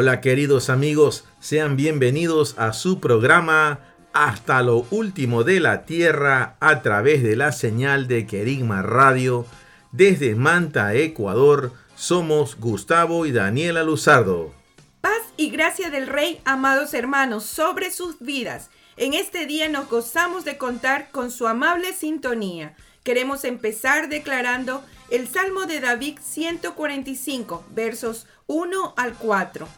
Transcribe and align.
Hola 0.00 0.22
queridos 0.22 0.70
amigos, 0.70 1.26
sean 1.40 1.76
bienvenidos 1.76 2.54
a 2.56 2.72
su 2.72 3.00
programa 3.00 3.80
Hasta 4.14 4.62
lo 4.62 4.86
último 4.90 5.44
de 5.44 5.60
la 5.60 5.84
Tierra 5.84 6.56
a 6.58 6.80
través 6.80 7.22
de 7.22 7.36
la 7.36 7.52
señal 7.52 8.08
de 8.08 8.26
Querigma 8.26 8.80
Radio. 8.80 9.44
Desde 9.92 10.34
Manta, 10.34 10.94
Ecuador, 10.94 11.74
somos 11.96 12.56
Gustavo 12.56 13.26
y 13.26 13.32
Daniela 13.32 13.82
Luzardo. 13.82 14.54
Paz 15.02 15.20
y 15.36 15.50
gracia 15.50 15.90
del 15.90 16.06
Rey, 16.06 16.40
amados 16.46 16.94
hermanos, 16.94 17.44
sobre 17.44 17.90
sus 17.90 18.20
vidas. 18.20 18.70
En 18.96 19.12
este 19.12 19.44
día 19.44 19.68
nos 19.68 19.90
gozamos 19.90 20.46
de 20.46 20.56
contar 20.56 21.10
con 21.10 21.30
su 21.30 21.46
amable 21.46 21.92
sintonía. 21.92 22.74
Queremos 23.04 23.44
empezar 23.44 24.08
declarando 24.08 24.82
el 25.10 25.28
Salmo 25.28 25.66
de 25.66 25.80
David 25.80 26.20
145, 26.22 27.66
versos 27.74 28.26
1 28.46 28.94
al 28.96 29.12
4. 29.12 29.68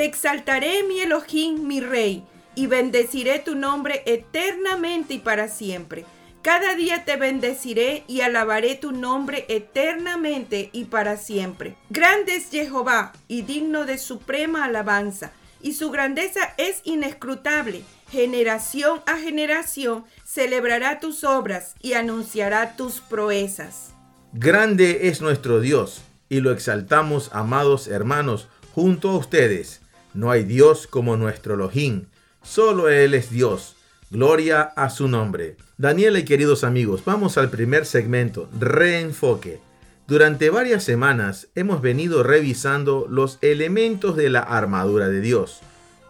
Te 0.00 0.06
exaltaré, 0.06 0.82
mi 0.84 1.00
Elohim, 1.00 1.66
mi 1.66 1.82
Rey, 1.82 2.24
y 2.54 2.66
bendeciré 2.68 3.38
tu 3.38 3.54
nombre 3.54 4.02
eternamente 4.06 5.12
y 5.12 5.18
para 5.18 5.46
siempre. 5.46 6.06
Cada 6.40 6.74
día 6.74 7.04
te 7.04 7.16
bendeciré 7.16 8.04
y 8.06 8.22
alabaré 8.22 8.76
tu 8.76 8.92
nombre 8.92 9.44
eternamente 9.50 10.70
y 10.72 10.86
para 10.86 11.18
siempre. 11.18 11.76
Grande 11.90 12.36
es 12.36 12.48
Jehová 12.48 13.12
y 13.28 13.42
digno 13.42 13.84
de 13.84 13.98
suprema 13.98 14.64
alabanza, 14.64 15.32
y 15.60 15.74
su 15.74 15.90
grandeza 15.90 16.54
es 16.56 16.80
inescrutable. 16.84 17.82
Generación 18.10 19.02
a 19.04 19.18
generación 19.18 20.06
celebrará 20.24 20.98
tus 20.98 21.24
obras 21.24 21.74
y 21.82 21.92
anunciará 21.92 22.74
tus 22.74 23.02
proezas. 23.02 23.92
Grande 24.32 25.08
es 25.08 25.20
nuestro 25.20 25.60
Dios 25.60 26.00
y 26.30 26.40
lo 26.40 26.52
exaltamos, 26.52 27.28
amados 27.34 27.86
hermanos, 27.86 28.48
junto 28.74 29.10
a 29.10 29.18
ustedes. 29.18 29.82
No 30.14 30.30
hay 30.30 30.44
Dios 30.44 30.86
como 30.86 31.16
nuestro 31.16 31.54
Elohim, 31.54 32.06
solo 32.42 32.88
Él 32.88 33.14
es 33.14 33.30
Dios. 33.30 33.76
Gloria 34.10 34.62
a 34.62 34.90
su 34.90 35.06
nombre. 35.06 35.56
Daniela 35.78 36.18
y 36.18 36.24
queridos 36.24 36.64
amigos, 36.64 37.02
vamos 37.04 37.38
al 37.38 37.48
primer 37.48 37.86
segmento, 37.86 38.48
reenfoque. 38.58 39.60
Durante 40.08 40.50
varias 40.50 40.82
semanas 40.82 41.46
hemos 41.54 41.80
venido 41.80 42.24
revisando 42.24 43.06
los 43.08 43.38
elementos 43.40 44.16
de 44.16 44.28
la 44.28 44.40
armadura 44.40 45.08
de 45.08 45.20
Dios. 45.20 45.60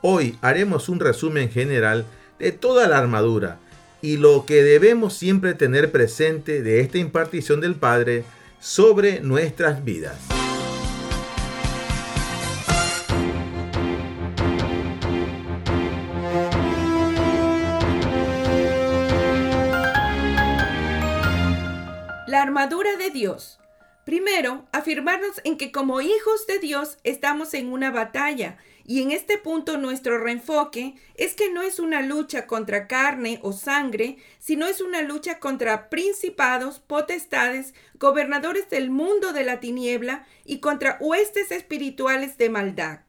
Hoy 0.00 0.38
haremos 0.40 0.88
un 0.88 1.00
resumen 1.00 1.50
general 1.50 2.06
de 2.38 2.52
toda 2.52 2.88
la 2.88 2.96
armadura 2.96 3.58
y 4.00 4.16
lo 4.16 4.46
que 4.46 4.62
debemos 4.62 5.12
siempre 5.12 5.52
tener 5.52 5.92
presente 5.92 6.62
de 6.62 6.80
esta 6.80 6.96
impartición 6.96 7.60
del 7.60 7.74
Padre 7.74 8.24
sobre 8.58 9.20
nuestras 9.20 9.84
vidas. 9.84 10.39
Dios. 23.10 23.60
Primero, 24.04 24.66
afirmarnos 24.72 25.40
en 25.44 25.56
que 25.56 25.70
como 25.70 26.00
hijos 26.00 26.46
de 26.46 26.58
Dios 26.58 26.98
estamos 27.04 27.54
en 27.54 27.70
una 27.72 27.90
batalla 27.90 28.56
y 28.84 29.02
en 29.02 29.12
este 29.12 29.38
punto 29.38 29.76
nuestro 29.76 30.18
reenfoque 30.18 30.94
es 31.14 31.34
que 31.34 31.50
no 31.50 31.62
es 31.62 31.78
una 31.78 32.02
lucha 32.02 32.46
contra 32.46 32.88
carne 32.88 33.38
o 33.42 33.52
sangre, 33.52 34.16
sino 34.38 34.66
es 34.66 34.80
una 34.80 35.02
lucha 35.02 35.38
contra 35.38 35.90
principados, 35.90 36.80
potestades, 36.80 37.74
gobernadores 37.94 38.68
del 38.68 38.90
mundo 38.90 39.32
de 39.32 39.44
la 39.44 39.60
tiniebla 39.60 40.27
y 40.44 40.58
contra 40.58 40.96
huestes 41.00 41.52
espirituales 41.52 42.36
de 42.36 42.48
maldad. 42.48 43.00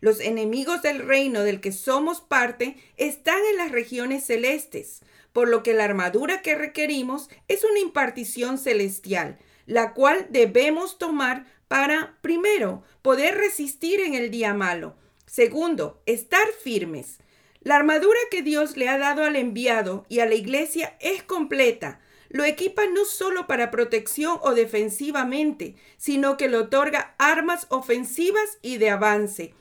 Los 0.00 0.20
enemigos 0.20 0.82
del 0.82 1.06
reino 1.06 1.42
del 1.42 1.60
que 1.60 1.72
somos 1.72 2.20
parte 2.20 2.76
están 2.96 3.38
en 3.50 3.56
las 3.56 3.70
regiones 3.70 4.24
celestes, 4.24 5.00
por 5.32 5.48
lo 5.48 5.62
que 5.62 5.74
la 5.74 5.84
armadura 5.84 6.42
que 6.42 6.54
requerimos 6.54 7.30
es 7.48 7.64
una 7.64 7.78
impartición 7.78 8.58
celestial, 8.58 9.38
la 9.70 9.94
cual 9.94 10.26
debemos 10.30 10.98
tomar 10.98 11.46
para, 11.68 12.18
primero, 12.22 12.82
poder 13.02 13.36
resistir 13.36 14.00
en 14.00 14.14
el 14.14 14.32
día 14.32 14.52
malo. 14.52 14.96
Segundo, 15.26 16.02
estar 16.06 16.44
firmes. 16.60 17.18
La 17.60 17.76
armadura 17.76 18.18
que 18.32 18.42
Dios 18.42 18.76
le 18.76 18.88
ha 18.88 18.98
dado 18.98 19.22
al 19.22 19.36
enviado 19.36 20.06
y 20.08 20.18
a 20.18 20.26
la 20.26 20.34
iglesia 20.34 20.96
es 20.98 21.22
completa. 21.22 22.00
Lo 22.30 22.44
equipa 22.44 22.86
no 22.86 23.04
solo 23.04 23.46
para 23.46 23.70
protección 23.70 24.40
o 24.42 24.54
defensivamente, 24.54 25.76
sino 25.98 26.36
que 26.36 26.48
le 26.48 26.56
otorga 26.56 27.14
armas 27.18 27.66
ofensivas 27.68 28.58
y 28.62 28.78
de 28.78 28.90
avance. 28.90 29.54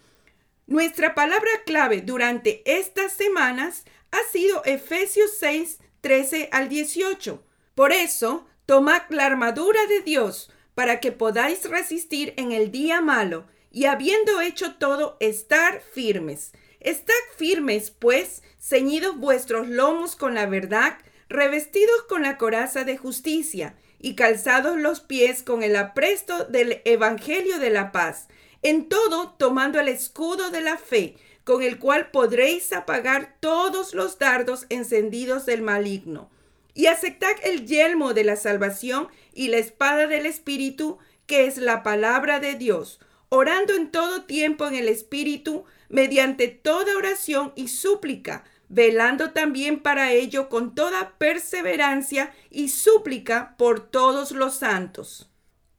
Nuestra 0.65 1.13
palabra 1.13 1.51
clave 1.67 2.01
durante 2.01 2.63
estas 2.65 3.13
semanas 3.13 3.85
ha 4.09 4.31
sido 4.31 4.63
Efesios 4.65 5.29
6, 5.39 5.77
13 6.01 6.49
al 6.51 6.67
18. 6.67 7.43
Por 7.75 7.91
eso, 7.91 8.47
tomad 8.69 9.01
la 9.09 9.25
armadura 9.25 9.83
de 9.87 10.01
Dios 10.01 10.51
para 10.75 10.99
que 10.99 11.11
podáis 11.11 11.67
resistir 11.67 12.35
en 12.37 12.51
el 12.51 12.71
día 12.71 13.01
malo 13.01 13.47
y 13.71 13.85
habiendo 13.85 14.41
hecho 14.41 14.75
todo, 14.75 15.17
estar 15.19 15.81
firmes. 15.81 16.51
Estad 16.79 17.15
firmes, 17.35 17.89
pues, 17.89 18.43
ceñidos 18.59 19.17
vuestros 19.17 19.67
lomos 19.67 20.15
con 20.15 20.35
la 20.35 20.45
verdad, 20.45 20.99
revestidos 21.29 22.03
con 22.03 22.21
la 22.21 22.37
coraza 22.37 22.83
de 22.83 22.95
justicia 22.95 23.73
y 23.97 24.13
calzados 24.13 24.77
los 24.77 24.99
pies 24.99 25.41
con 25.41 25.63
el 25.63 25.75
apresto 25.75 26.45
del 26.45 26.83
Evangelio 26.85 27.57
de 27.57 27.71
la 27.71 27.91
paz. 27.91 28.27
En 28.61 28.87
todo, 28.87 29.31
tomando 29.39 29.79
el 29.79 29.87
escudo 29.87 30.51
de 30.51 30.61
la 30.61 30.77
fe, 30.77 31.15
con 31.43 31.63
el 31.63 31.79
cual 31.79 32.11
podréis 32.11 32.71
apagar 32.71 33.35
todos 33.39 33.95
los 33.95 34.19
dardos 34.19 34.67
encendidos 34.69 35.47
del 35.47 35.63
maligno. 35.63 36.29
Y 36.73 36.85
aceptad 36.85 37.31
el 37.43 37.65
yelmo 37.65 38.13
de 38.13 38.23
la 38.23 38.35
salvación 38.35 39.07
y 39.33 39.47
la 39.49 39.57
espada 39.57 40.07
del 40.07 40.25
Espíritu, 40.25 40.97
que 41.25 41.45
es 41.45 41.57
la 41.57 41.83
palabra 41.83 42.39
de 42.39 42.55
Dios, 42.55 42.99
orando 43.29 43.73
en 43.73 43.91
todo 43.91 44.23
tiempo 44.23 44.67
en 44.67 44.75
el 44.75 44.87
Espíritu, 44.87 45.65
mediante 45.89 46.47
toda 46.47 46.97
oración 46.97 47.53
y 47.55 47.67
súplica, 47.67 48.43
velando 48.69 49.31
también 49.31 49.79
para 49.79 50.11
ello 50.11 50.47
con 50.49 50.75
toda 50.75 51.17
perseverancia 51.17 52.31
y 52.49 52.69
súplica 52.69 53.55
por 53.57 53.79
todos 53.79 54.31
los 54.31 54.55
santos. 54.55 55.29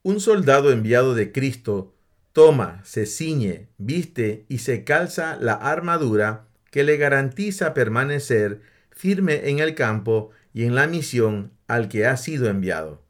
Un 0.02 0.20
soldado 0.20 0.72
enviado 0.72 1.14
de 1.14 1.30
Cristo 1.30 1.94
toma, 2.32 2.80
se 2.84 3.06
ciñe, 3.06 3.68
viste 3.78 4.44
y 4.48 4.58
se 4.58 4.84
calza 4.84 5.36
la 5.40 5.54
armadura 5.54 6.46
que 6.70 6.84
le 6.84 6.96
garantiza 6.96 7.74
permanecer 7.74 8.62
firme 8.90 9.48
en 9.50 9.58
el 9.58 9.74
campo 9.74 10.30
y 10.52 10.64
en 10.64 10.74
la 10.74 10.86
misión 10.86 11.52
al 11.66 11.88
que 11.88 12.06
ha 12.06 12.16
sido 12.16 12.48
enviado. 12.48 13.02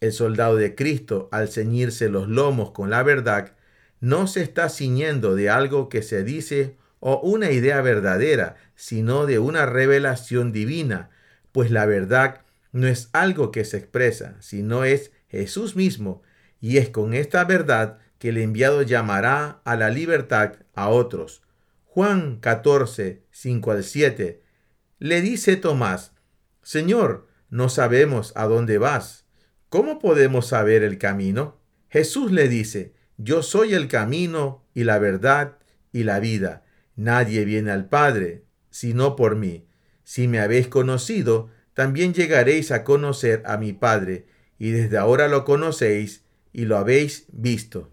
El 0.00 0.12
soldado 0.12 0.56
de 0.56 0.74
Cristo, 0.74 1.28
al 1.32 1.48
ceñirse 1.48 2.08
los 2.08 2.28
lomos 2.28 2.72
con 2.72 2.90
la 2.90 3.02
verdad, 3.02 3.54
no 4.00 4.26
se 4.26 4.42
está 4.42 4.68
ciñendo 4.68 5.34
de 5.34 5.48
algo 5.48 5.88
que 5.88 6.02
se 6.02 6.24
dice 6.24 6.76
o 7.00 7.20
una 7.20 7.50
idea 7.50 7.80
verdadera, 7.80 8.56
sino 8.74 9.26
de 9.26 9.38
una 9.38 9.66
revelación 9.66 10.52
divina, 10.52 11.10
pues 11.52 11.70
la 11.70 11.86
verdad 11.86 12.40
no 12.72 12.86
es 12.86 13.08
algo 13.12 13.50
que 13.52 13.64
se 13.64 13.76
expresa, 13.76 14.36
sino 14.40 14.84
es 14.84 15.12
Jesús 15.28 15.76
mismo, 15.76 16.22
y 16.60 16.78
es 16.78 16.88
con 16.88 17.14
esta 17.14 17.44
verdad 17.44 17.98
que 18.18 18.30
el 18.30 18.38
enviado 18.38 18.82
llamará 18.82 19.60
a 19.64 19.76
la 19.76 19.90
libertad 19.90 20.54
a 20.74 20.88
otros. 20.88 21.42
Juan 21.84 22.38
14, 22.40 23.22
5 23.30 23.70
al 23.70 23.84
7. 23.84 24.42
Le 24.98 25.20
dice 25.20 25.56
Tomás, 25.56 26.13
Señor, 26.64 27.28
no 27.50 27.68
sabemos 27.68 28.32
a 28.34 28.46
dónde 28.46 28.78
vas. 28.78 29.26
¿Cómo 29.68 30.00
podemos 30.00 30.48
saber 30.48 30.82
el 30.82 30.98
camino? 30.98 31.60
Jesús 31.88 32.32
le 32.32 32.48
dice, 32.48 32.94
Yo 33.16 33.44
soy 33.44 33.74
el 33.74 33.86
camino 33.86 34.64
y 34.74 34.82
la 34.82 34.98
verdad 34.98 35.58
y 35.92 36.02
la 36.02 36.18
vida. 36.18 36.64
Nadie 36.96 37.44
viene 37.44 37.70
al 37.70 37.88
Padre 37.88 38.44
sino 38.74 39.14
por 39.14 39.36
mí. 39.36 39.68
Si 40.02 40.26
me 40.26 40.40
habéis 40.40 40.66
conocido, 40.66 41.48
también 41.74 42.12
llegaréis 42.12 42.72
a 42.72 42.82
conocer 42.82 43.40
a 43.46 43.56
mi 43.56 43.72
Padre, 43.72 44.26
y 44.58 44.72
desde 44.72 44.98
ahora 44.98 45.28
lo 45.28 45.44
conocéis 45.44 46.24
y 46.52 46.64
lo 46.64 46.76
habéis 46.76 47.26
visto. 47.30 47.92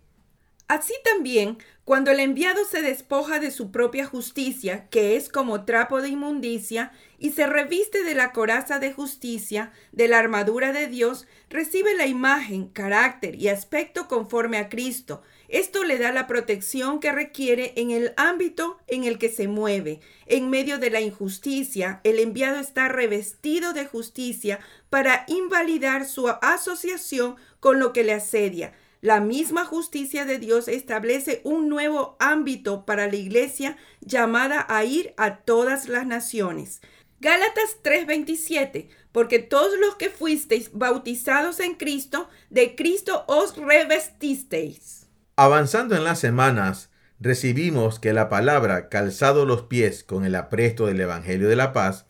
Así 0.68 0.96
también, 1.04 1.60
cuando 1.84 2.12
el 2.12 2.20
enviado 2.20 2.64
se 2.64 2.84
despoja 2.84 3.40
de 3.40 3.50
su 3.50 3.72
propia 3.72 4.06
justicia, 4.06 4.88
que 4.90 5.16
es 5.16 5.30
como 5.30 5.66
trapo 5.66 6.02
de 6.02 6.10
inmundicia, 6.10 6.92
y 7.18 7.32
se 7.32 7.48
reviste 7.48 8.04
de 8.04 8.14
la 8.14 8.34
coraza 8.34 8.78
de 8.78 8.94
justicia, 8.94 9.72
de 9.92 10.08
la 10.08 10.20
armadura 10.20 10.74
de 10.74 10.88
Dios, 10.88 11.28
recibe 11.50 11.96
la 11.96 12.06
imagen, 12.06 12.68
carácter 12.68 13.36
y 13.36 13.48
aspecto 13.48 14.08
conforme 14.08 14.58
a 14.58 14.70
Cristo. 14.70 15.24
Esto 15.48 15.84
le 15.84 15.98
da 15.98 16.12
la 16.12 16.28
protección 16.28 17.00
que 17.00 17.12
requiere 17.12 17.74
en 17.76 17.90
el 17.90 18.14
ámbito 18.16 18.78
en 18.88 19.04
el 19.04 19.18
que 19.18 19.30
se 19.30 19.48
mueve. 19.48 20.02
En 20.28 20.52
medio 20.52 20.78
de 20.78 20.92
la 20.92 21.02
injusticia, 21.02 22.00
el 22.04 22.20
enviado 22.20 22.60
está 22.60 22.90
revestido 22.90 23.74
de 23.74 23.86
justicia 23.86 24.60
para 24.92 25.26
invalidar 25.28 26.06
su 26.06 26.30
asociación 26.30 27.38
con 27.60 27.80
lo 27.80 27.92
que 27.92 28.04
le 28.04 28.14
asedia 28.14 28.74
la 29.02 29.20
misma 29.20 29.66
justicia 29.66 30.26
de 30.26 30.38
Dios 30.38 30.68
establece 30.68 31.42
un 31.44 31.70
nuevo 31.70 32.16
ámbito 32.20 32.86
para 32.86 33.08
la 33.08 33.16
iglesia 33.16 33.78
llamada 34.00 34.66
a 34.70 34.84
ir 34.84 35.14
a 35.18 35.38
todas 35.38 35.90
las 35.90 36.06
naciones. 36.06 36.82
Gálatas 37.20 37.78
3:27, 37.84 38.90
porque 39.12 39.40
todos 39.40 39.78
los 39.80 39.96
que 39.96 40.10
fuisteis 40.10 40.72
bautizados 40.74 41.60
en 41.60 41.76
Cristo, 41.76 42.30
de 42.50 42.76
Cristo 42.76 43.26
os 43.28 43.58
revestisteis. 43.58 45.08
Avanzando 45.36 45.96
en 45.96 46.04
las 46.04 46.20
semanas, 46.20 46.90
recibimos 47.20 48.00
que 48.00 48.14
la 48.14 48.30
palabra 48.30 48.90
calzado 48.90 49.46
los 49.46 49.64
pies 49.64 50.04
con 50.04 50.26
el 50.26 50.36
apresto 50.36 50.88
del 50.88 51.00
Evangelio 51.00 51.48
de 51.48 51.56
la 51.56 51.74
paz 51.74 52.08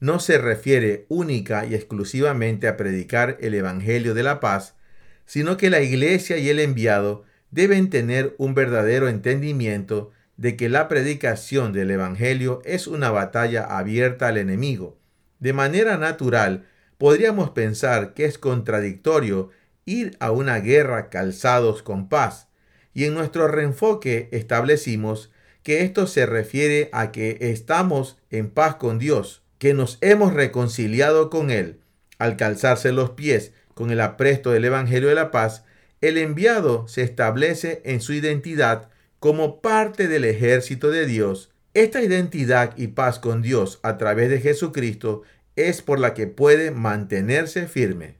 no 0.00 0.20
se 0.20 0.38
refiere 0.38 1.06
única 1.08 1.64
y 1.64 1.74
exclusivamente 1.74 2.68
a 2.68 2.76
predicar 2.76 3.38
el 3.40 3.54
Evangelio 3.54 4.14
de 4.14 4.22
la 4.22 4.38
paz, 4.38 4.76
sino 5.26 5.56
que 5.56 5.70
la 5.70 5.80
iglesia 5.80 6.36
y 6.38 6.48
el 6.48 6.60
enviado 6.60 7.24
deben 7.50 7.90
tener 7.90 8.34
un 8.38 8.54
verdadero 8.54 9.08
entendimiento 9.08 10.10
de 10.36 10.56
que 10.56 10.68
la 10.68 10.88
predicación 10.88 11.72
del 11.72 11.90
Evangelio 11.90 12.60
es 12.64 12.86
una 12.86 13.10
batalla 13.10 13.64
abierta 13.64 14.28
al 14.28 14.38
enemigo. 14.38 14.98
De 15.38 15.52
manera 15.52 15.96
natural, 15.96 16.66
podríamos 16.98 17.50
pensar 17.50 18.14
que 18.14 18.24
es 18.24 18.38
contradictorio 18.38 19.50
ir 19.84 20.16
a 20.18 20.30
una 20.30 20.58
guerra 20.58 21.10
calzados 21.10 21.82
con 21.82 22.08
paz, 22.08 22.48
y 22.92 23.04
en 23.04 23.14
nuestro 23.14 23.48
reenfoque 23.48 24.28
establecimos 24.32 25.30
que 25.62 25.82
esto 25.82 26.06
se 26.06 26.26
refiere 26.26 26.90
a 26.92 27.10
que 27.12 27.38
estamos 27.40 28.18
en 28.30 28.50
paz 28.50 28.76
con 28.76 28.98
Dios, 28.98 29.42
que 29.58 29.74
nos 29.74 29.98
hemos 30.00 30.34
reconciliado 30.34 31.30
con 31.30 31.50
Él 31.50 31.80
al 32.18 32.36
calzarse 32.36 32.92
los 32.92 33.10
pies 33.10 33.52
con 33.74 33.90
el 33.90 34.00
apresto 34.00 34.50
del 34.50 34.64
Evangelio 34.64 35.08
de 35.08 35.14
la 35.14 35.30
Paz, 35.30 35.64
el 36.00 36.18
enviado 36.18 36.86
se 36.88 37.02
establece 37.02 37.82
en 37.84 38.00
su 38.00 38.12
identidad 38.12 38.90
como 39.20 39.60
parte 39.60 40.08
del 40.08 40.24
ejército 40.24 40.90
de 40.90 41.06
Dios. 41.06 41.50
Esta 41.72 42.02
identidad 42.02 42.76
y 42.76 42.88
paz 42.88 43.18
con 43.18 43.42
Dios 43.42 43.80
a 43.82 43.96
través 43.96 44.28
de 44.28 44.40
Jesucristo 44.40 45.22
es 45.56 45.82
por 45.82 45.98
la 45.98 46.14
que 46.14 46.26
puede 46.26 46.70
mantenerse 46.70 47.66
firme. 47.66 48.16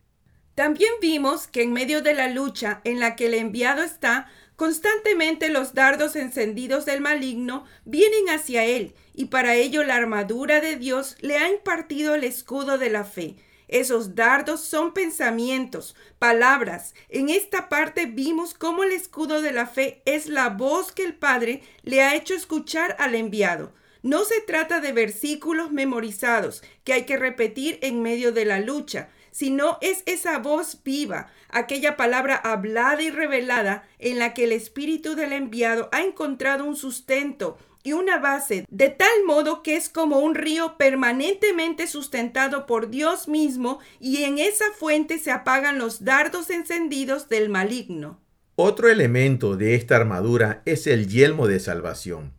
También 0.55 0.93
vimos 1.01 1.47
que 1.47 1.63
en 1.63 1.73
medio 1.73 2.01
de 2.01 2.15
la 2.15 2.29
lucha 2.29 2.81
en 2.85 3.01
la 3.01 3.17
que 3.17 3.27
el 3.27 3.35
enviado 3.35 3.83
está, 3.83 4.29
constantemente 4.57 5.51
los 5.51 5.75
dardos 5.75 6.15
encendidos 6.17 6.85
del 6.87 7.01
maligno 7.01 7.65
vienen 7.85 8.31
hacia 8.31 8.65
él, 8.65 8.95
y 9.15 9.27
para 9.27 9.57
ello 9.57 9.83
la 9.83 9.97
armadura 9.97 10.61
de 10.61 10.77
Dios 10.77 11.17
le 11.21 11.39
ha 11.39 11.51
impartido 11.51 12.15
el 12.15 12.25
escudo 12.25 12.79
de 12.79 12.91
la 12.91 13.05
fe. 13.05 13.37
Esos 13.69 14.15
dardos 14.15 14.61
son 14.61 14.93
pensamientos, 14.93 15.97
palabras. 16.19 16.95
En 17.09 17.29
esta 17.29 17.69
parte 17.69 18.07
vimos 18.07 18.55
cómo 18.55 18.85
el 18.85 18.93
escudo 18.93 19.41
de 19.43 19.53
la 19.53 19.67
fe 19.67 20.03
es 20.05 20.27
la 20.27 20.51
voz 20.51 20.93
que 20.93 21.05
el 21.05 21.15
Padre 21.15 21.63
le 21.83 22.03
ha 22.03 22.15
hecho 22.15 22.35
escuchar 22.35 22.97
al 22.99 23.15
enviado. 23.15 23.73
No 24.03 24.25
se 24.25 24.43
trata 24.43 24.81
de 24.81 24.93
versículos 24.93 25.73
memorizados 25.73 26.63
que 26.85 26.93
hay 26.93 27.05
que 27.05 27.17
repetir 27.17 27.79
en 27.81 28.03
medio 28.03 28.33
de 28.33 28.45
la 28.45 28.61
lucha, 28.61 29.09
sino 29.31 29.79
es 29.81 30.03
esa 30.05 30.39
voz 30.39 30.79
viva, 30.85 31.29
aquella 31.49 31.97
palabra 31.97 32.37
hablada 32.37 33.03
y 33.03 33.11
revelada 33.11 33.89
en 33.99 34.19
la 34.19 34.35
que 34.35 34.45
el 34.45 34.53
Espíritu 34.53 35.17
del 35.17 35.33
enviado 35.33 35.89
ha 35.91 36.03
encontrado 36.03 36.65
un 36.67 36.77
sustento, 36.77 37.59
y 37.85 37.93
una 37.93 38.19
base, 38.19 38.65
de 38.71 38.89
tal 38.89 39.25
modo 39.27 39.63
que 39.63 39.77
es 39.77 39.91
como 39.91 40.19
un 40.19 40.35
río 40.35 40.77
permanentemente 40.79 41.87
sustentado 41.87 42.65
por 42.65 42.89
Dios 42.89 43.29
mismo 43.29 43.79
y 44.01 44.25
en 44.25 44.39
esa 44.39 44.65
fuente 44.73 45.19
se 45.19 45.31
apagan 45.31 45.79
los 45.79 46.03
dardos 46.03 46.49
encendidos 46.49 47.29
del 47.29 47.51
maligno. 47.51 48.21
Otro 48.57 48.89
elemento 48.89 49.57
de 49.57 49.75
esta 49.75 49.97
armadura 49.97 50.63
es 50.65 50.87
el 50.87 51.09
yelmo 51.09 51.47
de 51.47 51.61
salvación. 51.61 52.33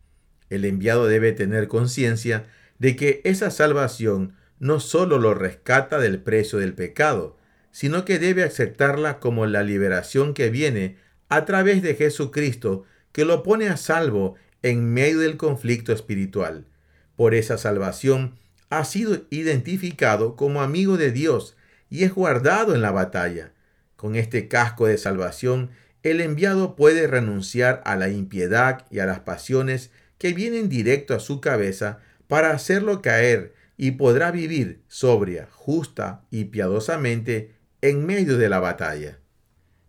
El 0.50 0.64
enviado 0.64 1.06
debe 1.06 1.32
tener 1.32 1.68
conciencia 1.68 2.46
de 2.78 2.96
que 2.96 3.20
esa 3.24 3.50
salvación 3.50 4.34
no 4.58 4.80
solo 4.80 5.18
lo 5.18 5.32
rescata 5.34 5.98
del 6.00 6.20
precio 6.20 6.58
del 6.58 6.74
pecado, 6.74 7.36
sino 7.70 8.04
que 8.04 8.18
debe 8.18 8.42
aceptarla 8.42 9.20
como 9.20 9.46
la 9.46 9.62
liberación 9.62 10.34
que 10.34 10.50
viene 10.50 10.96
a 11.28 11.44
través 11.44 11.82
de 11.82 11.94
Jesucristo, 11.94 12.84
que 13.12 13.24
lo 13.24 13.42
pone 13.42 13.68
a 13.68 13.76
salvo 13.76 14.34
en 14.66 14.92
medio 14.92 15.20
del 15.20 15.36
conflicto 15.36 15.92
espiritual. 15.92 16.66
Por 17.14 17.34
esa 17.34 17.56
salvación 17.56 18.36
ha 18.68 18.84
sido 18.84 19.22
identificado 19.30 20.34
como 20.34 20.60
amigo 20.60 20.96
de 20.96 21.12
Dios 21.12 21.56
y 21.88 22.02
es 22.02 22.12
guardado 22.12 22.74
en 22.74 22.82
la 22.82 22.90
batalla. 22.90 23.52
Con 23.94 24.16
este 24.16 24.48
casco 24.48 24.86
de 24.86 24.98
salvación, 24.98 25.70
el 26.02 26.20
enviado 26.20 26.74
puede 26.74 27.06
renunciar 27.06 27.80
a 27.84 27.94
la 27.94 28.08
impiedad 28.08 28.86
y 28.90 28.98
a 28.98 29.06
las 29.06 29.20
pasiones 29.20 29.90
que 30.18 30.32
vienen 30.32 30.68
directo 30.68 31.14
a 31.14 31.20
su 31.20 31.40
cabeza 31.40 32.00
para 32.26 32.50
hacerlo 32.50 33.02
caer 33.02 33.54
y 33.76 33.92
podrá 33.92 34.32
vivir 34.32 34.82
sobria, 34.88 35.48
justa 35.52 36.22
y 36.30 36.46
piadosamente 36.46 37.54
en 37.82 38.04
medio 38.04 38.36
de 38.36 38.48
la 38.48 38.58
batalla. 38.58 39.18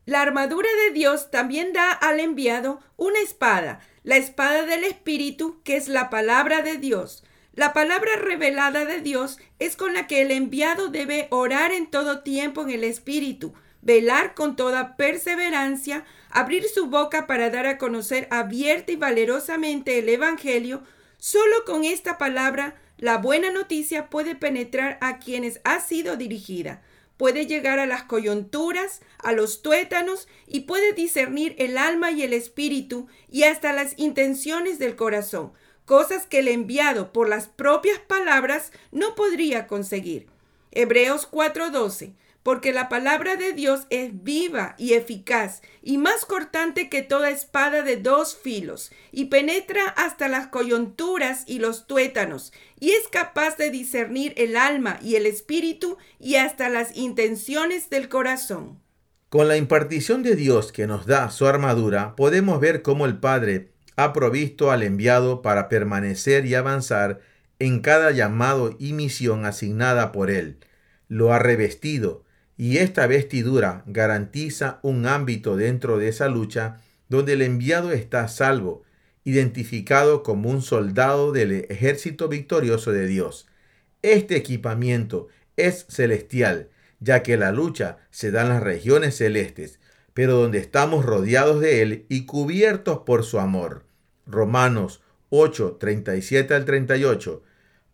La 0.08 0.22
armadura 0.22 0.70
de 0.86 0.94
Dios 0.94 1.32
también 1.32 1.74
da 1.74 1.92
al 1.92 2.22
enviado 2.22 2.80
una 2.96 3.20
espada, 3.20 3.82
la 4.08 4.16
espada 4.16 4.66
del 4.66 4.86
Espíritu, 4.86 5.62
que 5.66 5.76
es 5.76 5.90
la 5.90 6.10
palabra 6.10 6.62
de 6.62 6.78
Dios. 6.78 7.26
La 7.52 7.74
palabra 7.74 8.16
revelada 8.16 8.86
de 8.86 9.02
Dios 9.02 9.38
es 9.60 9.76
con 9.76 9.94
la 9.94 10.08
que 10.08 10.22
el 10.22 10.32
enviado 10.32 10.88
debe 10.88 11.28
orar 11.30 11.74
en 11.74 11.92
todo 11.92 12.22
tiempo 12.22 12.62
en 12.62 12.70
el 12.70 12.86
Espíritu, 12.86 13.54
velar 13.82 14.34
con 14.34 14.56
toda 14.56 14.96
perseverancia, 14.96 16.06
abrir 16.30 16.70
su 16.70 16.86
boca 16.86 17.28
para 17.28 17.50
dar 17.50 17.66
a 17.66 17.78
conocer 17.78 18.30
abierta 18.32 18.94
y 18.94 18.96
valerosamente 18.96 20.00
el 20.00 20.08
Evangelio. 20.08 20.84
Solo 21.18 21.66
con 21.66 21.84
esta 21.84 22.18
palabra 22.18 22.76
la 22.98 23.18
buena 23.18 23.52
noticia 23.52 24.10
puede 24.10 24.36
penetrar 24.36 25.00
a 25.02 25.20
quienes 25.20 25.60
ha 25.66 25.82
sido 25.82 26.16
dirigida 26.16 26.82
puede 27.18 27.48
llegar 27.48 27.80
a 27.80 27.86
las 27.86 28.04
coyunturas, 28.04 29.02
a 29.20 29.34
los 29.34 29.62
tuétanos 29.62 30.28
y 30.48 30.62
puede 30.62 30.94
discernir 30.94 31.56
el 31.58 31.78
alma 31.78 32.12
y 32.12 32.24
el 32.24 32.34
espíritu 32.34 33.08
y 33.30 33.44
hasta 33.44 33.74
las 33.74 33.94
intenciones 33.98 34.80
del 34.80 34.96
corazón, 34.96 35.52
cosas 35.86 36.26
que 36.26 36.40
el 36.40 36.48
enviado 36.48 37.12
por 37.12 37.28
las 37.28 37.48
propias 37.48 38.00
palabras 38.00 38.72
no 38.92 39.16
podría 39.16 39.68
conseguir. 39.68 40.28
Hebreos 40.72 41.28
4:12 41.30 42.14
porque 42.48 42.72
la 42.72 42.88
palabra 42.88 43.36
de 43.36 43.52
Dios 43.52 43.88
es 43.90 44.24
viva 44.24 44.74
y 44.78 44.94
eficaz 44.94 45.62
y 45.84 45.98
más 45.98 46.24
cortante 46.24 46.88
que 46.88 47.02
toda 47.02 47.30
espada 47.30 47.82
de 47.82 47.98
dos 47.98 48.38
filos, 48.42 48.90
y 49.12 49.26
penetra 49.26 49.90
hasta 49.90 50.30
las 50.30 50.48
coyunturas 50.48 51.44
y 51.46 51.60
los 51.60 51.88
tuétanos, 51.88 52.54
y 52.80 52.92
es 52.92 53.10
capaz 53.10 53.58
de 53.58 53.70
discernir 53.70 54.34
el 54.38 54.56
alma 54.56 54.98
y 55.02 55.16
el 55.16 55.26
espíritu 55.26 55.98
y 56.22 56.36
hasta 56.36 56.70
las 56.70 56.96
intenciones 56.96 57.90
del 57.90 58.08
corazón. 58.08 58.80
Con 59.28 59.50
la 59.50 59.58
impartición 59.58 60.24
de 60.24 60.38
Dios 60.38 60.72
que 60.72 60.88
nos 60.88 61.06
da 61.06 61.30
su 61.32 61.48
armadura, 61.48 62.16
podemos 62.16 62.62
ver 62.62 62.82
cómo 62.82 63.06
el 63.06 63.18
Padre 63.18 63.74
ha 63.98 64.14
provisto 64.14 64.72
al 64.72 64.84
enviado 64.84 65.42
para 65.42 65.68
permanecer 65.68 66.46
y 66.46 66.56
avanzar 66.56 67.20
en 67.60 67.82
cada 67.82 68.12
llamado 68.12 68.74
y 68.80 68.94
misión 68.94 69.44
asignada 69.44 70.14
por 70.14 70.32
Él. 70.32 70.60
Lo 71.10 71.34
ha 71.34 71.40
revestido, 71.40 72.24
y 72.58 72.78
esta 72.78 73.06
vestidura 73.06 73.84
garantiza 73.86 74.80
un 74.82 75.06
ámbito 75.06 75.56
dentro 75.56 75.98
de 75.98 76.10
esa 76.10 76.28
lucha 76.28 76.82
donde 77.08 77.34
el 77.34 77.44
enviado 77.44 77.92
está 77.92 78.28
salvo, 78.28 78.84
identificado 79.24 80.24
como 80.24 80.50
un 80.50 80.62
soldado 80.62 81.32
del 81.32 81.66
ejército 81.70 82.28
victorioso 82.28 82.92
de 82.92 83.06
Dios. 83.06 83.48
Este 84.02 84.36
equipamiento 84.36 85.28
es 85.56 85.86
celestial, 85.88 86.70
ya 87.00 87.22
que 87.24 87.38
la 87.38 87.52
lucha 87.52 87.98
se 88.10 88.32
da 88.32 88.42
en 88.42 88.50
las 88.50 88.64
regiones 88.64 89.16
celestes, 89.18 89.80
pero 90.14 90.36
donde 90.36 90.58
estamos 90.58 91.06
rodeados 91.06 91.62
de 91.62 91.82
Él 91.84 92.06
y 92.10 92.26
cubiertos 92.26 93.00
por 93.06 93.24
su 93.24 93.40
amor. 93.40 93.86
Romanos 94.26 95.02
8, 95.30 95.78
37 95.80 96.54
al 96.56 96.66
38. 96.66 97.44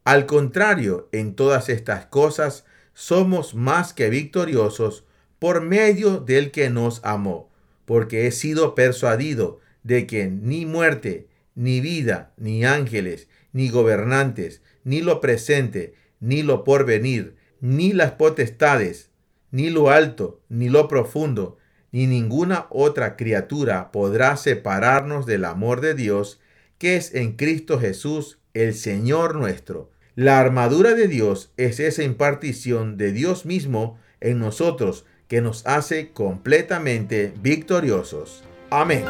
Al 0.05 0.25
contrario, 0.25 1.10
en 1.12 1.36
todas 1.36 1.70
estas 1.70 2.05
cosas, 2.05 2.65
somos 2.94 3.56
más 3.56 3.94
que 3.94 4.10
victoriosos 4.10 5.06
por 5.40 5.62
medio 5.62 6.20
del 6.20 6.52
que 6.52 6.70
nos 6.70 7.02
amó, 7.04 7.50
porque 7.86 8.28
he 8.28 8.32
sido 8.32 8.76
persuadido 8.76 9.60
de 9.84 10.08
que 10.08 10.28
ni 10.28 10.66
muerte, 10.66 11.28
ni 11.56 11.82
vida, 11.82 12.32
ni 12.38 12.66
ángeles, 12.66 13.28
ni 13.52 13.70
gobernantes, 13.70 14.62
ni 14.84 15.02
lo 15.02 15.22
presente, 15.22 15.94
ni 16.20 16.44
lo 16.44 16.64
porvenir, 16.64 17.36
ni 17.60 17.94
las 17.94 18.12
potestades, 18.14 19.10
ni 19.52 19.70
lo 19.70 19.90
alto, 19.90 20.42
ni 20.50 20.70
lo 20.70 20.88
profundo, 20.88 21.58
ni 21.92 22.08
ninguna 22.08 22.66
otra 22.70 23.16
criatura 23.16 23.92
podrá 23.92 24.36
separarnos 24.36 25.26
del 25.26 25.46
amor 25.46 25.80
de 25.80 25.94
Dios 25.94 26.40
que 26.80 26.98
es 26.98 27.14
en 27.14 27.38
Cristo 27.38 27.80
Jesús, 27.80 28.40
el 28.54 28.74
Señor 28.74 29.36
nuestro. 29.36 29.93
La 30.15 30.39
armadura 30.39 30.93
de 30.93 31.08
Dios 31.08 31.50
es 31.58 31.79
esa 31.79 32.03
impartición 32.03 32.98
de 32.98 33.12
Dios 33.12 33.48
mismo 33.48 33.98
en 34.22 34.38
nosotros 34.38 35.05
que 35.27 35.41
nos 35.41 35.65
hace 35.65 36.12
completamente 36.12 37.34
victoriosos. 37.41 38.43
Amén. 38.70 39.05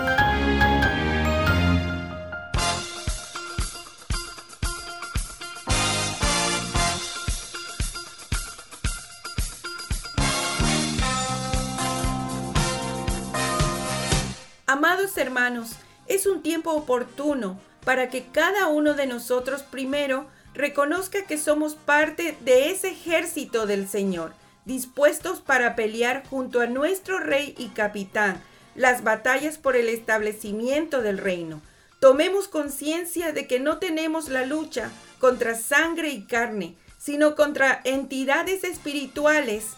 Amados 14.65 15.17
hermanos, 15.17 15.71
es 16.07 16.25
un 16.25 16.41
tiempo 16.41 16.71
oportuno 16.71 17.59
para 17.83 18.09
que 18.09 18.27
cada 18.31 18.67
uno 18.67 18.93
de 18.93 19.05
nosotros 19.05 19.63
primero 19.63 20.27
reconozca 20.53 21.25
que 21.25 21.37
somos 21.37 21.75
parte 21.75 22.37
de 22.41 22.71
ese 22.71 22.89
ejército 22.89 23.65
del 23.65 23.87
Señor, 23.87 24.33
dispuestos 24.65 25.41
para 25.41 25.75
pelear 25.75 26.23
junto 26.29 26.61
a 26.61 26.67
nuestro 26.67 27.19
Rey 27.19 27.55
y 27.57 27.69
Capitán 27.69 28.41
las 28.75 29.03
batallas 29.03 29.57
por 29.57 29.75
el 29.75 29.87
establecimiento 29.87 31.01
del 31.01 31.17
reino. 31.17 31.61
Tomemos 31.99 32.47
conciencia 32.47 33.31
de 33.31 33.47
que 33.47 33.59
no 33.59 33.77
tenemos 33.77 34.29
la 34.29 34.45
lucha 34.45 34.91
contra 35.19 35.55
sangre 35.55 36.09
y 36.09 36.25
carne, 36.25 36.75
sino 36.97 37.35
contra 37.35 37.81
entidades 37.83 38.63
espirituales 38.63 39.69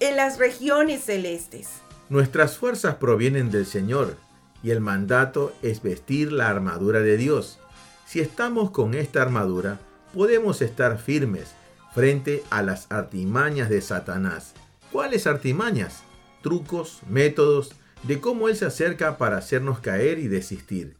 en 0.00 0.16
las 0.16 0.38
regiones 0.38 1.04
celestes. 1.04 1.68
Nuestras 2.08 2.56
fuerzas 2.56 2.96
provienen 2.96 3.50
del 3.50 3.66
Señor 3.66 4.16
y 4.62 4.70
el 4.70 4.80
mandato 4.80 5.52
es 5.62 5.82
vestir 5.82 6.32
la 6.32 6.48
armadura 6.48 7.00
de 7.00 7.16
Dios. 7.16 7.58
Si 8.06 8.20
estamos 8.20 8.70
con 8.70 8.94
esta 8.94 9.22
armadura, 9.22 9.78
podemos 10.14 10.62
estar 10.62 10.98
firmes 10.98 11.48
frente 11.94 12.42
a 12.50 12.62
las 12.62 12.90
artimañas 12.90 13.68
de 13.68 13.80
Satanás. 13.80 14.54
¿Cuáles 14.92 15.26
artimañas? 15.26 16.02
Trucos, 16.42 17.00
métodos 17.08 17.72
de 18.02 18.20
cómo 18.20 18.48
Él 18.48 18.56
se 18.56 18.66
acerca 18.66 19.18
para 19.18 19.38
hacernos 19.38 19.80
caer 19.80 20.18
y 20.18 20.28
desistir. 20.28 20.96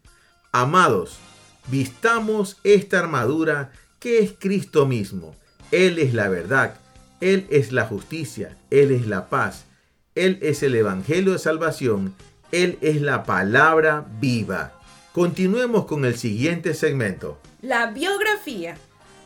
Amados, 0.52 1.18
vistamos 1.68 2.58
esta 2.64 2.98
armadura 2.98 3.72
que 4.00 4.18
es 4.18 4.34
Cristo 4.38 4.86
mismo. 4.86 5.34
Él 5.70 5.98
es 5.98 6.14
la 6.14 6.28
verdad, 6.28 6.74
Él 7.20 7.46
es 7.50 7.72
la 7.72 7.84
justicia, 7.84 8.56
Él 8.70 8.90
es 8.90 9.06
la 9.06 9.28
paz, 9.28 9.64
Él 10.14 10.38
es 10.42 10.62
el 10.62 10.74
Evangelio 10.74 11.32
de 11.32 11.38
salvación 11.38 12.14
él 12.50 12.78
es 12.80 13.02
la 13.02 13.24
palabra 13.24 14.06
viva. 14.20 14.72
Continuemos 15.12 15.84
con 15.84 16.06
el 16.06 16.16
siguiente 16.16 16.72
segmento. 16.72 17.38
La 17.60 17.90
biografía. 17.90 18.78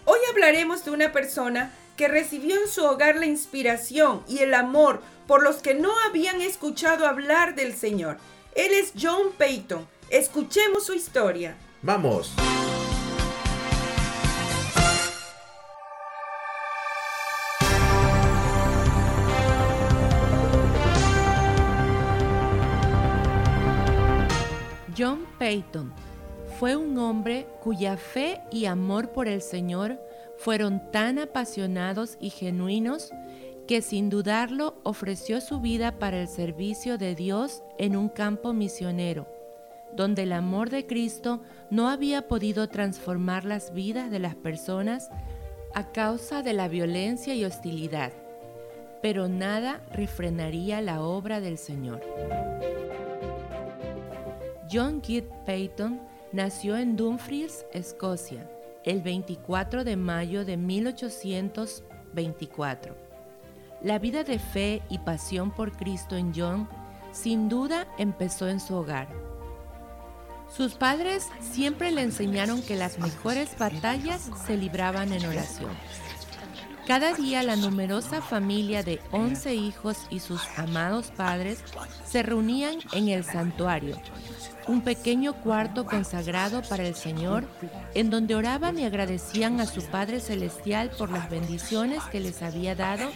Hoy 0.05 0.19
hablaremos 0.31 0.85
de 0.85 0.91
una 0.91 1.13
persona 1.13 1.73
que 1.97 2.09
recibió 2.09 2.61
en 2.61 2.69
su 2.69 2.85
hogar 2.85 3.17
la 3.17 3.27
inspiración 3.27 4.25
y 4.29 4.39
el 4.39 4.55
amor 4.55 5.01
por 5.29 5.45
los 5.45 5.57
que 5.57 5.75
no 5.75 5.93
habían 6.09 6.41
escuchado 6.41 7.07
hablar 7.07 7.55
del 7.55 7.75
Señor. 7.75 8.19
Él 8.57 8.73
es 8.75 8.93
John 9.01 9.33
Payton. 9.39 9.87
Escuchemos 10.11 10.87
su 10.87 10.95
historia. 10.95 11.57
Vamos. 11.83 12.33
John 24.99 25.27
Payton 25.39 25.93
fue 26.63 26.77
un 26.77 26.97
hombre 26.97 27.49
cuya 27.61 27.97
fe 27.97 28.41
y 28.53 28.67
amor 28.67 29.11
por 29.11 29.27
el 29.27 29.43
Señor 29.43 30.01
fueron 30.37 30.93
tan 30.93 31.19
apasionados 31.19 32.17
y 32.21 32.31
genuinos 32.31 33.11
que 33.67 33.83
sin 33.83 34.09
dudarlo 34.09 34.77
ofreció 34.85 35.41
su 35.41 35.61
vida 35.61 35.99
para 35.99 36.21
el 36.21 36.29
servicio 36.29 36.99
de 36.99 37.17
Dios 37.17 37.65
en 37.79 37.97
un 37.97 38.09
campo 38.09 38.53
misionero, 38.53 39.27
donde 39.97 40.23
el 40.23 40.33
amor 40.33 40.71
de 40.71 40.87
Cristo 40.87 41.43
no 41.69 41.89
había 41.89 42.29
podido 42.29 42.69
transformar 42.69 43.45
las 43.45 43.75
vidas 43.75 44.09
de 44.13 44.21
las 44.21 44.37
personas 44.37 45.11
a 45.75 45.91
causa 45.91 46.45
de 46.45 46.53
la 46.53 46.69
violencia 46.69 47.35
y 47.35 47.45
hostilidad, 47.45 48.13
pero 49.03 49.27
nada 49.27 49.81
refrenaría 49.91 50.81
la 50.81 51.03
obra 51.03 51.41
del 51.41 51.59
Señor. 51.59 52.01
John 54.71 55.01
Keith 55.01 55.29
Payton 55.45 56.12
nació 56.33 56.77
en 56.77 56.97
Dumfries, 56.97 57.67
Escocia, 57.73 58.49
el 58.85 59.03
24 59.03 59.83
de 59.85 59.97
mayo 59.97 60.45
de 60.45 60.57
1824. 60.57 62.97
La 63.83 63.99
vida 63.99 64.23
de 64.25 64.39
fe 64.39 64.83
y 64.89 64.99
pasión 64.99 65.51
por 65.51 65.77
Cristo 65.77 66.17
en 66.17 66.33
John 66.35 66.67
sin 67.13 67.51
duda 67.51 67.87
empezó 67.99 68.49
en 68.49 68.61
su 68.61 68.75
hogar. 68.75 69.09
Sus 70.49 70.75
padres 70.75 71.29
siempre 71.41 71.91
le 71.91 72.03
enseñaron 72.03 72.63
que 72.63 72.77
las 72.77 72.99
mejores 72.99 73.59
batallas 73.59 74.31
se 74.47 74.57
libraban 74.57 75.13
en 75.13 75.27
oración. 75.27 75.73
Cada 76.87 77.13
día 77.15 77.43
la 77.43 77.57
numerosa 77.57 78.23
familia 78.23 78.83
de 78.83 79.01
11 79.13 79.55
hijos 79.55 79.99
y 80.11 80.21
sus 80.21 80.41
amados 80.57 81.13
padres 81.17 81.63
se 82.05 82.23
reunían 82.23 82.79
en 82.93 83.09
el 83.09 83.25
santuario 83.25 83.97
un 84.69 84.83
pequeño 84.83 85.35
cuarto 85.35 85.87
consagrado 85.87 86.63
para 86.63 86.87
el 86.87 86.95
Señor, 86.95 87.45
en 87.95 88.11
donde 88.11 88.35
oraban 88.35 88.79
y 88.79 88.85
agradecían 88.85 89.61
a 89.61 89.67
su 89.67 89.83
Padre 89.83 90.21
Celestial 90.21 90.91
por 90.91 91.11
las 91.11 91.29
bendiciones 91.29 92.03
que 92.05 92.21
les 92.21 92.43
había 92.43 92.75
dado 92.75 93.11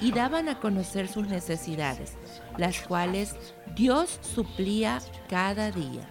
y 0.00 0.12
daban 0.12 0.48
a 0.48 0.58
conocer 0.58 1.08
sus 1.08 1.28
necesidades, 1.28 2.14
las 2.56 2.80
cuales 2.80 3.36
Dios 3.74 4.18
suplía 4.22 5.00
cada 5.28 5.70
día. 5.70 6.08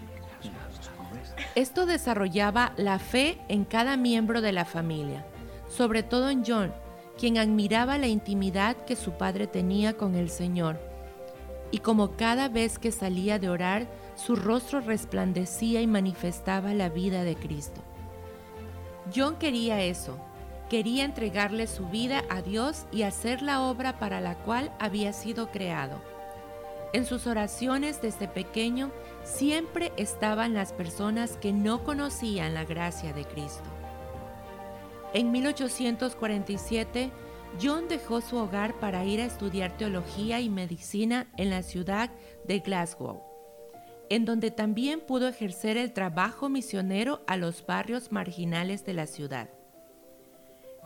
Esto 1.56 1.86
desarrollaba 1.86 2.74
la 2.77 3.00
fe 3.00 3.39
en 3.48 3.65
cada 3.65 3.98
miembro 3.98 4.42
de 4.42 4.51
la 4.51 4.65
familia, 4.65 5.25
sobre 5.70 6.04
todo 6.04 6.30
en 6.30 6.44
John, 6.46 6.74
quien 7.18 7.38
admiraba 7.38 7.98
la 7.98 8.08
intimidad 8.08 8.75
que 8.86 8.96
su 8.96 9.13
padre 9.13 9.48
tenía 9.48 9.94
con 9.94 10.15
el 10.15 10.30
Señor. 10.30 10.80
Y 11.72 11.80
como 11.80 12.15
cada 12.15 12.50
vez 12.50 12.77
que 12.77 12.92
salía 12.92 13.39
de 13.39 13.50
orar, 13.50 13.88
su 14.16 14.36
rostro 14.36 14.80
resplandecía 14.80 15.82
y 15.82 15.88
manifestaba 15.88 16.74
la 16.74 16.90
vida 16.90 17.24
de 17.24 17.36
Cristo. 17.36 17.82
John 19.14 19.38
quería 19.38 19.82
eso, 19.82 20.18
quería 20.70 21.04
entregarle 21.04 21.68
su 21.68 21.88
vida 21.88 22.24
a 22.30 22.42
Dios 22.42 22.86
y 22.92 23.04
hacer 23.04 23.42
la 23.42 23.62
obra 23.62 24.00
para 24.00 24.22
la 24.22 24.36
cual 24.36 24.72
había 24.80 25.14
sido 25.14 25.52
creado. 25.52 26.02
En 26.94 27.06
sus 27.06 27.28
oraciones 27.28 28.02
desde 28.02 28.28
pequeño 28.28 28.92
siempre 29.24 29.92
estaban 29.98 30.54
las 30.54 30.72
personas 30.72 31.38
que 31.38 31.52
no 31.52 31.84
conocían 31.84 32.54
la 32.54 32.64
gracia 32.64 33.12
de 33.12 33.26
Cristo. 33.26 33.70
En 35.14 35.32
1847, 35.32 37.12
John 37.62 37.88
dejó 37.90 38.22
su 38.22 38.38
hogar 38.38 38.80
para 38.80 39.04
ir 39.04 39.22
a 39.22 39.26
estudiar 39.26 39.78
teología 39.78 40.40
y 40.40 40.50
medicina 40.50 41.28
en 41.38 41.50
la 41.50 41.64
ciudad 41.64 42.10
de 42.46 42.60
Glasgow 42.60 43.25
en 44.10 44.26
donde 44.26 44.52
también 44.52 45.00
pudo 45.00 45.28
ejercer 45.28 45.78
el 45.78 45.94
trabajo 45.94 46.50
misionero 46.50 47.22
a 47.28 47.38
los 47.38 47.66
barrios 47.66 48.12
marginales 48.12 48.86
de 48.86 48.94
la 48.94 49.08
ciudad. 49.08 49.50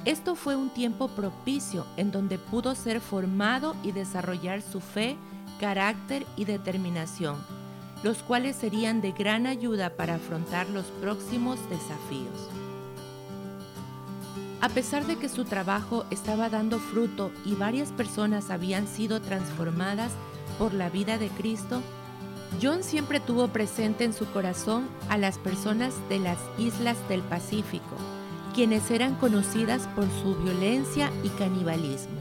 Esto 0.05 0.35
fue 0.35 0.55
un 0.55 0.69
tiempo 0.69 1.09
propicio 1.09 1.85
en 1.97 2.11
donde 2.11 2.37
pudo 2.37 2.73
ser 2.75 3.01
formado 3.01 3.75
y 3.83 3.91
desarrollar 3.91 4.61
su 4.61 4.79
fe, 4.79 5.17
carácter 5.59 6.25
y 6.37 6.45
determinación, 6.45 7.37
los 8.01 8.19
cuales 8.19 8.55
serían 8.55 9.01
de 9.01 9.11
gran 9.11 9.45
ayuda 9.45 9.89
para 9.89 10.15
afrontar 10.15 10.69
los 10.69 10.85
próximos 10.85 11.59
desafíos. 11.69 12.49
A 14.61 14.69
pesar 14.69 15.05
de 15.05 15.17
que 15.17 15.29
su 15.29 15.45
trabajo 15.45 16.05
estaba 16.11 16.49
dando 16.49 16.79
fruto 16.79 17.31
y 17.45 17.55
varias 17.55 17.91
personas 17.91 18.51
habían 18.51 18.87
sido 18.87 19.21
transformadas 19.21 20.11
por 20.57 20.73
la 20.73 20.89
vida 20.89 21.17
de 21.17 21.29
Cristo, 21.29 21.81
John 22.61 22.83
siempre 22.83 23.19
tuvo 23.19 23.47
presente 23.47 24.03
en 24.03 24.13
su 24.13 24.25
corazón 24.31 24.89
a 25.07 25.17
las 25.17 25.37
personas 25.37 25.93
de 26.09 26.19
las 26.19 26.37
islas 26.57 26.97
del 27.07 27.21
Pacífico, 27.21 27.95
quienes 28.53 28.91
eran 28.91 29.15
conocidas 29.15 29.87
por 29.95 30.05
su 30.21 30.35
violencia 30.35 31.11
y 31.23 31.29
canibalismo. 31.29 32.19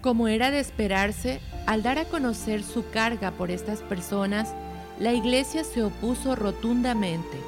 Como 0.00 0.26
era 0.26 0.50
de 0.50 0.60
esperarse, 0.60 1.40
al 1.66 1.82
dar 1.82 1.98
a 1.98 2.06
conocer 2.06 2.62
su 2.62 2.88
carga 2.90 3.32
por 3.32 3.50
estas 3.50 3.82
personas, 3.82 4.52
la 4.98 5.12
iglesia 5.12 5.64
se 5.64 5.84
opuso 5.84 6.34
rotundamente, 6.34 7.38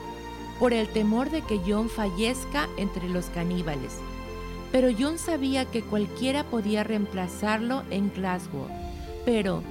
por 0.59 0.73
el 0.73 0.88
temor 0.88 1.31
de 1.31 1.43
que 1.43 1.61
John 1.67 1.88
fallezca 1.88 2.69
entre 2.76 3.09
los 3.09 3.26
caníbales 3.26 3.93
pero 4.73 4.89
John 4.97 5.19
sabía 5.19 5.65
que 5.65 5.83
cualquiera 5.83 6.45
podía 6.45 6.85
reemplazarlo 6.85 7.83
en 7.91 8.12
Glasgow. 8.12 8.69
Pero, 9.25 9.62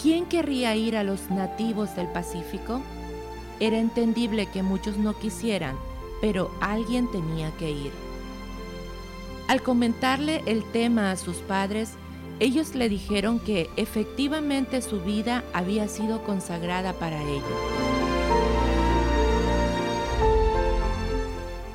¿quién 0.00 0.26
querría 0.26 0.76
ir 0.76 0.96
a 0.96 1.04
los 1.04 1.30
nativos 1.30 1.96
del 1.96 2.08
Pacífico? 2.08 2.80
Era 3.60 3.78
entendible 3.78 4.46
que 4.46 4.62
muchos 4.62 4.98
no 4.98 5.18
quisieran, 5.18 5.76
pero 6.20 6.50
alguien 6.60 7.10
tenía 7.10 7.50
que 7.52 7.70
ir. 7.70 7.92
Al 9.48 9.62
comentarle 9.62 10.42
el 10.46 10.64
tema 10.64 11.10
a 11.10 11.16
sus 11.16 11.36
padres, 11.36 11.90
ellos 12.40 12.74
le 12.74 12.88
dijeron 12.88 13.38
que 13.38 13.70
efectivamente 13.76 14.82
su 14.82 15.00
vida 15.00 15.44
había 15.52 15.86
sido 15.88 16.22
consagrada 16.22 16.92
para 16.94 17.22
ello. 17.22 17.42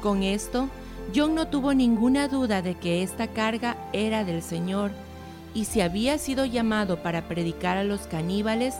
Con 0.01 0.23
esto, 0.23 0.69
John 1.15 1.35
no 1.35 1.47
tuvo 1.47 1.73
ninguna 1.73 2.27
duda 2.27 2.61
de 2.61 2.75
que 2.75 3.01
esta 3.01 3.27
carga 3.27 3.77
era 3.93 4.23
del 4.23 4.43
Señor, 4.43 4.91
y 5.53 5.65
si 5.65 5.81
había 5.81 6.17
sido 6.17 6.45
llamado 6.45 7.01
para 7.01 7.27
predicar 7.27 7.77
a 7.77 7.83
los 7.83 8.01
caníbales, 8.01 8.75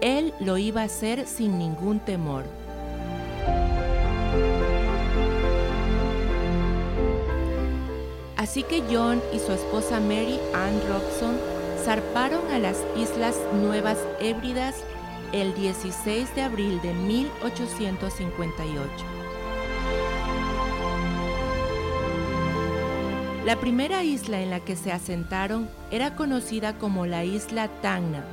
él 0.00 0.32
lo 0.40 0.58
iba 0.58 0.82
a 0.82 0.84
hacer 0.84 1.26
sin 1.26 1.58
ningún 1.58 1.98
temor. 2.00 2.44
Así 8.36 8.62
que 8.62 8.82
John 8.90 9.20
y 9.32 9.38
su 9.38 9.52
esposa 9.52 10.00
Mary 10.00 10.38
Ann 10.54 10.80
Robson 10.88 11.36
zarparon 11.84 12.50
a 12.50 12.58
las 12.58 12.78
Islas 12.96 13.36
Nuevas 13.62 13.98
Hébridas 14.20 14.76
el 15.32 15.54
16 15.54 16.34
de 16.34 16.42
abril 16.42 16.80
de 16.80 16.94
1858. 16.94 19.17
La 23.44 23.58
primera 23.58 24.02
isla 24.02 24.40
en 24.40 24.50
la 24.50 24.60
que 24.60 24.76
se 24.76 24.92
asentaron 24.92 25.70
era 25.90 26.16
conocida 26.16 26.76
como 26.76 27.06
la 27.06 27.24
isla 27.24 27.68
Tangna. 27.80 28.24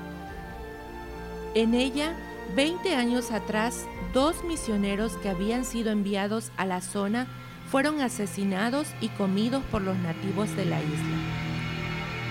En 1.54 1.74
ella, 1.74 2.16
20 2.56 2.96
años 2.96 3.32
atrás, 3.32 3.86
dos 4.14 4.44
misioneros 4.44 5.14
que 5.18 5.30
habían 5.30 5.64
sido 5.64 5.92
enviados 5.92 6.52
a 6.58 6.66
la 6.66 6.82
zona 6.82 7.28
fueron 7.70 8.02
asesinados 8.02 8.88
y 9.00 9.08
comidos 9.10 9.64
por 9.72 9.82
los 9.82 9.98
nativos 9.98 10.54
de 10.56 10.66
la 10.66 10.82
isla. 10.82 11.18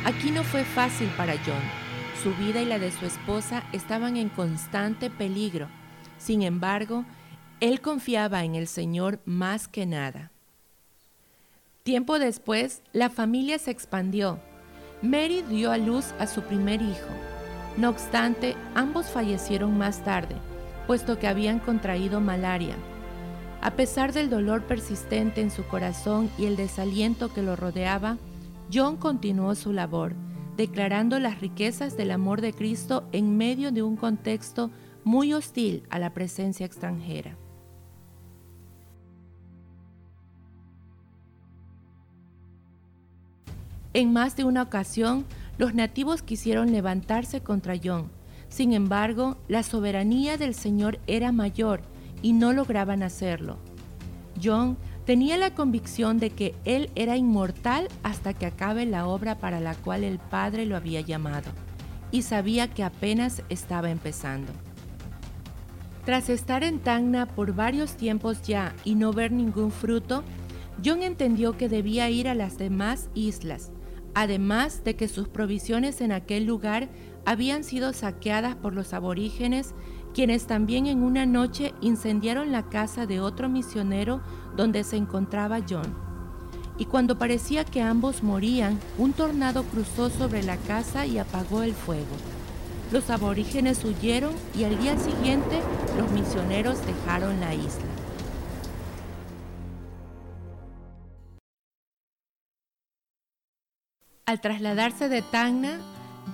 Aquí 0.04 0.30
no 0.30 0.44
fue 0.44 0.64
fácil 0.64 1.08
para 1.16 1.34
John. 1.46 1.62
Su 2.22 2.34
vida 2.34 2.60
y 2.60 2.66
la 2.66 2.78
de 2.78 2.92
su 2.92 3.06
esposa 3.06 3.64
estaban 3.72 4.16
en 4.16 4.28
constante 4.28 5.10
peligro. 5.10 5.68
Sin 6.18 6.42
embargo, 6.42 7.04
él 7.60 7.80
confiaba 7.80 8.44
en 8.44 8.54
el 8.54 8.66
Señor 8.66 9.20
más 9.24 9.68
que 9.68 9.86
nada. 9.86 10.33
Tiempo 11.84 12.18
después, 12.18 12.82
la 12.94 13.10
familia 13.10 13.58
se 13.58 13.70
expandió. 13.70 14.38
Mary 15.02 15.42
dio 15.42 15.70
a 15.70 15.76
luz 15.76 16.14
a 16.18 16.26
su 16.26 16.40
primer 16.40 16.80
hijo. 16.80 17.10
No 17.76 17.90
obstante, 17.90 18.56
ambos 18.74 19.08
fallecieron 19.08 19.76
más 19.76 20.02
tarde, 20.02 20.34
puesto 20.86 21.18
que 21.18 21.26
habían 21.26 21.58
contraído 21.58 22.22
malaria. 22.22 22.74
A 23.60 23.72
pesar 23.72 24.14
del 24.14 24.30
dolor 24.30 24.62
persistente 24.62 25.42
en 25.42 25.50
su 25.50 25.62
corazón 25.66 26.30
y 26.38 26.46
el 26.46 26.56
desaliento 26.56 27.34
que 27.34 27.42
lo 27.42 27.54
rodeaba, 27.54 28.16
John 28.72 28.96
continuó 28.96 29.54
su 29.54 29.74
labor, 29.74 30.14
declarando 30.56 31.20
las 31.20 31.42
riquezas 31.42 31.98
del 31.98 32.12
amor 32.12 32.40
de 32.40 32.54
Cristo 32.54 33.06
en 33.12 33.36
medio 33.36 33.72
de 33.72 33.82
un 33.82 33.96
contexto 33.96 34.70
muy 35.04 35.34
hostil 35.34 35.82
a 35.90 35.98
la 35.98 36.14
presencia 36.14 36.64
extranjera. 36.64 37.36
En 43.94 44.12
más 44.12 44.36
de 44.36 44.44
una 44.44 44.62
ocasión, 44.62 45.24
los 45.56 45.72
nativos 45.72 46.22
quisieron 46.22 46.72
levantarse 46.72 47.40
contra 47.40 47.76
John. 47.82 48.10
Sin 48.48 48.72
embargo, 48.72 49.36
la 49.46 49.62
soberanía 49.62 50.36
del 50.36 50.54
Señor 50.54 50.98
era 51.06 51.30
mayor 51.30 51.80
y 52.20 52.32
no 52.32 52.52
lograban 52.52 53.04
hacerlo. 53.04 53.56
John 54.42 54.76
tenía 55.04 55.36
la 55.36 55.54
convicción 55.54 56.18
de 56.18 56.30
que 56.30 56.56
él 56.64 56.90
era 56.96 57.16
inmortal 57.16 57.88
hasta 58.02 58.34
que 58.34 58.46
acabe 58.46 58.84
la 58.84 59.06
obra 59.06 59.38
para 59.38 59.60
la 59.60 59.76
cual 59.76 60.02
el 60.02 60.18
Padre 60.18 60.66
lo 60.66 60.76
había 60.76 61.00
llamado, 61.00 61.52
y 62.10 62.22
sabía 62.22 62.68
que 62.68 62.82
apenas 62.82 63.42
estaba 63.48 63.90
empezando. 63.90 64.52
Tras 66.04 66.28
estar 66.30 66.64
en 66.64 66.80
Tacna 66.80 67.26
por 67.26 67.54
varios 67.54 67.96
tiempos 67.96 68.42
ya 68.42 68.74
y 68.84 68.96
no 68.96 69.12
ver 69.12 69.30
ningún 69.30 69.70
fruto, 69.70 70.24
John 70.84 71.02
entendió 71.02 71.56
que 71.56 71.68
debía 71.68 72.10
ir 72.10 72.28
a 72.28 72.34
las 72.34 72.58
demás 72.58 73.08
islas, 73.14 73.70
además 74.14 74.84
de 74.84 74.96
que 74.96 75.08
sus 75.08 75.28
provisiones 75.28 76.00
en 76.00 76.12
aquel 76.12 76.44
lugar 76.44 76.88
habían 77.24 77.64
sido 77.64 77.92
saqueadas 77.92 78.54
por 78.56 78.74
los 78.74 78.92
aborígenes 78.92 79.74
quienes 80.14 80.46
también 80.46 80.86
en 80.86 81.02
una 81.02 81.26
noche 81.26 81.74
incendiaron 81.80 82.52
la 82.52 82.68
casa 82.68 83.04
de 83.04 83.20
otro 83.20 83.48
misionero 83.48 84.22
donde 84.56 84.84
se 84.84 84.96
encontraba 84.96 85.60
John. 85.68 85.92
Y 86.78 86.86
cuando 86.86 87.18
parecía 87.18 87.64
que 87.64 87.82
ambos 87.82 88.22
morían, 88.22 88.78
un 88.96 89.12
tornado 89.12 89.64
cruzó 89.64 90.10
sobre 90.10 90.42
la 90.42 90.56
casa 90.56 91.04
y 91.06 91.18
apagó 91.18 91.62
el 91.62 91.74
fuego. 91.74 92.16
Los 92.92 93.10
aborígenes 93.10 93.84
huyeron 93.84 94.34
y 94.56 94.64
al 94.64 94.78
día 94.78 94.96
siguiente 94.98 95.60
los 95.98 96.10
misioneros 96.12 96.78
dejaron 96.86 97.40
la 97.40 97.54
isla. 97.54 98.03
Al 104.26 104.40
trasladarse 104.40 105.10
de 105.10 105.20
Tacna, 105.20 105.80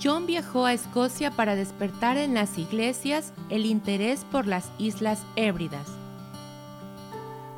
John 0.01 0.25
viajó 0.25 0.65
a 0.65 0.73
Escocia 0.73 1.33
para 1.33 1.57
despertar 1.57 2.19
en 2.19 2.35
las 2.35 2.57
iglesias 2.57 3.33
el 3.49 3.67
interés 3.67 4.25
por 4.31 4.47
las 4.47 4.71
Islas 4.79 5.25
Hébridas. 5.35 5.89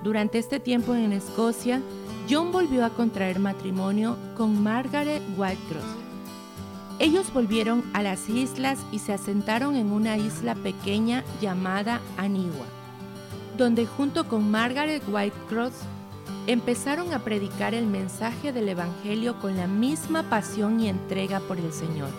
Durante 0.02 0.38
este 0.38 0.58
tiempo 0.58 0.94
en 0.94 1.12
Escocia, 1.12 1.82
John 2.30 2.50
volvió 2.50 2.86
a 2.86 2.90
contraer 2.90 3.40
matrimonio 3.40 4.16
con 4.34 4.62
Margaret 4.62 5.22
Whitecross. 5.36 5.84
Ellos 6.98 7.30
volvieron 7.34 7.84
a 7.92 8.02
las 8.02 8.30
islas 8.30 8.78
y 8.90 9.00
se 9.00 9.12
asentaron 9.12 9.76
en 9.76 9.92
una 9.92 10.16
isla 10.16 10.54
pequeña 10.54 11.24
llamada 11.42 12.00
Anigua, 12.16 12.66
donde 13.58 13.84
junto 13.84 14.26
con 14.28 14.50
Margaret 14.50 15.02
Whitecross 15.06 15.74
empezaron 16.46 17.12
a 17.12 17.20
predicar 17.20 17.74
el 17.74 17.86
mensaje 17.86 18.52
del 18.52 18.68
Evangelio 18.68 19.38
con 19.40 19.56
la 19.56 19.66
misma 19.66 20.24
pasión 20.24 20.80
y 20.80 20.88
entrega 20.88 21.40
por 21.40 21.58
el 21.58 21.72
Señor. 21.72 22.10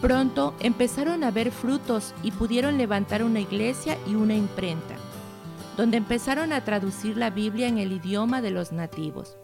Pronto 0.00 0.54
empezaron 0.60 1.24
a 1.24 1.30
ver 1.30 1.50
frutos 1.50 2.12
y 2.22 2.30
pudieron 2.30 2.76
levantar 2.76 3.22
una 3.22 3.40
iglesia 3.40 3.96
y 4.06 4.14
una 4.14 4.34
imprenta, 4.34 4.96
donde 5.76 5.96
empezaron 5.96 6.52
a 6.52 6.62
traducir 6.62 7.16
la 7.16 7.30
Biblia 7.30 7.68
en 7.68 7.78
el 7.78 7.92
idioma 7.92 8.42
de 8.42 8.50
los 8.50 8.72
nativos. 8.72 9.36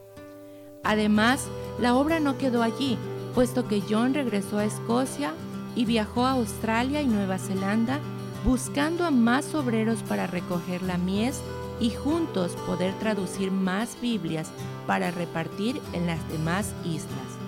Además, 0.83 1.47
la 1.79 1.95
obra 1.95 2.21
no 2.21 2.37
quedó 2.37 2.63
allí, 2.63 2.99
puesto 3.35 3.67
que 3.69 3.83
John 3.89 4.13
regresó 4.13 4.59
a 4.59 4.65
Escocia 4.65 5.33
y 5.75 5.85
viajó 5.85 6.27
a 6.27 6.33
Australia 6.33 7.01
y 7.01 7.07
Nueva 7.07 7.39
Zelanda 7.39 8.01
buscando 8.45 9.05
a 9.05 9.11
más 9.11 9.55
obreros 9.55 10.03
para 10.03 10.27
recoger 10.27 10.83
la 10.83 10.99
mies 10.99 11.41
y 11.81 11.91
juntos 11.91 12.53
poder 12.67 12.95
traducir 12.99 13.51
más 13.51 14.01
Biblias 14.01 14.51
para 14.87 15.11
repartir 15.11 15.81
en 15.93 16.07
las 16.07 16.27
demás 16.29 16.75
islas. 16.85 17.41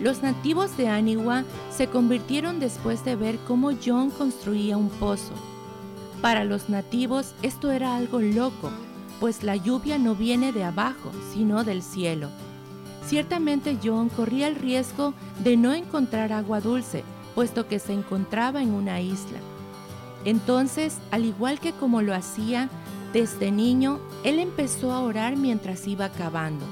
Los 0.00 0.22
nativos 0.22 0.76
de 0.76 0.88
Aniwa 0.88 1.44
se 1.70 1.88
convirtieron 1.88 2.60
después 2.60 3.04
de 3.04 3.16
ver 3.16 3.38
cómo 3.46 3.70
John 3.84 4.10
construía 4.10 4.76
un 4.76 4.90
pozo. 4.90 5.32
Para 6.20 6.44
los 6.44 6.68
nativos 6.68 7.34
esto 7.42 7.70
era 7.70 7.96
algo 7.96 8.20
loco, 8.20 8.70
pues 9.20 9.42
la 9.42 9.56
lluvia 9.56 9.98
no 9.98 10.14
viene 10.14 10.52
de 10.52 10.64
abajo, 10.64 11.10
sino 11.32 11.64
del 11.64 11.82
cielo. 11.82 12.28
Ciertamente 13.06 13.78
John 13.82 14.08
corría 14.08 14.48
el 14.48 14.56
riesgo 14.56 15.14
de 15.42 15.56
no 15.56 15.72
encontrar 15.72 16.32
agua 16.32 16.60
dulce, 16.60 17.04
puesto 17.34 17.66
que 17.66 17.78
se 17.78 17.92
encontraba 17.92 18.62
en 18.62 18.72
una 18.72 19.00
isla. 19.00 19.38
Entonces, 20.26 20.98
al 21.12 21.24
igual 21.24 21.60
que 21.60 21.72
como 21.72 22.02
lo 22.02 22.12
hacía 22.12 22.68
desde 23.12 23.52
niño, 23.52 24.00
él 24.24 24.40
empezó 24.40 24.92
a 24.92 25.00
orar 25.00 25.36
mientras 25.36 25.86
iba 25.86 26.08
cavando. 26.08 26.66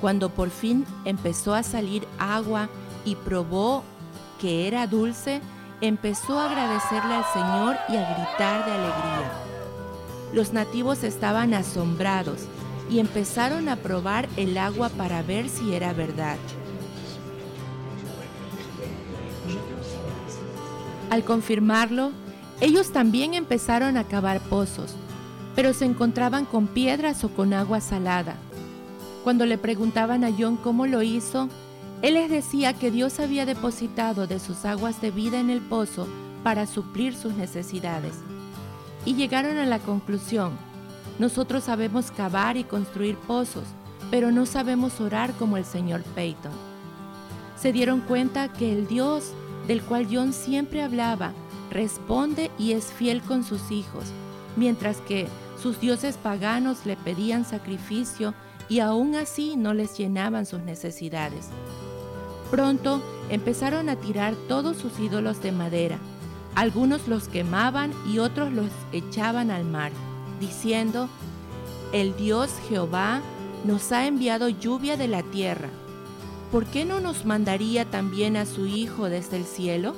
Cuando 0.00 0.30
por 0.30 0.48
fin 0.48 0.86
empezó 1.04 1.54
a 1.54 1.62
salir 1.62 2.08
agua 2.18 2.70
y 3.04 3.16
probó 3.16 3.84
que 4.40 4.66
era 4.66 4.86
dulce, 4.86 5.42
empezó 5.82 6.38
a 6.38 6.46
agradecerle 6.46 7.14
al 7.14 7.24
Señor 7.34 7.76
y 7.90 7.96
a 7.96 8.14
gritar 8.14 8.64
de 8.64 8.72
alegría. 8.72 9.30
Los 10.32 10.54
nativos 10.54 11.04
estaban 11.04 11.52
asombrados 11.52 12.46
y 12.88 12.98
empezaron 12.98 13.68
a 13.68 13.76
probar 13.76 14.26
el 14.38 14.56
agua 14.56 14.88
para 14.88 15.20
ver 15.20 15.50
si 15.50 15.74
era 15.74 15.92
verdad. 15.92 16.38
Al 21.10 21.24
confirmarlo, 21.24 22.12
ellos 22.60 22.92
también 22.92 23.34
empezaron 23.34 23.96
a 23.96 24.04
cavar 24.04 24.40
pozos, 24.40 24.94
pero 25.56 25.72
se 25.72 25.86
encontraban 25.86 26.44
con 26.44 26.66
piedras 26.66 27.24
o 27.24 27.30
con 27.30 27.54
agua 27.54 27.80
salada. 27.80 28.36
Cuando 29.24 29.46
le 29.46 29.56
preguntaban 29.56 30.24
a 30.24 30.30
John 30.36 30.56
cómo 30.56 30.86
lo 30.86 31.02
hizo, 31.02 31.48
él 32.02 32.14
les 32.14 32.30
decía 32.30 32.74
que 32.74 32.90
Dios 32.90 33.18
había 33.18 33.46
depositado 33.46 34.26
de 34.26 34.38
sus 34.38 34.64
aguas 34.64 35.00
de 35.00 35.10
vida 35.10 35.40
en 35.40 35.50
el 35.50 35.60
pozo 35.60 36.06
para 36.42 36.66
suplir 36.66 37.14
sus 37.14 37.34
necesidades. 37.34 38.14
Y 39.04 39.14
llegaron 39.14 39.56
a 39.56 39.66
la 39.66 39.78
conclusión, 39.78 40.52
nosotros 41.18 41.64
sabemos 41.64 42.10
cavar 42.10 42.56
y 42.56 42.64
construir 42.64 43.16
pozos, 43.16 43.64
pero 44.10 44.30
no 44.30 44.46
sabemos 44.46 45.00
orar 45.00 45.32
como 45.34 45.56
el 45.56 45.64
señor 45.64 46.02
Peyton. 46.14 46.52
Se 47.56 47.72
dieron 47.72 48.00
cuenta 48.00 48.52
que 48.52 48.72
el 48.72 48.86
Dios 48.86 49.32
del 49.66 49.82
cual 49.82 50.08
John 50.10 50.32
siempre 50.32 50.82
hablaba 50.82 51.32
responde 51.70 52.50
y 52.58 52.72
es 52.72 52.86
fiel 52.86 53.22
con 53.22 53.44
sus 53.44 53.70
hijos, 53.70 54.04
mientras 54.56 54.98
que 54.98 55.28
sus 55.60 55.80
dioses 55.80 56.16
paganos 56.16 56.86
le 56.86 56.96
pedían 56.96 57.44
sacrificio 57.44 58.34
y 58.68 58.80
aún 58.80 59.14
así 59.14 59.56
no 59.56 59.74
les 59.74 59.96
llenaban 59.98 60.46
sus 60.46 60.60
necesidades. 60.60 61.48
Pronto 62.50 63.02
empezaron 63.28 63.88
a 63.88 63.96
tirar 63.96 64.34
todos 64.48 64.76
sus 64.76 64.98
ídolos 64.98 65.42
de 65.42 65.52
madera. 65.52 65.98
Algunos 66.54 67.06
los 67.06 67.28
quemaban 67.28 67.92
y 68.12 68.18
otros 68.18 68.52
los 68.52 68.70
echaban 68.92 69.50
al 69.50 69.64
mar, 69.64 69.92
diciendo, 70.40 71.08
El 71.92 72.16
Dios 72.16 72.50
Jehová 72.68 73.20
nos 73.64 73.92
ha 73.92 74.06
enviado 74.06 74.48
lluvia 74.48 74.96
de 74.96 75.08
la 75.08 75.22
tierra. 75.22 75.68
¿Por 76.50 76.64
qué 76.66 76.84
no 76.84 77.00
nos 77.00 77.24
mandaría 77.24 77.84
también 77.84 78.36
a 78.36 78.46
su 78.46 78.66
Hijo 78.66 79.08
desde 79.08 79.36
el 79.36 79.44
cielo? 79.44 79.94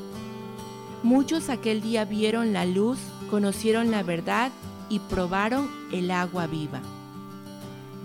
Muchos 1.02 1.48
aquel 1.48 1.82
día 1.82 2.04
vieron 2.04 2.52
la 2.52 2.64
luz, 2.64 2.98
conocieron 3.28 3.90
la 3.90 4.04
verdad 4.04 4.52
y 4.88 5.00
probaron 5.00 5.68
el 5.92 6.12
agua 6.12 6.46
viva. 6.46 6.80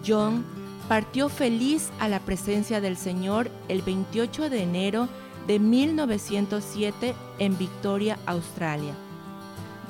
John 0.05 0.43
partió 0.87 1.29
feliz 1.29 1.91
a 1.99 2.07
la 2.07 2.19
presencia 2.19 2.81
del 2.81 2.97
Señor 2.97 3.51
el 3.67 3.83
28 3.83 4.49
de 4.49 4.63
enero 4.63 5.09
de 5.45 5.59
1907 5.59 7.13
en 7.37 7.57
Victoria, 7.57 8.17
Australia. 8.25 8.93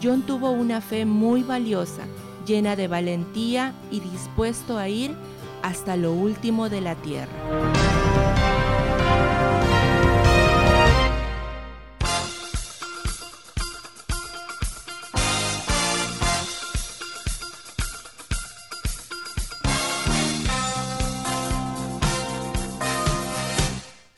John 0.03 0.23
tuvo 0.23 0.51
una 0.51 0.81
fe 0.81 1.05
muy 1.05 1.43
valiosa, 1.43 2.03
llena 2.45 2.75
de 2.75 2.89
valentía 2.89 3.73
y 3.89 4.01
dispuesto 4.01 4.77
a 4.77 4.89
ir 4.89 5.15
hasta 5.63 5.95
lo 5.95 6.11
último 6.11 6.67
de 6.67 6.81
la 6.81 6.95
tierra. 6.95 7.86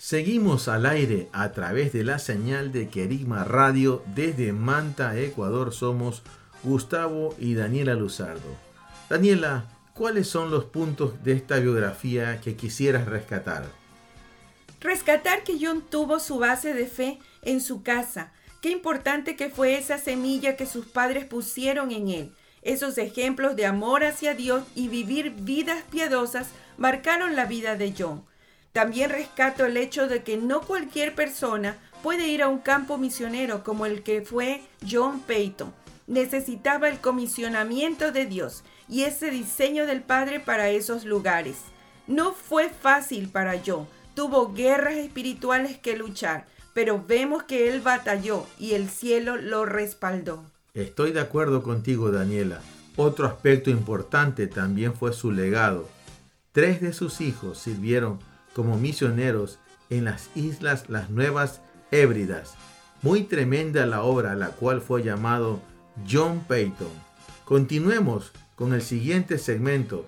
Seguimos 0.09 0.67
al 0.69 0.87
aire 0.87 1.29
a 1.33 1.51
través 1.51 1.93
de 1.93 2.03
la 2.03 2.17
señal 2.17 2.71
de 2.71 2.89
Querigma 2.89 3.43
Radio 3.43 4.01
desde 4.15 4.53
Manta, 4.53 5.15
Ecuador. 5.15 5.71
Somos 5.71 6.23
Gustavo 6.63 7.35
y 7.37 7.53
Daniela 7.53 7.93
Luzardo. 7.93 8.57
Daniela, 9.07 9.65
¿cuáles 9.93 10.27
son 10.27 10.49
los 10.49 10.65
puntos 10.65 11.23
de 11.23 11.33
esta 11.33 11.59
biografía 11.59 12.41
que 12.41 12.55
quisieras 12.55 13.05
rescatar? 13.05 13.67
Rescatar 14.79 15.43
que 15.43 15.59
John 15.61 15.83
tuvo 15.87 16.19
su 16.19 16.39
base 16.39 16.73
de 16.73 16.87
fe 16.87 17.19
en 17.43 17.61
su 17.61 17.83
casa. 17.83 18.31
Qué 18.63 18.71
importante 18.71 19.35
que 19.35 19.51
fue 19.51 19.77
esa 19.77 19.99
semilla 19.99 20.55
que 20.55 20.65
sus 20.65 20.87
padres 20.87 21.25
pusieron 21.25 21.91
en 21.91 22.07
él. 22.07 22.33
Esos 22.63 22.97
ejemplos 22.97 23.55
de 23.55 23.67
amor 23.67 24.03
hacia 24.03 24.33
Dios 24.33 24.63
y 24.73 24.87
vivir 24.87 25.35
vidas 25.41 25.83
piadosas 25.91 26.47
marcaron 26.77 27.35
la 27.35 27.45
vida 27.45 27.75
de 27.75 27.93
John. 27.95 28.27
También 28.71 29.09
rescato 29.09 29.65
el 29.65 29.77
hecho 29.77 30.07
de 30.07 30.23
que 30.23 30.37
no 30.37 30.61
cualquier 30.61 31.15
persona 31.15 31.77
puede 32.03 32.27
ir 32.27 32.43
a 32.43 32.47
un 32.47 32.59
campo 32.59 32.97
misionero 32.97 33.63
como 33.63 33.85
el 33.85 34.03
que 34.03 34.21
fue 34.21 34.61
John 34.89 35.21
Peyton. 35.21 35.73
Necesitaba 36.07 36.89
el 36.89 36.99
comisionamiento 36.99 38.11
de 38.11 38.25
Dios 38.25 38.63
y 38.87 39.03
ese 39.03 39.31
diseño 39.31 39.85
del 39.85 40.01
Padre 40.01 40.39
para 40.39 40.69
esos 40.69 41.05
lugares. 41.05 41.57
No 42.07 42.33
fue 42.33 42.69
fácil 42.69 43.29
para 43.29 43.61
John, 43.65 43.87
tuvo 44.15 44.53
guerras 44.53 44.95
espirituales 44.95 45.77
que 45.77 45.95
luchar, 45.95 46.45
pero 46.73 47.03
vemos 47.07 47.43
que 47.43 47.69
él 47.69 47.81
batalló 47.81 48.45
y 48.57 48.73
el 48.73 48.89
cielo 48.89 49.35
lo 49.37 49.65
respaldó. 49.65 50.43
Estoy 50.73 51.11
de 51.11 51.19
acuerdo 51.19 51.61
contigo, 51.61 52.11
Daniela. 52.11 52.61
Otro 52.95 53.27
aspecto 53.27 53.69
importante 53.69 54.47
también 54.47 54.93
fue 54.93 55.13
su 55.13 55.31
legado. 55.31 55.87
Tres 56.51 56.81
de 56.81 56.93
sus 56.93 57.21
hijos 57.21 57.59
sirvieron 57.59 58.19
como 58.53 58.77
misioneros 58.77 59.59
en 59.89 60.05
las 60.05 60.29
islas 60.35 60.89
Las 60.89 61.09
Nuevas 61.09 61.61
Hébridas. 61.91 62.55
Muy 63.01 63.23
tremenda 63.23 63.85
la 63.85 64.03
obra 64.03 64.33
a 64.33 64.35
la 64.35 64.49
cual 64.49 64.81
fue 64.81 65.03
llamado 65.03 65.59
John 66.09 66.43
Peyton. 66.47 66.91
Continuemos 67.45 68.31
con 68.55 68.73
el 68.73 68.81
siguiente 68.81 69.37
segmento. 69.37 70.05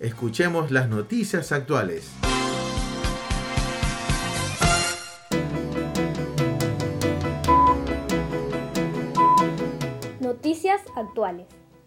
Escuchemos 0.00 0.70
las 0.70 0.88
noticias 0.88 1.52
actuales. 1.52 2.10
Noticias 10.20 10.80
actuales. 10.96 11.46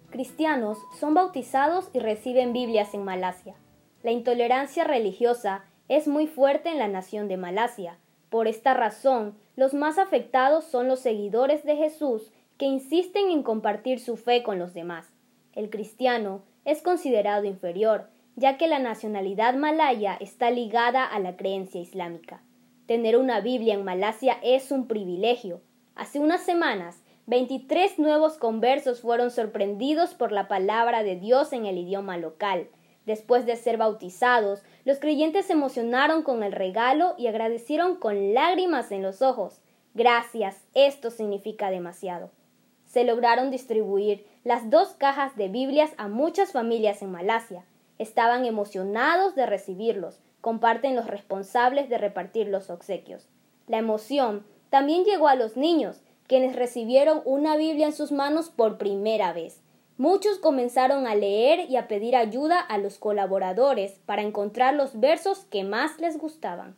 Cristianos 0.09 0.77
son 0.97 1.13
bautizados 1.13 1.89
y 1.91 1.99
reciben 1.99 2.53
Biblias 2.53 2.93
en 2.93 3.03
Malasia. 3.03 3.55
La 4.01 4.11
intolerancia 4.11 4.85
religiosa 4.85 5.65
es 5.87 6.07
muy 6.07 6.27
fuerte 6.27 6.69
en 6.69 6.79
la 6.79 6.87
nación 6.87 7.27
de 7.27 7.37
Malasia. 7.37 7.97
Por 8.29 8.47
esta 8.47 8.73
razón, 8.73 9.37
los 9.55 9.73
más 9.73 9.97
afectados 9.97 10.65
son 10.65 10.87
los 10.87 10.99
seguidores 10.99 11.63
de 11.63 11.75
Jesús 11.75 12.31
que 12.57 12.65
insisten 12.65 13.29
en 13.29 13.43
compartir 13.43 13.99
su 13.99 14.17
fe 14.17 14.43
con 14.43 14.59
los 14.59 14.73
demás. 14.73 15.13
El 15.53 15.69
cristiano 15.69 16.41
es 16.65 16.81
considerado 16.81 17.45
inferior, 17.45 18.09
ya 18.35 18.57
que 18.57 18.67
la 18.67 18.79
nacionalidad 18.79 19.55
malaya 19.55 20.17
está 20.19 20.51
ligada 20.51 21.05
a 21.05 21.19
la 21.19 21.37
creencia 21.37 21.79
islámica. 21.79 22.41
Tener 22.85 23.17
una 23.17 23.39
Biblia 23.39 23.73
en 23.73 23.83
Malasia 23.83 24.37
es 24.43 24.71
un 24.71 24.87
privilegio. 24.87 25.61
Hace 25.95 26.19
unas 26.19 26.41
semanas, 26.41 27.01
23 27.27 27.97
nuevos 27.97 28.37
conversos 28.37 29.01
fueron 29.01 29.31
sorprendidos 29.31 30.13
por 30.13 30.31
la 30.31 30.47
palabra 30.47 31.01
de 31.01 31.15
Dios 31.15 31.53
en 31.53 31.65
el 31.65 31.77
idioma 31.77 32.17
local. 32.17 32.67
Después 33.05 33.45
de 33.45 33.55
ser 33.55 33.77
bautizados, 33.77 34.63
los 34.85 34.99
creyentes 34.99 35.47
se 35.47 35.53
emocionaron 35.53 36.21
con 36.21 36.43
el 36.43 36.51
regalo 36.51 37.15
y 37.17 37.25
agradecieron 37.27 37.95
con 37.95 38.35
lágrimas 38.35 38.91
en 38.91 39.01
los 39.01 39.23
ojos. 39.23 39.59
Gracias, 39.95 40.63
esto 40.75 41.09
significa 41.09 41.71
demasiado. 41.71 42.29
Se 42.85 43.03
lograron 43.03 43.49
distribuir 43.49 44.25
las 44.43 44.69
dos 44.69 44.89
cajas 44.89 45.35
de 45.35 45.49
Biblias 45.49 45.91
a 45.97 46.07
muchas 46.07 46.51
familias 46.51 47.01
en 47.01 47.11
Malasia. 47.11 47.65
Estaban 47.97 48.45
emocionados 48.45 49.33
de 49.33 49.47
recibirlos, 49.47 50.19
comparten 50.39 50.95
los 50.95 51.07
responsables 51.07 51.89
de 51.89 51.97
repartir 51.97 52.47
los 52.47 52.69
obsequios. 52.69 53.27
La 53.67 53.79
emoción 53.79 54.45
también 54.69 55.03
llegó 55.03 55.27
a 55.27 55.35
los 55.35 55.57
niños, 55.57 56.01
quienes 56.27 56.55
recibieron 56.55 57.21
una 57.25 57.57
Biblia 57.57 57.87
en 57.87 57.93
sus 57.93 58.11
manos 58.11 58.49
por 58.49 58.77
primera 58.77 59.33
vez. 59.33 59.61
Muchos 59.97 60.39
comenzaron 60.39 61.07
a 61.07 61.15
leer 61.15 61.69
y 61.69 61.77
a 61.77 61.87
pedir 61.87 62.17
ayuda 62.17 62.59
a 62.59 62.77
los 62.77 62.97
colaboradores 62.97 63.99
para 64.05 64.23
encontrar 64.23 64.73
los 64.73 64.99
versos 64.99 65.45
que 65.45 65.63
más 65.63 65.99
les 65.99 66.17
gustaban. 66.17 66.75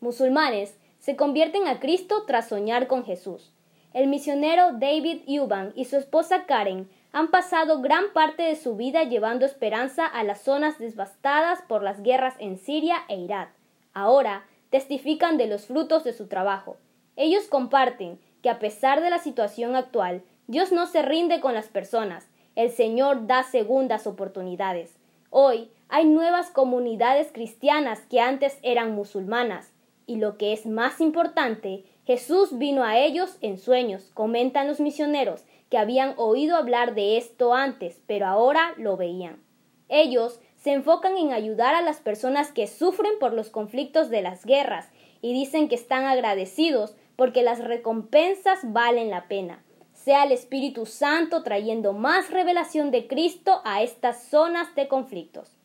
Musulmanes 0.00 0.76
se 0.98 1.14
convierten 1.14 1.68
a 1.68 1.78
Cristo 1.78 2.24
tras 2.26 2.48
soñar 2.48 2.88
con 2.88 3.04
Jesús. 3.04 3.52
El 3.92 4.08
misionero 4.08 4.72
David 4.72 5.22
Eubank 5.28 5.72
y 5.76 5.84
su 5.84 5.96
esposa 5.96 6.44
Karen 6.46 6.88
han 7.12 7.30
pasado 7.30 7.80
gran 7.80 8.12
parte 8.12 8.42
de 8.42 8.56
su 8.56 8.74
vida 8.74 9.04
llevando 9.04 9.46
esperanza 9.46 10.04
a 10.04 10.24
las 10.24 10.40
zonas 10.40 10.78
devastadas 10.80 11.60
por 11.68 11.84
las 11.84 12.02
guerras 12.02 12.34
en 12.40 12.58
Siria 12.58 12.96
e 13.08 13.16
Irak. 13.16 13.50
Ahora 13.92 14.44
testifican 14.70 15.36
de 15.36 15.46
los 15.46 15.66
frutos 15.66 16.02
de 16.02 16.14
su 16.14 16.26
trabajo. 16.26 16.78
Ellos 17.14 17.44
comparten 17.44 18.18
que 18.42 18.50
a 18.50 18.58
pesar 18.58 19.02
de 19.02 19.10
la 19.10 19.18
situación 19.18 19.76
actual, 19.76 20.22
Dios 20.48 20.72
no 20.72 20.86
se 20.86 21.02
rinde 21.02 21.40
con 21.40 21.54
las 21.54 21.68
personas, 21.68 22.28
el 22.56 22.70
Señor 22.70 23.26
da 23.26 23.42
segundas 23.42 24.06
oportunidades. 24.06 24.96
Hoy 25.30 25.70
hay 25.88 26.04
nuevas 26.04 26.50
comunidades 26.50 27.30
cristianas 27.32 28.00
que 28.10 28.20
antes 28.20 28.58
eran 28.62 28.94
musulmanas, 28.94 29.72
y 30.06 30.16
lo 30.16 30.36
que 30.36 30.52
es 30.52 30.66
más 30.66 31.00
importante, 31.00 31.84
Jesús 32.04 32.58
vino 32.58 32.84
a 32.84 32.98
ellos 32.98 33.38
en 33.40 33.56
sueños, 33.56 34.10
comentan 34.14 34.66
los 34.66 34.80
misioneros, 34.80 35.44
que 35.70 35.78
habían 35.78 36.14
oído 36.16 36.56
hablar 36.56 36.94
de 36.94 37.16
esto 37.16 37.54
antes, 37.54 38.02
pero 38.06 38.26
ahora 38.26 38.74
lo 38.76 38.96
veían. 38.96 39.42
Ellos 39.88 40.40
se 40.56 40.72
enfocan 40.72 41.16
en 41.16 41.32
ayudar 41.32 41.74
a 41.74 41.82
las 41.82 42.00
personas 42.00 42.52
que 42.52 42.66
sufren 42.66 43.12
por 43.18 43.32
los 43.32 43.48
conflictos 43.48 44.10
de 44.10 44.22
las 44.22 44.44
guerras 44.44 44.90
y 45.22 45.32
dicen 45.32 45.68
que 45.68 45.76
están 45.76 46.04
agradecidos 46.04 46.94
porque 47.16 47.42
las 47.42 47.62
recompensas 47.62 48.60
valen 48.64 49.08
la 49.08 49.28
pena. 49.28 49.62
Sea 50.04 50.24
el 50.24 50.32
Espíritu 50.32 50.84
Santo 50.84 51.44
trayendo 51.44 51.92
más 51.92 52.32
revelación 52.32 52.90
de 52.90 53.06
Cristo 53.06 53.60
a 53.64 53.82
estas 53.82 54.20
zonas 54.24 54.74
de 54.74 54.88
conflictos. 54.88 55.56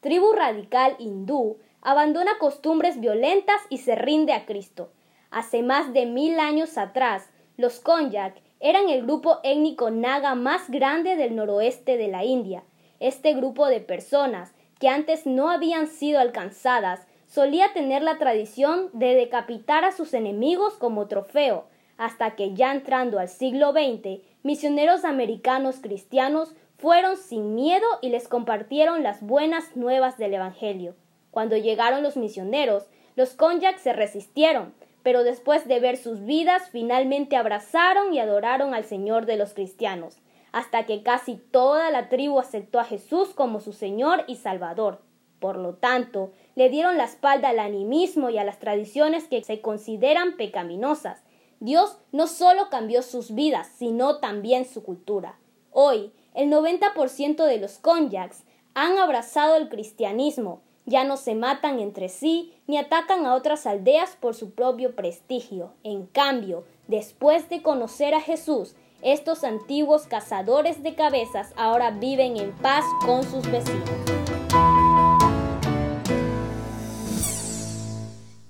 Tribu 0.00 0.32
radical 0.32 0.96
hindú 0.98 1.58
abandona 1.82 2.38
costumbres 2.38 2.98
violentas 2.98 3.60
y 3.68 3.78
se 3.78 3.94
rinde 3.94 4.32
a 4.32 4.46
Cristo. 4.46 4.90
Hace 5.30 5.62
más 5.62 5.92
de 5.92 6.06
mil 6.06 6.40
años 6.40 6.78
atrás, 6.78 7.28
los 7.58 7.78
Konyak 7.78 8.38
eran 8.58 8.88
el 8.88 9.02
grupo 9.02 9.40
étnico 9.42 9.90
naga 9.90 10.34
más 10.34 10.70
grande 10.70 11.16
del 11.16 11.36
noroeste 11.36 11.98
de 11.98 12.08
la 12.08 12.24
India. 12.24 12.64
Este 13.00 13.34
grupo 13.34 13.66
de 13.66 13.80
personas, 13.80 14.54
que 14.80 14.88
antes 14.88 15.26
no 15.26 15.50
habían 15.50 15.88
sido 15.88 16.20
alcanzadas, 16.20 17.06
solía 17.26 17.74
tener 17.74 18.02
la 18.02 18.16
tradición 18.16 18.88
de 18.94 19.14
decapitar 19.14 19.84
a 19.84 19.92
sus 19.92 20.14
enemigos 20.14 20.78
como 20.78 21.06
trofeo, 21.06 21.66
hasta 21.98 22.36
que 22.36 22.54
ya 22.54 22.72
entrando 22.72 23.18
al 23.18 23.28
siglo 23.28 23.72
XX, 23.72 24.20
misioneros 24.42 25.04
americanos 25.04 25.76
cristianos 25.80 26.54
fueron 26.78 27.16
sin 27.16 27.54
miedo 27.54 27.86
y 28.02 28.10
les 28.10 28.28
compartieron 28.28 29.02
las 29.02 29.22
buenas 29.22 29.76
nuevas 29.76 30.18
del 30.18 30.34
Evangelio. 30.34 30.94
Cuando 31.30 31.56
llegaron 31.56 32.02
los 32.02 32.16
misioneros, 32.16 32.86
los 33.14 33.34
Konyak 33.34 33.78
se 33.78 33.92
resistieron, 33.92 34.74
pero 35.02 35.22
después 35.24 35.66
de 35.68 35.80
ver 35.80 35.96
sus 35.96 36.24
vidas 36.24 36.68
finalmente 36.70 37.36
abrazaron 37.36 38.12
y 38.12 38.18
adoraron 38.18 38.74
al 38.74 38.84
Señor 38.84 39.24
de 39.24 39.36
los 39.36 39.54
cristianos, 39.54 40.18
hasta 40.52 40.84
que 40.84 41.02
casi 41.02 41.36
toda 41.36 41.90
la 41.90 42.08
tribu 42.08 42.38
aceptó 42.38 42.80
a 42.80 42.84
Jesús 42.84 43.30
como 43.34 43.60
su 43.60 43.72
Señor 43.72 44.24
y 44.26 44.36
Salvador. 44.36 45.00
Por 45.38 45.58
lo 45.58 45.74
tanto, 45.74 46.32
le 46.54 46.70
dieron 46.70 46.96
la 46.96 47.04
espalda 47.04 47.50
al 47.50 47.58
animismo 47.58 48.30
y 48.30 48.38
a 48.38 48.44
las 48.44 48.58
tradiciones 48.58 49.28
que 49.28 49.42
se 49.42 49.60
consideran 49.60 50.36
pecaminosas. 50.36 51.22
Dios 51.60 51.96
no 52.12 52.26
solo 52.26 52.68
cambió 52.70 53.02
sus 53.02 53.34
vidas, 53.34 53.68
sino 53.76 54.18
también 54.18 54.64
su 54.64 54.82
cultura. 54.82 55.38
Hoy, 55.70 56.12
el 56.34 56.50
90% 56.50 57.44
de 57.44 57.58
los 57.58 57.78
Konyaks 57.78 58.44
han 58.74 58.98
abrazado 58.98 59.56
el 59.56 59.68
cristianismo 59.68 60.60
ya 60.86 61.02
no 61.02 61.16
se 61.16 61.34
matan 61.34 61.80
entre 61.80 62.08
sí 62.08 62.52
ni 62.68 62.78
atacan 62.78 63.26
a 63.26 63.34
otras 63.34 63.66
aldeas 63.66 64.16
por 64.16 64.34
su 64.34 64.52
propio 64.52 64.94
prestigio. 64.94 65.72
En 65.82 66.06
cambio, 66.06 66.64
después 66.86 67.48
de 67.48 67.60
conocer 67.60 68.14
a 68.14 68.20
Jesús, 68.20 68.76
estos 69.02 69.44
antiguos 69.44 70.06
cazadores 70.06 70.82
de 70.82 70.94
cabezas 70.94 71.52
ahora 71.56 71.90
viven 71.90 72.36
en 72.36 72.52
paz 72.52 72.84
con 73.04 73.24
sus 73.24 73.50
vecinos. 73.50 74.15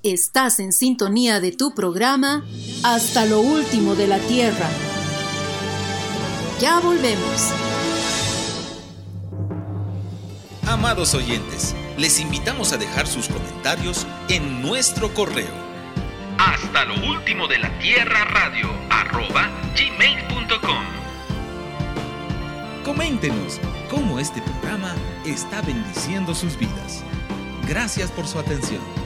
Estás 0.06 0.60
en 0.60 0.72
sintonía 0.72 1.40
de 1.40 1.50
tu 1.50 1.74
programa 1.74 2.44
Hasta 2.84 3.26
lo 3.26 3.40
último 3.40 3.96
de 3.96 4.06
la 4.06 4.20
Tierra. 4.20 4.68
Ya 6.60 6.78
volvemos. 6.78 7.50
Amados 10.64 11.12
oyentes, 11.14 11.74
les 11.98 12.20
invitamos 12.20 12.72
a 12.72 12.76
dejar 12.76 13.08
sus 13.08 13.26
comentarios 13.26 14.06
en 14.28 14.62
nuestro 14.62 15.12
correo. 15.12 15.50
Hasta 16.38 16.84
lo 16.84 16.94
último 17.10 17.48
de 17.48 17.58
la 17.58 17.76
tierra 17.80 18.26
radio 18.26 18.70
arroba 18.90 19.50
gmail.com. 19.74 20.84
Coméntenos 22.84 23.58
cómo 23.90 24.20
este 24.20 24.40
programa 24.40 24.94
está 25.24 25.62
bendiciendo 25.62 26.32
sus 26.32 26.56
vidas. 26.56 27.02
Gracias 27.66 28.12
por 28.12 28.28
su 28.28 28.38
atención. 28.38 29.05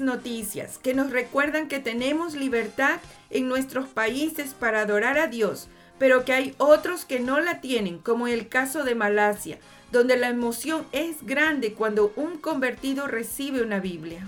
Noticias 0.00 0.78
que 0.78 0.94
nos 0.94 1.10
recuerdan 1.10 1.68
que 1.68 1.78
tenemos 1.78 2.34
libertad 2.34 3.00
en 3.30 3.48
nuestros 3.48 3.88
países 3.88 4.54
para 4.54 4.82
adorar 4.82 5.18
a 5.18 5.28
Dios, 5.28 5.68
pero 5.98 6.24
que 6.24 6.32
hay 6.32 6.54
otros 6.58 7.04
que 7.04 7.20
no 7.20 7.40
la 7.40 7.60
tienen, 7.60 7.98
como 7.98 8.26
el 8.26 8.48
caso 8.48 8.84
de 8.84 8.94
Malasia, 8.94 9.58
donde 9.92 10.16
la 10.16 10.28
emoción 10.28 10.86
es 10.92 11.24
grande 11.24 11.74
cuando 11.74 12.12
un 12.16 12.38
convertido 12.38 13.06
recibe 13.06 13.62
una 13.62 13.80
Biblia. 13.80 14.26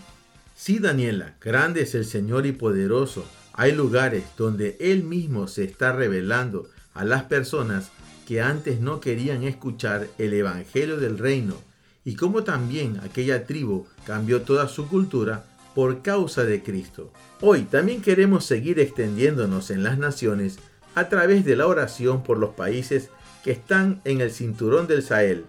Sí, 0.54 0.78
Daniela, 0.78 1.34
grande 1.40 1.82
es 1.82 1.94
el 1.94 2.04
Señor 2.04 2.46
y 2.46 2.52
poderoso. 2.52 3.26
Hay 3.54 3.72
lugares 3.72 4.24
donde 4.36 4.76
Él 4.80 5.02
mismo 5.02 5.48
se 5.48 5.64
está 5.64 5.92
revelando 5.92 6.68
a 6.94 7.04
las 7.04 7.24
personas 7.24 7.90
que 8.26 8.40
antes 8.40 8.80
no 8.80 9.00
querían 9.00 9.42
escuchar 9.42 10.08
el 10.18 10.32
Evangelio 10.34 10.98
del 10.98 11.18
Reino 11.18 11.56
y 12.04 12.16
como 12.16 12.44
también 12.44 13.00
aquella 13.02 13.46
tribu 13.46 13.86
cambió 14.06 14.42
toda 14.42 14.68
su 14.68 14.88
cultura 14.88 15.44
por 15.74 16.02
causa 16.02 16.44
de 16.44 16.62
Cristo. 16.62 17.12
Hoy 17.40 17.62
también 17.62 18.02
queremos 18.02 18.44
seguir 18.44 18.78
extendiéndonos 18.80 19.70
en 19.70 19.82
las 19.82 19.98
naciones 19.98 20.58
a 20.94 21.08
través 21.08 21.44
de 21.44 21.56
la 21.56 21.66
oración 21.66 22.22
por 22.22 22.38
los 22.38 22.50
países 22.50 23.10
que 23.42 23.52
están 23.52 24.00
en 24.04 24.20
el 24.20 24.30
cinturón 24.30 24.86
del 24.86 25.02
Sahel. 25.02 25.44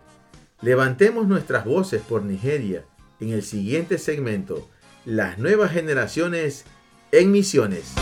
Levantemos 0.61 1.27
nuestras 1.27 1.65
voces 1.65 2.01
por 2.01 2.23
Nigeria 2.23 2.85
en 3.19 3.29
el 3.29 3.43
siguiente 3.43 3.97
segmento, 3.97 4.69
las 5.05 5.37
nuevas 5.37 5.71
generaciones 5.71 6.65
en 7.11 7.31
misiones. 7.31 7.93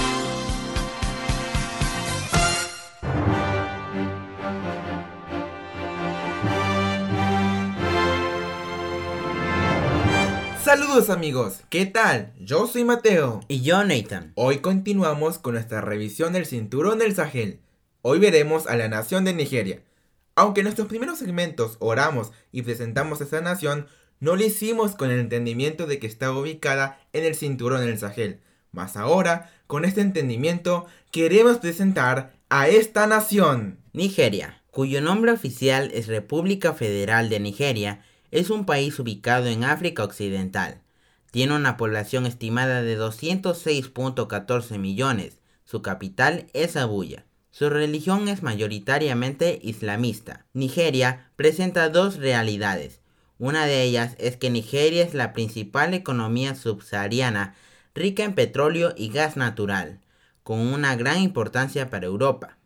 Saludos 10.92 11.10
amigos, 11.10 11.62
¿qué 11.70 11.86
tal? 11.86 12.34
Yo 12.38 12.68
soy 12.68 12.84
Mateo. 12.84 13.40
Y 13.48 13.62
yo 13.62 13.82
Nathan. 13.86 14.34
Hoy 14.36 14.58
continuamos 14.58 15.40
con 15.40 15.54
nuestra 15.54 15.80
revisión 15.80 16.34
del 16.34 16.46
cinturón 16.46 17.00
del 17.00 17.16
Sahel. 17.16 17.62
Hoy 18.02 18.20
veremos 18.20 18.68
a 18.68 18.76
la 18.76 18.90
nación 18.90 19.24
de 19.24 19.34
Nigeria. 19.34 19.82
Aunque 20.36 20.60
en 20.60 20.66
nuestros 20.66 20.90
primeros 20.90 21.18
segmentos 21.18 21.78
oramos 21.80 22.34
y 22.52 22.64
presentamos 22.64 23.22
a 23.22 23.24
esta 23.24 23.40
nación, 23.40 23.88
no 24.20 24.36
lo 24.36 24.44
hicimos 24.44 24.98
con 24.98 25.12
el 25.12 25.22
entendimiento 25.22 25.88
de 25.88 25.98
que 25.98 26.08
está 26.08 26.30
ubicada 26.34 27.00
en 27.14 27.24
el 27.24 27.36
cinturón 27.36 27.86
del 27.86 27.98
Sahel. 27.98 28.42
Mas 28.74 28.98
ahora, 28.98 29.50
con 29.68 29.86
este 29.86 30.02
entendimiento, 30.02 30.88
queremos 31.10 31.60
presentar 31.60 32.34
a 32.50 32.68
esta 32.68 33.08
nación. 33.08 33.80
Nigeria, 33.94 34.62
cuyo 34.72 35.00
nombre 35.00 35.32
oficial 35.32 35.90
es 35.94 36.08
República 36.08 36.74
Federal 36.74 37.30
de 37.30 37.40
Nigeria, 37.40 38.04
es 38.32 38.50
un 38.50 38.66
país 38.66 38.98
ubicado 38.98 39.48
en 39.48 39.64
África 39.64 40.04
Occidental. 40.04 40.82
Tiene 41.32 41.56
una 41.56 41.78
población 41.78 42.26
estimada 42.26 42.82
de 42.82 43.00
206.14 43.00 44.78
millones. 44.80 45.40
Su 45.66 45.82
capital 45.82 46.48
es 46.54 46.76
Abuya. 46.76 47.26
Su 47.52 47.70
religión 47.70 48.28
es 48.30 48.44
mayoritariamente 48.44 49.60
islamista. 49.62 50.46
Nigeria 50.54 51.30
presenta 51.36 51.90
dos 51.90 52.16
realidades. 52.16 53.02
Una 53.38 53.66
de 53.66 53.84
ellas 53.84 54.16
es 54.20 54.38
que 54.38 54.50
Nigeria 54.50 55.04
es 55.04 55.14
la 55.14 55.34
principal 55.34 55.94
economía 55.94 56.56
subsahariana 56.56 57.56
rica 57.94 58.24
en 58.24 58.36
petróleo 58.36 58.94
y 58.96 59.10
gas 59.10 59.36
natural, 59.36 60.00
con 60.44 60.60
una 60.60 60.96
gran 60.96 61.20
importancia 61.20 61.90
para 61.90 62.06
Europa. 62.06 62.58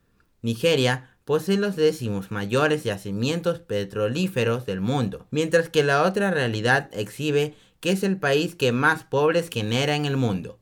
Nigeria 0.41 1.14
posee 1.26 1.58
los 1.58 1.76
décimos 1.76 2.32
mayores 2.32 2.84
yacimientos 2.84 3.60
petrolíferos 3.60 4.66
del 4.66 4.80
mundo, 4.80 5.28
mientras 5.32 5.70
que 5.70 5.84
la 5.84 6.04
otra 6.04 6.32
realidad 6.32 6.90
exhibe 6.94 7.56
que 7.80 7.92
es 7.92 8.04
el 8.04 8.18
país 8.18 8.56
que 8.56 8.72
más 8.72 9.04
pobres 9.04 9.50
genera 9.52 9.96
en 9.96 10.06
el 10.06 10.18
mundo. 10.18 10.60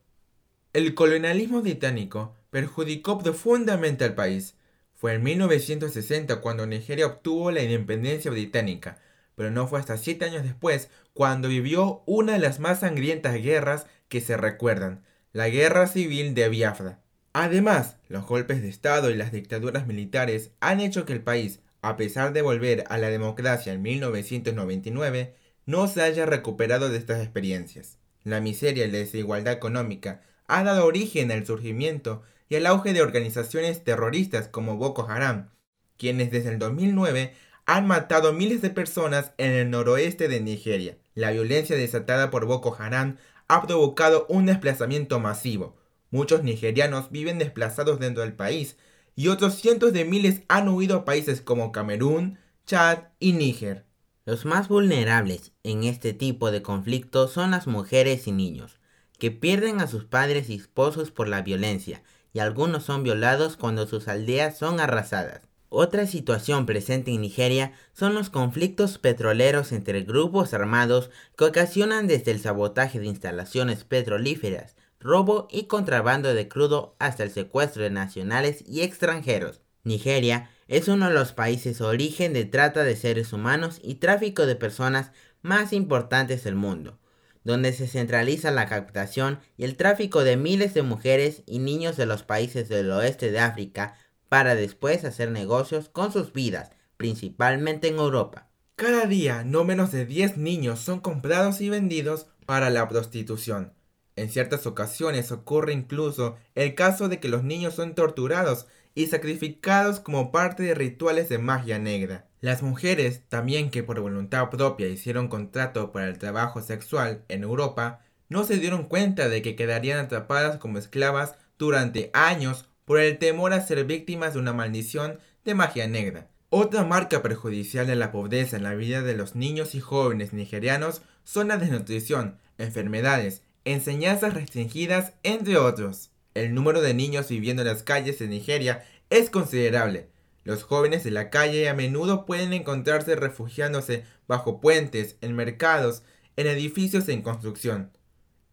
El 0.71 0.95
colonialismo 0.95 1.61
británico 1.61 2.33
perjudicó 2.49 3.19
profundamente 3.19 4.05
al 4.05 4.15
país. 4.15 4.55
Fue 4.93 5.13
en 5.13 5.23
1960 5.23 6.41
cuando 6.41 6.65
Nigeria 6.65 7.07
obtuvo 7.07 7.51
la 7.51 7.61
independencia 7.61 8.31
británica, 8.31 8.99
pero 9.35 9.51
no 9.51 9.67
fue 9.67 9.79
hasta 9.79 9.97
siete 9.97 10.25
años 10.25 10.43
después 10.43 10.89
cuando 11.13 11.47
vivió 11.49 12.03
una 12.05 12.33
de 12.33 12.39
las 12.39 12.59
más 12.59 12.79
sangrientas 12.79 13.35
guerras 13.35 13.85
que 14.07 14.21
se 14.21 14.37
recuerdan, 14.37 15.03
la 15.31 15.49
Guerra 15.49 15.87
Civil 15.87 16.33
de 16.33 16.49
Biafra. 16.49 17.02
Además, 17.33 17.97
los 18.09 18.25
golpes 18.27 18.61
de 18.61 18.69
Estado 18.69 19.09
y 19.09 19.15
las 19.15 19.31
dictaduras 19.31 19.87
militares 19.87 20.51
han 20.59 20.79
hecho 20.79 21.05
que 21.05 21.13
el 21.13 21.23
país, 21.23 21.61
a 21.81 21.97
pesar 21.97 22.31
de 22.31 22.43
volver 22.43 22.83
a 22.89 22.99
la 22.99 23.09
democracia 23.09 23.73
en 23.73 23.81
1999, 23.81 25.35
no 25.65 25.87
se 25.87 26.03
haya 26.03 26.27
recuperado 26.27 26.89
de 26.89 26.97
estas 26.97 27.21
experiencias. 27.21 27.97
La 28.23 28.39
miseria 28.39 28.85
y 28.85 28.91
la 28.91 28.99
desigualdad 28.99 29.53
económica 29.53 30.21
ha 30.47 30.63
dado 30.63 30.85
origen 30.85 31.31
al 31.31 31.45
surgimiento 31.45 32.21
y 32.49 32.55
al 32.55 32.67
auge 32.67 32.93
de 32.93 33.01
organizaciones 33.01 33.83
terroristas 33.83 34.47
como 34.47 34.77
Boko 34.77 35.09
Haram, 35.09 35.49
quienes 35.97 36.29
desde 36.29 36.49
el 36.49 36.59
2009 36.59 37.33
han 37.65 37.87
matado 37.87 38.33
miles 38.33 38.61
de 38.61 38.69
personas 38.69 39.31
en 39.37 39.51
el 39.53 39.71
noroeste 39.71 40.27
de 40.27 40.39
Nigeria. 40.39 40.97
La 41.15 41.31
violencia 41.31 41.75
desatada 41.75 42.29
por 42.29 42.45
Boko 42.45 42.75
Haram 42.77 43.17
ha 43.47 43.65
provocado 43.65 44.25
un 44.29 44.45
desplazamiento 44.45 45.19
masivo. 45.19 45.75
Muchos 46.13 46.43
nigerianos 46.43 47.09
viven 47.09 47.39
desplazados 47.39 47.99
dentro 47.99 48.21
del 48.21 48.33
país 48.33 48.77
y 49.15 49.29
otros 49.29 49.55
cientos 49.55 49.93
de 49.93 50.05
miles 50.05 50.43
han 50.47 50.69
huido 50.69 50.97
a 50.97 51.05
países 51.05 51.41
como 51.41 51.71
Camerún, 51.71 52.37
Chad 52.67 53.05
y 53.19 53.33
Níger. 53.33 53.87
Los 54.23 54.45
más 54.45 54.67
vulnerables 54.67 55.53
en 55.63 55.83
este 55.85 56.13
tipo 56.13 56.51
de 56.51 56.61
conflictos 56.61 57.31
son 57.31 57.49
las 57.49 57.65
mujeres 57.65 58.27
y 58.27 58.31
niños, 58.31 58.79
que 59.17 59.31
pierden 59.31 59.81
a 59.81 59.87
sus 59.87 60.05
padres 60.05 60.51
y 60.51 60.53
esposos 60.53 61.09
por 61.09 61.27
la 61.27 61.41
violencia, 61.41 62.03
y 62.31 62.37
algunos 62.37 62.83
son 62.83 63.01
violados 63.01 63.57
cuando 63.57 63.87
sus 63.87 64.07
aldeas 64.07 64.55
son 64.55 64.79
arrasadas. 64.79 65.41
Otra 65.69 66.05
situación 66.05 66.67
presente 66.67 67.09
en 67.09 67.21
Nigeria 67.21 67.73
son 67.93 68.13
los 68.13 68.29
conflictos 68.29 68.99
petroleros 68.99 69.71
entre 69.71 70.03
grupos 70.03 70.53
armados 70.53 71.09
que 71.35 71.45
ocasionan 71.45 72.05
desde 72.05 72.29
el 72.29 72.39
sabotaje 72.39 72.99
de 72.99 73.07
instalaciones 73.07 73.83
petrolíferas, 73.83 74.75
robo 75.03 75.47
y 75.51 75.65
contrabando 75.65 76.33
de 76.33 76.47
crudo 76.47 76.95
hasta 76.97 77.23
el 77.23 77.31
secuestro 77.31 77.83
de 77.83 77.89
nacionales 77.89 78.63
y 78.67 78.81
extranjeros. 78.81 79.61
Nigeria 79.83 80.49
es 80.67 80.87
uno 80.87 81.09
de 81.09 81.13
los 81.13 81.33
países 81.33 81.81
origen 81.81 82.33
de 82.33 82.45
trata 82.45 82.83
de 82.83 82.95
seres 82.95 83.33
humanos 83.33 83.79
y 83.83 83.95
tráfico 83.95 84.45
de 84.45 84.55
personas 84.55 85.11
más 85.41 85.73
importantes 85.73 86.43
del 86.45 86.55
mundo, 86.55 86.99
donde 87.43 87.73
se 87.73 87.87
centraliza 87.87 88.49
la 88.49 88.67
captación 88.67 89.39
y 89.57 89.65
el 89.65 89.75
tráfico 89.75 90.23
de 90.23 90.37
miles 90.37 90.73
de 90.73 90.83
mujeres 90.83 91.43
y 91.45 91.59
niños 91.59 91.97
de 91.97 92.05
los 92.05 92.23
países 92.23 92.69
del 92.69 92.89
oeste 92.91 93.31
de 93.31 93.39
África 93.39 93.95
para 94.29 94.55
después 94.55 95.03
hacer 95.03 95.29
negocios 95.31 95.89
con 95.89 96.11
sus 96.11 96.31
vidas, 96.31 96.71
principalmente 96.97 97.89
en 97.89 97.97
Europa. 97.97 98.49
Cada 98.75 99.05
día 99.05 99.43
no 99.43 99.63
menos 99.65 99.91
de 99.91 100.05
10 100.05 100.37
niños 100.37 100.79
son 100.79 101.01
comprados 101.01 101.61
y 101.61 101.69
vendidos 101.69 102.27
para 102.45 102.69
la 102.69 102.87
prostitución. 102.87 103.73
En 104.15 104.29
ciertas 104.29 104.67
ocasiones 104.67 105.31
ocurre 105.31 105.73
incluso 105.73 106.37
el 106.55 106.75
caso 106.75 107.09
de 107.09 107.19
que 107.19 107.29
los 107.29 107.43
niños 107.43 107.73
son 107.73 107.95
torturados 107.95 108.67
y 108.95 109.07
sacrificados 109.07 109.99
como 109.99 110.31
parte 110.31 110.63
de 110.63 110.75
rituales 110.75 111.29
de 111.29 111.39
magia 111.39 111.79
negra. 111.79 112.27
Las 112.41 112.61
mujeres, 112.61 113.21
también 113.29 113.71
que 113.71 113.83
por 113.83 113.99
voluntad 113.99 114.49
propia 114.49 114.87
hicieron 114.87 115.29
contrato 115.29 115.91
para 115.91 116.07
el 116.07 116.19
trabajo 116.19 116.61
sexual 116.61 117.23
en 117.27 117.43
Europa, 117.43 118.01
no 118.29 118.43
se 118.43 118.57
dieron 118.57 118.83
cuenta 118.83 119.29
de 119.29 119.41
que 119.41 119.55
quedarían 119.55 119.99
atrapadas 119.99 120.57
como 120.57 120.77
esclavas 120.77 121.35
durante 121.57 122.11
años 122.13 122.67
por 122.85 122.99
el 122.99 123.17
temor 123.17 123.53
a 123.53 123.65
ser 123.65 123.85
víctimas 123.85 124.33
de 124.33 124.39
una 124.39 124.53
maldición 124.53 125.19
de 125.45 125.55
magia 125.55 125.87
negra. 125.87 126.27
Otra 126.49 126.83
marca 126.83 127.23
perjudicial 127.23 127.87
de 127.87 127.95
la 127.95 128.11
pobreza 128.11 128.57
en 128.57 128.63
la 128.63 128.75
vida 128.75 129.01
de 129.01 129.15
los 129.15 129.35
niños 129.35 129.73
y 129.73 129.79
jóvenes 129.79 130.33
nigerianos 130.33 131.01
son 131.23 131.47
la 131.47 131.57
desnutrición, 131.57 132.37
enfermedades 132.57 133.41
enseñanzas 133.65 134.33
restringidas, 134.33 135.13
entre 135.23 135.57
otros. 135.57 136.11
El 136.33 136.53
número 136.53 136.81
de 136.81 136.93
niños 136.93 137.29
viviendo 137.29 137.61
en 137.61 137.67
las 137.67 137.83
calles 137.83 138.19
de 138.19 138.27
Nigeria 138.27 138.85
es 139.09 139.29
considerable. 139.29 140.09
Los 140.43 140.63
jóvenes 140.63 141.03
de 141.03 141.11
la 141.11 141.29
calle 141.29 141.69
a 141.69 141.73
menudo 141.73 142.25
pueden 142.25 142.53
encontrarse 142.53 143.15
refugiándose 143.15 144.03
bajo 144.27 144.59
puentes, 144.59 145.15
en 145.21 145.35
mercados, 145.35 146.03
en 146.35 146.47
edificios 146.47 147.07
en 147.09 147.21
construcción. 147.21 147.91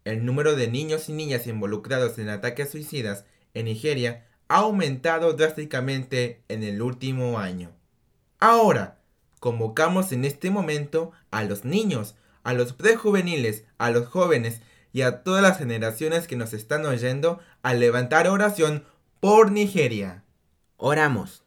El 0.05 0.25
número 0.25 0.55
de 0.55 0.67
niños 0.67 1.09
y 1.09 1.13
niñas 1.13 1.47
involucrados 1.47 2.17
en 2.17 2.29
ataques 2.29 2.71
suicidas 2.71 3.25
en 3.53 3.65
Nigeria 3.65 4.25
ha 4.47 4.59
aumentado 4.59 5.33
drásticamente 5.33 6.43
en 6.47 6.63
el 6.63 6.81
último 6.81 7.39
año. 7.39 7.71
Ahora, 8.39 8.99
convocamos 9.39 10.11
en 10.11 10.25
este 10.25 10.49
momento 10.49 11.11
a 11.29 11.43
los 11.43 11.65
niños, 11.65 12.15
a 12.43 12.53
los 12.53 12.73
prejuveniles, 12.73 13.65
a 13.77 13.91
los 13.91 14.07
jóvenes 14.07 14.61
y 14.93 15.03
a 15.03 15.23
todas 15.23 15.41
las 15.41 15.57
generaciones 15.57 16.27
que 16.27 16.35
nos 16.35 16.53
están 16.53 16.85
oyendo 16.85 17.39
a 17.61 17.73
levantar 17.73 18.27
oración 18.27 18.85
por 19.19 19.51
Nigeria. 19.51 20.23
Oramos. 20.77 21.43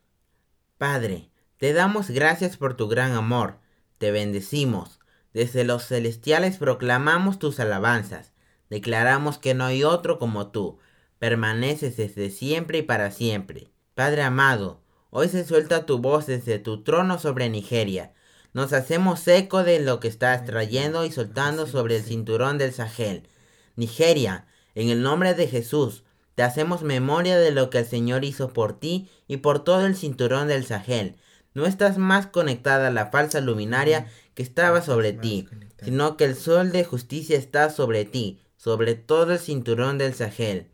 Padre, 0.78 1.30
te 1.58 1.72
damos 1.72 2.10
gracias 2.10 2.56
por 2.56 2.74
tu 2.74 2.88
gran 2.88 3.12
amor, 3.12 3.58
te 3.98 4.10
bendecimos. 4.10 5.00
Desde 5.32 5.64
los 5.64 5.86
celestiales 5.86 6.58
proclamamos 6.58 7.38
tus 7.38 7.58
alabanzas, 7.58 8.32
declaramos 8.70 9.38
que 9.38 9.54
no 9.54 9.64
hay 9.64 9.82
otro 9.82 10.18
como 10.18 10.48
tú, 10.52 10.78
permaneces 11.18 11.96
desde 11.96 12.30
siempre 12.30 12.78
y 12.78 12.82
para 12.82 13.10
siempre. 13.10 13.72
Padre 13.94 14.22
amado, 14.22 14.82
hoy 15.10 15.28
se 15.28 15.44
suelta 15.44 15.86
tu 15.86 15.98
voz 15.98 16.26
desde 16.26 16.58
tu 16.58 16.82
trono 16.84 17.18
sobre 17.18 17.48
Nigeria. 17.48 18.12
Nos 18.52 18.72
hacemos 18.72 19.26
eco 19.26 19.64
de 19.64 19.80
lo 19.80 19.98
que 19.98 20.06
estás 20.06 20.44
trayendo 20.44 21.04
y 21.04 21.10
soltando 21.10 21.66
sobre 21.66 21.96
el 21.96 22.04
cinturón 22.04 22.56
del 22.58 22.72
Sahel 22.72 23.28
Nigeria, 23.76 24.46
en 24.74 24.88
el 24.88 25.02
nombre 25.02 25.34
de 25.34 25.46
Jesús, 25.46 26.04
te 26.34 26.42
hacemos 26.42 26.82
memoria 26.82 27.38
de 27.38 27.52
lo 27.52 27.70
que 27.70 27.78
el 27.78 27.86
Señor 27.86 28.24
hizo 28.24 28.52
por 28.52 28.78
ti 28.78 29.08
y 29.28 29.38
por 29.38 29.62
todo 29.62 29.86
el 29.86 29.96
cinturón 29.96 30.48
del 30.48 30.64
Sahel. 30.64 31.16
No 31.54 31.66
estás 31.66 31.98
más 31.98 32.26
conectada 32.26 32.88
a 32.88 32.90
la 32.90 33.06
falsa 33.06 33.40
luminaria 33.40 34.06
que 34.34 34.42
estaba 34.42 34.82
sobre 34.82 35.12
ti, 35.12 35.48
sino 35.82 36.16
que 36.16 36.24
el 36.24 36.34
sol 36.34 36.72
de 36.72 36.84
justicia 36.84 37.38
está 37.38 37.70
sobre 37.70 38.04
ti, 38.04 38.40
sobre 38.56 38.96
todo 38.96 39.34
el 39.34 39.38
cinturón 39.38 39.98
del 39.98 40.14
Sahel, 40.14 40.66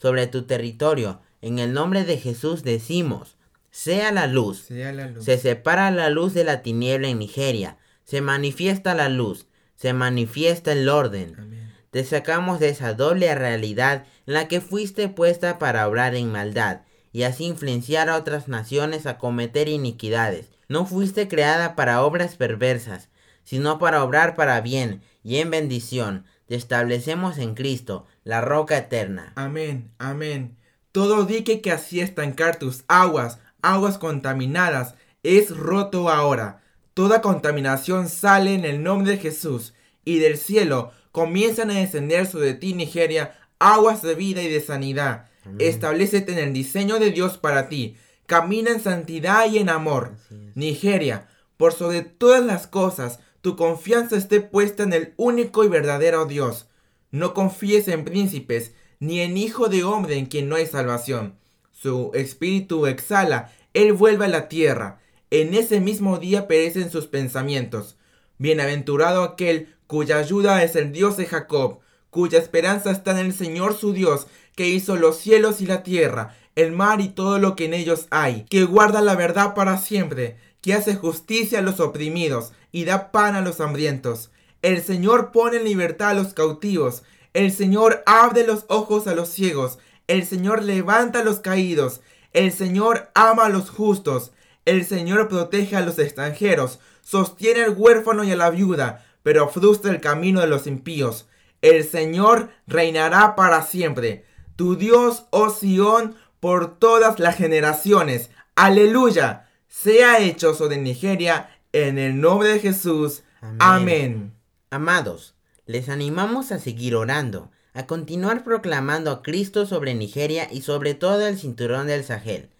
sobre 0.00 0.26
tu 0.26 0.42
territorio. 0.42 1.20
En 1.40 1.60
el 1.60 1.72
nombre 1.72 2.04
de 2.04 2.18
Jesús 2.18 2.64
decimos, 2.64 3.36
sea 3.70 4.10
la 4.10 4.26
luz. 4.26 4.62
Sea 4.62 4.92
la 4.92 5.06
luz. 5.06 5.24
Se 5.24 5.38
separa 5.38 5.92
la 5.92 6.10
luz 6.10 6.34
de 6.34 6.42
la 6.42 6.62
tiniebla 6.62 7.08
en 7.08 7.20
Nigeria. 7.20 7.76
Se 8.04 8.20
manifiesta 8.20 8.94
la 8.94 9.08
luz. 9.08 9.46
Se 9.76 9.92
manifiesta 9.92 10.72
el 10.72 10.88
orden. 10.88 11.36
Amén 11.38 11.65
te 11.96 12.04
sacamos 12.04 12.60
de 12.60 12.68
esa 12.68 12.92
doble 12.92 13.34
realidad 13.34 14.04
en 14.26 14.34
la 14.34 14.48
que 14.48 14.60
fuiste 14.60 15.08
puesta 15.08 15.58
para 15.58 15.88
obrar 15.88 16.14
en 16.14 16.30
maldad 16.30 16.82
y 17.10 17.22
así 17.22 17.46
influenciar 17.46 18.10
a 18.10 18.18
otras 18.18 18.48
naciones 18.48 19.06
a 19.06 19.16
cometer 19.16 19.66
iniquidades. 19.66 20.50
No 20.68 20.84
fuiste 20.84 21.26
creada 21.26 21.74
para 21.74 22.02
obras 22.02 22.36
perversas, 22.36 23.08
sino 23.44 23.78
para 23.78 24.04
obrar 24.04 24.34
para 24.34 24.60
bien 24.60 25.00
y 25.24 25.38
en 25.38 25.50
bendición. 25.50 26.26
Te 26.44 26.54
establecemos 26.54 27.38
en 27.38 27.54
Cristo, 27.54 28.04
la 28.24 28.42
roca 28.42 28.76
eterna. 28.76 29.32
Amén, 29.34 29.90
amén. 29.96 30.54
Todo 30.92 31.24
dique 31.24 31.62
que 31.62 31.72
hacía 31.72 32.04
estancar 32.04 32.58
tus 32.58 32.84
aguas, 32.88 33.38
aguas 33.62 33.96
contaminadas, 33.96 34.96
es 35.22 35.48
roto 35.48 36.10
ahora. 36.10 36.60
Toda 36.92 37.22
contaminación 37.22 38.10
sale 38.10 38.52
en 38.52 38.66
el 38.66 38.82
nombre 38.82 39.12
de 39.12 39.16
Jesús, 39.16 39.72
y 40.06 40.20
del 40.20 40.38
cielo 40.38 40.92
comienzan 41.16 41.70
a 41.70 41.78
descender 41.80 42.26
sobre 42.26 42.52
ti, 42.52 42.74
Nigeria, 42.74 43.38
aguas 43.58 44.02
de 44.02 44.14
vida 44.14 44.42
y 44.42 44.50
de 44.50 44.60
sanidad. 44.60 45.30
Establecete 45.58 46.32
en 46.32 46.38
el 46.38 46.52
diseño 46.52 46.98
de 46.98 47.10
Dios 47.10 47.38
para 47.38 47.70
ti. 47.70 47.96
Camina 48.26 48.70
en 48.70 48.82
santidad 48.82 49.50
y 49.50 49.56
en 49.56 49.70
amor. 49.70 50.12
Nigeria, 50.54 51.26
por 51.56 51.72
sobre 51.72 52.02
todas 52.02 52.44
las 52.44 52.66
cosas, 52.66 53.20
tu 53.40 53.56
confianza 53.56 54.14
esté 54.14 54.42
puesta 54.42 54.82
en 54.82 54.92
el 54.92 55.14
único 55.16 55.64
y 55.64 55.68
verdadero 55.68 56.26
Dios. 56.26 56.68
No 57.10 57.32
confíes 57.32 57.88
en 57.88 58.04
príncipes, 58.04 58.74
ni 59.00 59.20
en 59.20 59.38
hijo 59.38 59.68
de 59.70 59.84
hombre 59.84 60.18
en 60.18 60.26
quien 60.26 60.50
no 60.50 60.56
hay 60.56 60.66
salvación. 60.66 61.38
Su 61.72 62.10
espíritu 62.12 62.86
exhala, 62.86 63.54
él 63.72 63.94
vuelve 63.94 64.26
a 64.26 64.28
la 64.28 64.48
tierra. 64.50 65.00
En 65.30 65.54
ese 65.54 65.80
mismo 65.80 66.18
día 66.18 66.46
perecen 66.46 66.90
sus 66.90 67.06
pensamientos. 67.06 67.96
Bienaventurado 68.36 69.22
aquel 69.22 69.75
cuya 69.86 70.18
ayuda 70.18 70.62
es 70.62 70.76
el 70.76 70.92
Dios 70.92 71.16
de 71.16 71.26
Jacob, 71.26 71.80
cuya 72.10 72.38
esperanza 72.38 72.90
está 72.90 73.12
en 73.12 73.26
el 73.26 73.32
Señor 73.32 73.76
su 73.76 73.92
Dios, 73.92 74.26
que 74.54 74.68
hizo 74.68 74.96
los 74.96 75.18
cielos 75.18 75.60
y 75.60 75.66
la 75.66 75.82
tierra, 75.82 76.34
el 76.54 76.72
mar 76.72 77.00
y 77.00 77.08
todo 77.08 77.38
lo 77.38 77.54
que 77.54 77.66
en 77.66 77.74
ellos 77.74 78.06
hay, 78.10 78.46
que 78.48 78.64
guarda 78.64 79.02
la 79.02 79.14
verdad 79.14 79.54
para 79.54 79.78
siempre, 79.78 80.38
que 80.62 80.74
hace 80.74 80.96
justicia 80.96 81.60
a 81.60 81.62
los 81.62 81.78
oprimidos 81.78 82.52
y 82.72 82.84
da 82.84 83.12
pan 83.12 83.36
a 83.36 83.42
los 83.42 83.60
hambrientos. 83.60 84.30
El 84.62 84.82
Señor 84.82 85.30
pone 85.30 85.58
en 85.58 85.64
libertad 85.64 86.10
a 86.10 86.14
los 86.14 86.34
cautivos, 86.34 87.04
el 87.34 87.52
Señor 87.52 88.02
abre 88.06 88.46
los 88.46 88.64
ojos 88.68 89.06
a 89.06 89.14
los 89.14 89.28
ciegos, 89.28 89.78
el 90.08 90.24
Señor 90.24 90.62
levanta 90.62 91.20
a 91.20 91.24
los 91.24 91.40
caídos, 91.40 92.00
el 92.32 92.50
Señor 92.52 93.10
ama 93.14 93.46
a 93.46 93.48
los 93.48 93.70
justos, 93.70 94.32
el 94.64 94.84
Señor 94.84 95.28
protege 95.28 95.76
a 95.76 95.82
los 95.82 95.98
extranjeros, 95.98 96.80
sostiene 97.02 97.62
al 97.62 97.74
huérfano 97.76 98.24
y 98.24 98.32
a 98.32 98.36
la 98.36 98.50
viuda, 98.50 99.05
pero 99.26 99.48
frustra 99.48 99.90
el 99.90 100.00
camino 100.00 100.40
de 100.40 100.46
los 100.46 100.68
impíos. 100.68 101.26
El 101.60 101.82
Señor 101.82 102.50
reinará 102.68 103.34
para 103.34 103.62
siempre. 103.62 104.24
Tu 104.54 104.76
Dios, 104.76 105.24
oh 105.30 105.50
Sión, 105.50 106.14
por 106.38 106.78
todas 106.78 107.18
las 107.18 107.34
generaciones. 107.34 108.30
Aleluya. 108.54 109.48
Sea 109.66 110.20
hecho 110.20 110.54
sobre 110.54 110.76
Nigeria 110.76 111.50
en 111.72 111.98
el 111.98 112.20
nombre 112.20 112.50
de 112.50 112.60
Jesús. 112.60 113.24
Amén. 113.58 114.32
Amados, 114.70 115.34
les 115.66 115.88
animamos 115.88 116.52
a 116.52 116.60
seguir 116.60 116.94
orando, 116.94 117.50
a 117.74 117.84
continuar 117.88 118.44
proclamando 118.44 119.10
a 119.10 119.22
Cristo 119.24 119.66
sobre 119.66 119.96
Nigeria 119.96 120.46
y 120.52 120.62
sobre 120.62 120.94
todo 120.94 121.26
el 121.26 121.36
cinturón 121.36 121.88
del 121.88 122.04
Sahel. 122.04 122.50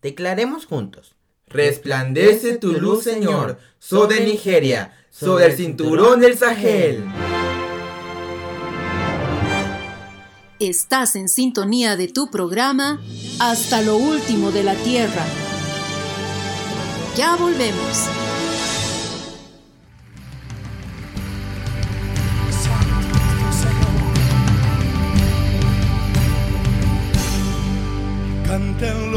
Declaremos 0.00 0.66
juntos. 0.66 1.16
Resplandece 1.46 2.56
tu 2.56 2.72
luz, 2.72 3.04
Señor, 3.04 3.58
sobre 3.78 4.24
Nigeria, 4.24 4.92
sobre 5.10 5.46
el 5.46 5.56
cinturón 5.56 6.20
del 6.20 6.36
Sahel. 6.36 7.04
Estás 10.58 11.16
en 11.16 11.28
sintonía 11.28 11.96
de 11.96 12.08
tu 12.08 12.30
programa 12.30 13.00
Hasta 13.38 13.82
lo 13.82 13.96
último 13.96 14.50
de 14.50 14.62
la 14.62 14.74
Tierra. 14.74 15.24
Ya 17.16 17.36
volvemos. 17.36 18.08
Canten 28.46 29.13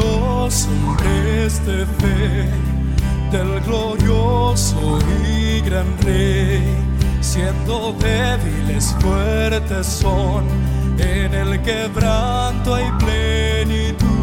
los 0.48 1.66
de 1.66 1.84
fe 2.00 2.48
del 3.30 3.60
glorioso 3.66 4.98
y 5.22 5.60
gran 5.60 5.86
rey, 5.98 6.64
siendo 7.20 7.92
débiles 7.98 8.96
fuertes 8.98 9.86
son, 9.86 10.46
en 10.98 11.34
el 11.34 11.60
quebranto 11.60 12.76
hay 12.76 12.90
plenitud. 12.98 14.18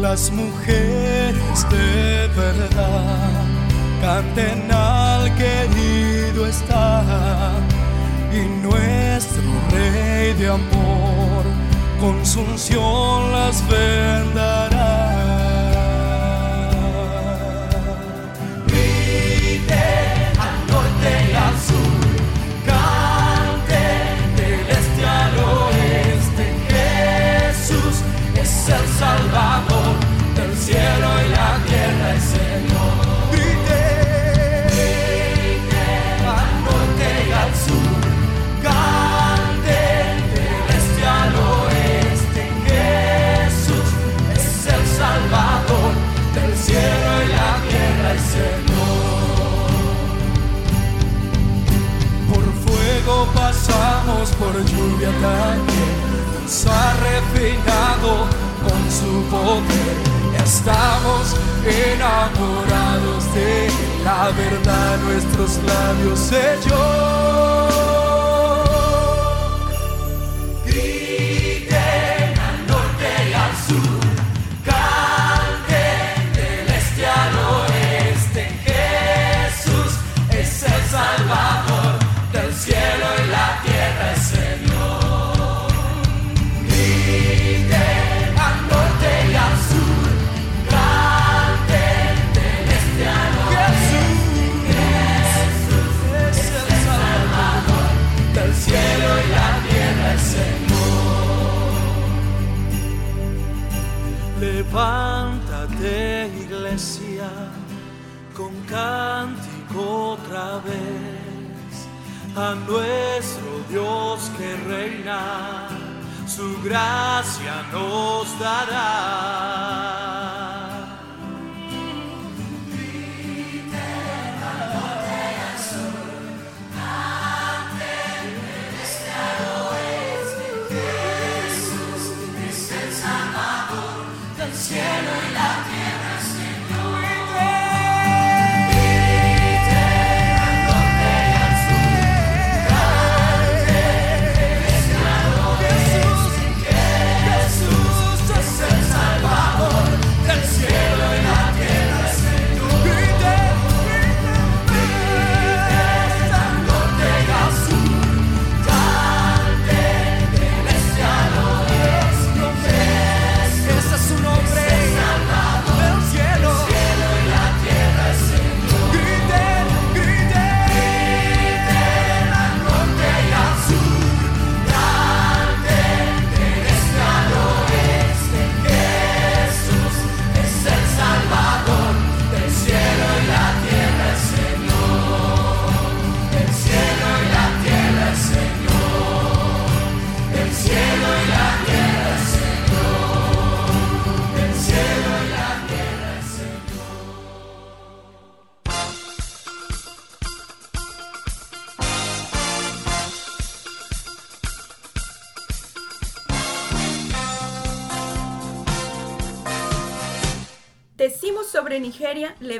las 0.00 0.30
mujeres 0.30 1.66
de 1.70 2.28
verdad 2.36 3.44
canten 4.00 4.70
al 4.70 5.34
querido 5.36 6.46
está 6.46 7.02
y 8.32 8.40
nuestro 8.62 9.42
rey 9.72 10.34
de 10.34 10.48
amor 10.48 11.44
con 12.00 12.24
su 12.24 12.44
las 13.32 13.62
vendará. 13.68 15.07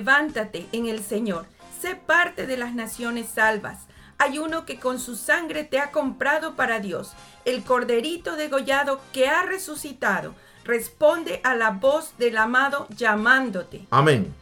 Levántate 0.09 0.67
en 0.73 0.87
el 0.87 1.01
Señor, 1.01 1.45
sé 1.83 1.95
parte 1.95 2.47
de 2.47 2.57
las 2.57 2.75
naciones 2.75 3.29
salvas. 3.29 3.81
Hay 4.17 4.39
uno 4.39 4.65
que 4.65 4.81
con 4.81 4.99
su 4.99 5.17
sangre 5.17 5.65
te 5.65 5.81
ha 5.81 5.91
comprado 5.91 6.57
para 6.57 6.81
Dios, 6.81 7.13
el 7.45 7.63
corderito 7.63 8.35
degollado 8.35 9.03
que 9.13 9.29
ha 9.29 9.43
resucitado. 9.43 10.35
Responde 10.65 11.43
a 11.45 11.55
la 11.55 11.73
voz 11.73 12.17
del 12.17 12.39
amado 12.39 12.87
llamándote. 12.97 13.85
Amén. 13.91 14.33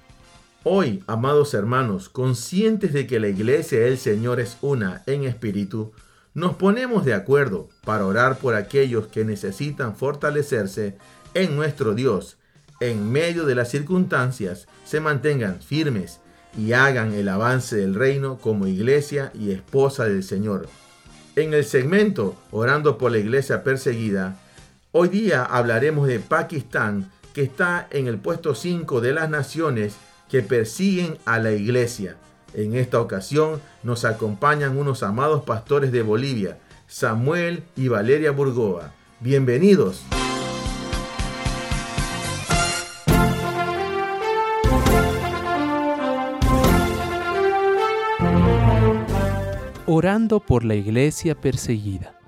Hoy, 0.63 1.03
amados 1.09 1.53
hermanos, 1.53 2.09
conscientes 2.11 2.93
de 2.93 3.09
que 3.09 3.19
la 3.19 3.27
iglesia 3.27 3.81
del 3.81 3.99
Señor 3.99 4.39
es 4.39 4.59
una 4.61 5.03
en 5.07 5.25
espíritu, 5.25 5.91
nos 6.33 6.55
ponemos 6.55 7.05
de 7.05 7.15
acuerdo 7.15 7.71
para 7.85 8.07
orar 8.07 8.39
por 8.39 8.55
aquellos 8.55 9.09
que 9.09 9.25
necesitan 9.25 9.97
fortalecerse 9.97 10.97
en 11.35 11.57
nuestro 11.57 11.95
Dios 11.95 12.39
en 12.81 13.11
medio 13.11 13.47
de 13.47 13.55
las 13.55 13.71
circunstancias, 13.71 14.67
se 14.85 15.01
mantengan 15.01 15.61
firmes 15.61 16.21
y 16.59 16.73
hagan 16.73 17.15
el 17.15 17.29
avance 17.29 17.77
del 17.77 17.95
reino 17.95 18.39
como 18.39 18.67
iglesia 18.67 19.31
y 19.35 19.51
esposa 19.51 20.05
del 20.05 20.23
Señor. 20.23 20.69
En 21.37 21.53
el 21.53 21.65
segmento 21.65 22.35
Orando 22.51 22.97
por 22.97 23.13
la 23.13 23.19
iglesia 23.19 23.63
perseguida, 23.63 24.37
hoy 24.93 25.09
día 25.09 25.45
hablaremos 25.45 26.09
de 26.09 26.19
Pakistán, 26.19 27.11
que 27.35 27.43
está 27.43 27.87
en 27.91 28.07
el 28.07 28.19
puesto 28.19 28.55
5 28.55 29.03
de 29.03 29.13
las 29.13 29.29
naciones 29.29 29.97
que 30.31 30.43
persiguen 30.43 31.19
a 31.27 31.39
la 31.39 31.53
iglesia. 31.53 32.17
En 32.55 32.75
esta 32.75 33.01
ocasión 33.01 33.61
nos 33.83 34.07
acompañan 34.07 34.79
unos 34.79 35.03
amados 35.03 35.45
pastores 35.45 35.93
de 35.93 36.01
Bolivia, 36.01 36.59
Samuel 36.87 37.65
y 37.77 37.89
Valeria 37.89 38.31
Burgoa. 38.31 38.95
Bienvenidos. 39.21 40.03
Orando 49.99 50.41
por 50.41 50.63
la 50.63 50.75
iglesia 50.75 51.41
perseguida. 51.41 52.21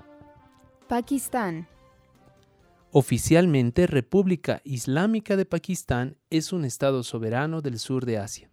Pakistán. 0.87 1.67
Oficialmente, 2.89 3.85
República 3.85 4.59
Islámica 4.63 5.37
de 5.37 5.45
Pakistán 5.45 6.17
es 6.31 6.51
un 6.51 6.65
estado 6.65 7.03
soberano 7.03 7.61
del 7.61 7.77
sur 7.77 8.07
de 8.07 8.17
Asia. 8.17 8.49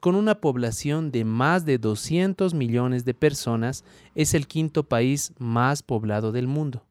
Con 0.00 0.16
una 0.16 0.40
población 0.40 1.12
de 1.12 1.24
más 1.24 1.66
de 1.66 1.78
200 1.78 2.52
millones 2.52 3.04
de 3.04 3.14
personas, 3.14 3.84
es 4.16 4.34
el 4.34 4.48
quinto 4.48 4.88
país 4.88 5.32
más 5.38 5.84
poblado 5.84 6.32
del 6.32 6.48
mundo. 6.48 6.84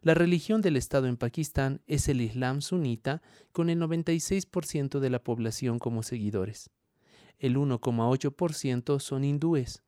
La 0.00 0.14
religión 0.14 0.62
del 0.62 0.76
Estado 0.76 1.08
en 1.08 1.16
Pakistán 1.16 1.80
es 1.88 2.08
el 2.08 2.20
Islam 2.20 2.62
sunita, 2.62 3.20
con 3.50 3.68
el 3.68 3.80
96% 3.80 5.00
de 5.00 5.10
la 5.10 5.18
población 5.18 5.80
como 5.80 6.04
seguidores. 6.04 6.70
El 7.40 7.56
1,8% 7.56 9.00
son 9.00 9.24
hindúes 9.24 9.82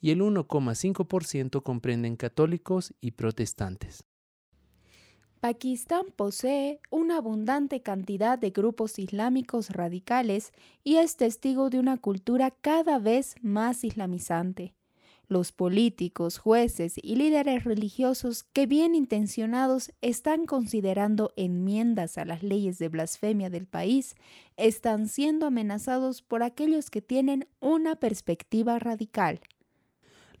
y 0.00 0.10
el 0.10 0.20
1,5% 0.20 1.62
comprenden 1.62 2.16
católicos 2.16 2.94
y 3.00 3.12
protestantes. 3.12 4.04
Pakistán 5.40 6.06
posee 6.16 6.80
una 6.90 7.18
abundante 7.18 7.80
cantidad 7.80 8.38
de 8.38 8.50
grupos 8.50 8.98
islámicos 8.98 9.70
radicales 9.70 10.52
y 10.82 10.96
es 10.96 11.16
testigo 11.16 11.70
de 11.70 11.78
una 11.78 11.96
cultura 11.96 12.50
cada 12.50 12.98
vez 12.98 13.36
más 13.40 13.84
islamizante. 13.84 14.74
Los 15.28 15.52
políticos, 15.52 16.38
jueces 16.38 16.94
y 17.00 17.16
líderes 17.16 17.64
religiosos 17.64 18.44
que 18.44 18.66
bien 18.66 18.94
intencionados 18.94 19.92
están 20.00 20.46
considerando 20.46 21.32
enmiendas 21.36 22.18
a 22.18 22.24
las 22.24 22.42
leyes 22.42 22.78
de 22.78 22.88
blasfemia 22.88 23.50
del 23.50 23.66
país 23.66 24.16
están 24.56 25.06
siendo 25.06 25.46
amenazados 25.46 26.22
por 26.22 26.42
aquellos 26.42 26.90
que 26.90 27.02
tienen 27.02 27.46
una 27.60 27.94
perspectiva 27.96 28.78
radical. 28.78 29.40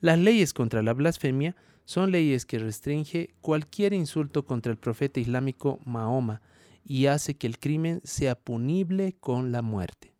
Las 0.00 0.18
leyes 0.18 0.52
contra 0.52 0.82
la 0.82 0.94
blasfemia 0.94 1.56
son 1.84 2.12
leyes 2.12 2.46
que 2.46 2.58
restringe 2.58 3.34
cualquier 3.40 3.92
insulto 3.92 4.44
contra 4.44 4.70
el 4.70 4.78
profeta 4.78 5.20
islámico 5.20 5.80
Mahoma 5.84 6.42
y 6.84 7.06
hace 7.06 7.36
que 7.36 7.46
el 7.46 7.58
crimen 7.58 8.00
sea 8.04 8.34
punible 8.34 9.16
con 9.18 9.52
la 9.52 9.62
muerte. 9.62 10.14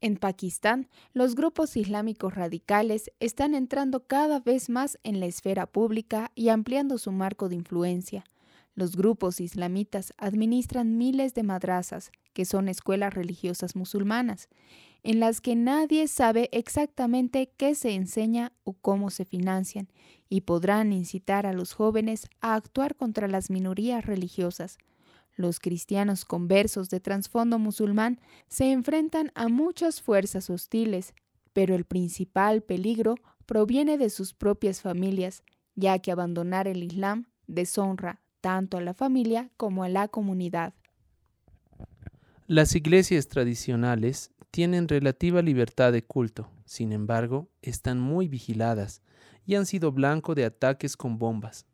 En 0.00 0.16
Pakistán, 0.16 0.88
los 1.12 1.34
grupos 1.34 1.76
islámicos 1.76 2.34
radicales 2.34 3.10
están 3.18 3.54
entrando 3.54 4.06
cada 4.06 4.40
vez 4.40 4.68
más 4.68 4.98
en 5.02 5.18
la 5.18 5.26
esfera 5.26 5.66
pública 5.66 6.30
y 6.34 6.50
ampliando 6.50 6.98
su 6.98 7.10
marco 7.12 7.48
de 7.48 7.56
influencia. 7.56 8.24
Los 8.74 8.94
grupos 8.94 9.40
islamitas 9.40 10.12
administran 10.18 10.98
miles 10.98 11.34
de 11.34 11.42
madrazas, 11.42 12.12
que 12.34 12.44
son 12.44 12.68
escuelas 12.68 13.14
religiosas 13.14 13.74
musulmanas, 13.74 14.48
en 15.06 15.20
las 15.20 15.40
que 15.40 15.54
nadie 15.54 16.08
sabe 16.08 16.48
exactamente 16.50 17.52
qué 17.56 17.76
se 17.76 17.92
enseña 17.92 18.50
o 18.64 18.72
cómo 18.72 19.10
se 19.10 19.24
financian, 19.24 19.86
y 20.28 20.40
podrán 20.40 20.92
incitar 20.92 21.46
a 21.46 21.52
los 21.52 21.74
jóvenes 21.74 22.28
a 22.40 22.56
actuar 22.56 22.96
contra 22.96 23.28
las 23.28 23.48
minorías 23.48 24.04
religiosas. 24.04 24.78
Los 25.36 25.60
cristianos 25.60 26.24
conversos 26.24 26.90
de 26.90 26.98
trasfondo 26.98 27.60
musulmán 27.60 28.18
se 28.48 28.72
enfrentan 28.72 29.30
a 29.36 29.46
muchas 29.46 30.02
fuerzas 30.02 30.50
hostiles, 30.50 31.14
pero 31.52 31.76
el 31.76 31.84
principal 31.84 32.62
peligro 32.62 33.14
proviene 33.46 33.98
de 33.98 34.10
sus 34.10 34.34
propias 34.34 34.80
familias, 34.80 35.44
ya 35.76 36.00
que 36.00 36.10
abandonar 36.10 36.66
el 36.66 36.82
Islam 36.82 37.26
deshonra 37.46 38.22
tanto 38.40 38.76
a 38.76 38.80
la 38.80 38.92
familia 38.92 39.50
como 39.56 39.84
a 39.84 39.88
la 39.88 40.08
comunidad. 40.08 40.74
Las 42.48 42.74
iglesias 42.74 43.28
tradicionales 43.28 44.32
tienen 44.50 44.88
relativa 44.88 45.42
libertad 45.42 45.92
de 45.92 46.02
culto, 46.02 46.50
sin 46.64 46.92
embargo, 46.92 47.48
están 47.62 48.00
muy 48.00 48.28
vigiladas 48.28 49.02
y 49.44 49.54
han 49.54 49.66
sido 49.66 49.92
blanco 49.92 50.34
de 50.34 50.44
ataques 50.44 50.96
con 50.96 51.18
bombas. 51.18 51.66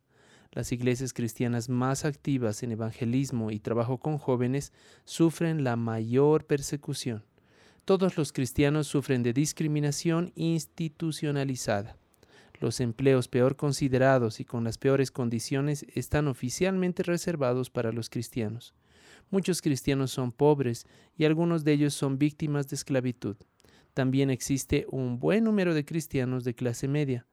Las 0.53 0.71
iglesias 0.71 1.15
cristianas 1.15 1.71
más 1.71 2.05
activas 2.05 2.63
en 2.63 2.73
evangelismo 2.73 3.51
y 3.51 3.59
trabajo 3.59 3.99
con 3.99 4.19
jóvenes 4.19 4.73
sufren 5.05 5.65
la 5.65 5.77
mayor 5.77 6.47
persecución. 6.47 7.25
Todos 7.87 8.17
los 8.19 8.33
cristianos 8.33 8.87
sufren 8.87 9.23
de 9.23 9.33
discriminación 9.33 10.33
institucionalizada. 10.37 11.97
Los 12.61 12.81
empleos 12.81 13.29
peor 13.29 13.57
considerados 13.57 14.41
y 14.41 14.45
con 14.45 14.63
las 14.63 14.79
peores 14.79 15.11
condiciones 15.11 15.87
están 15.95 16.29
oficialmente 16.29 17.03
reservados 17.03 17.71
para 17.71 17.91
los 17.91 18.09
cristianos. 18.09 18.75
Muchos 19.33 19.63
cristianos 19.63 20.11
son 20.11 20.31
pobres 20.31 20.87
y 21.17 21.25
algunos 21.25 21.65
de 21.65 21.73
ellos 21.73 21.95
son 21.95 22.19
víctimas 22.19 22.69
de 22.69 22.77
esclavitud. 22.77 23.37
También 23.95 24.29
existe 24.29 24.85
un 24.91 25.19
buen 25.19 25.45
número 25.45 25.73
de 25.73 25.87
cristianos 25.87 26.45
de 26.45 26.55
clase 26.55 26.87
media, 26.87 27.27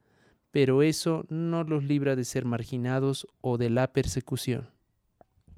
pero 0.49 0.81
eso 0.81 1.25
no 1.27 1.65
los 1.65 1.83
libra 1.83 2.15
de 2.15 2.23
ser 2.23 2.45
marginados 2.45 3.27
o 3.41 3.57
de 3.57 3.69
la 3.69 3.91
persecución. 3.91 4.69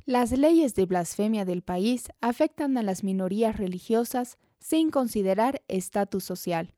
Las 0.06 0.32
leyes 0.32 0.74
de 0.74 0.88
blasfemia 0.88 1.46
del 1.46 1.62
país 1.62 2.10
afectan 2.22 2.76
a 2.76 2.82
las 2.82 3.04
minorías 3.04 3.58
religiosas 3.58 4.40
sin 4.60 4.90
considerar 4.90 5.62
estatus 5.68 6.24
social. 6.24 6.74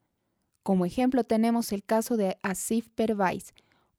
Como 0.61 0.85
ejemplo 0.85 1.23
tenemos 1.23 1.71
el 1.71 1.85
caso 1.85 2.17
de 2.17 2.37
Asif 2.41 2.89
Pervais, 2.89 3.53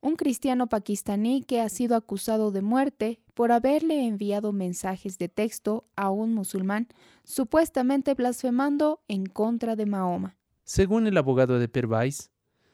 un 0.04 0.16
cristiano 0.16 0.66
pakistaní 0.66 1.42
que 1.42 1.62
ha 1.62 1.68
sido 1.70 1.96
acusado 1.96 2.50
de 2.50 2.60
muerte 2.60 3.20
por 3.32 3.52
haberle 3.52 4.06
enviado 4.06 4.52
mensajes 4.52 5.16
de 5.16 5.30
texto 5.30 5.86
a 5.96 6.10
un 6.10 6.34
musulmán 6.34 6.88
supuestamente 7.24 8.12
blasfemando 8.12 9.00
en 9.08 9.24
contra 9.24 9.76
de 9.76 9.86
Mahoma. 9.86 10.36
Según 10.62 11.06
el 11.06 11.16
abogado 11.16 11.58
de 11.58 11.68
Pervais, 11.68 12.30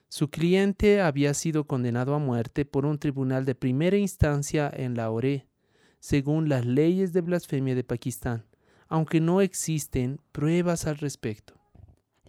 su 0.08 0.28
cliente 0.28 1.00
había 1.00 1.32
sido 1.34 1.68
condenado 1.68 2.16
a 2.16 2.18
muerte 2.18 2.64
por 2.64 2.84
un 2.84 2.98
tribunal 2.98 3.44
de 3.44 3.54
primera 3.54 3.96
instancia 3.96 4.68
en 4.74 4.96
Lahore, 4.96 5.46
según 6.00 6.48
las 6.48 6.66
leyes 6.66 7.12
de 7.12 7.20
blasfemia 7.20 7.76
de 7.76 7.84
Pakistán, 7.84 8.44
aunque 8.88 9.20
no 9.20 9.40
existen 9.40 10.20
pruebas 10.32 10.88
al 10.88 10.98
respecto. 10.98 11.54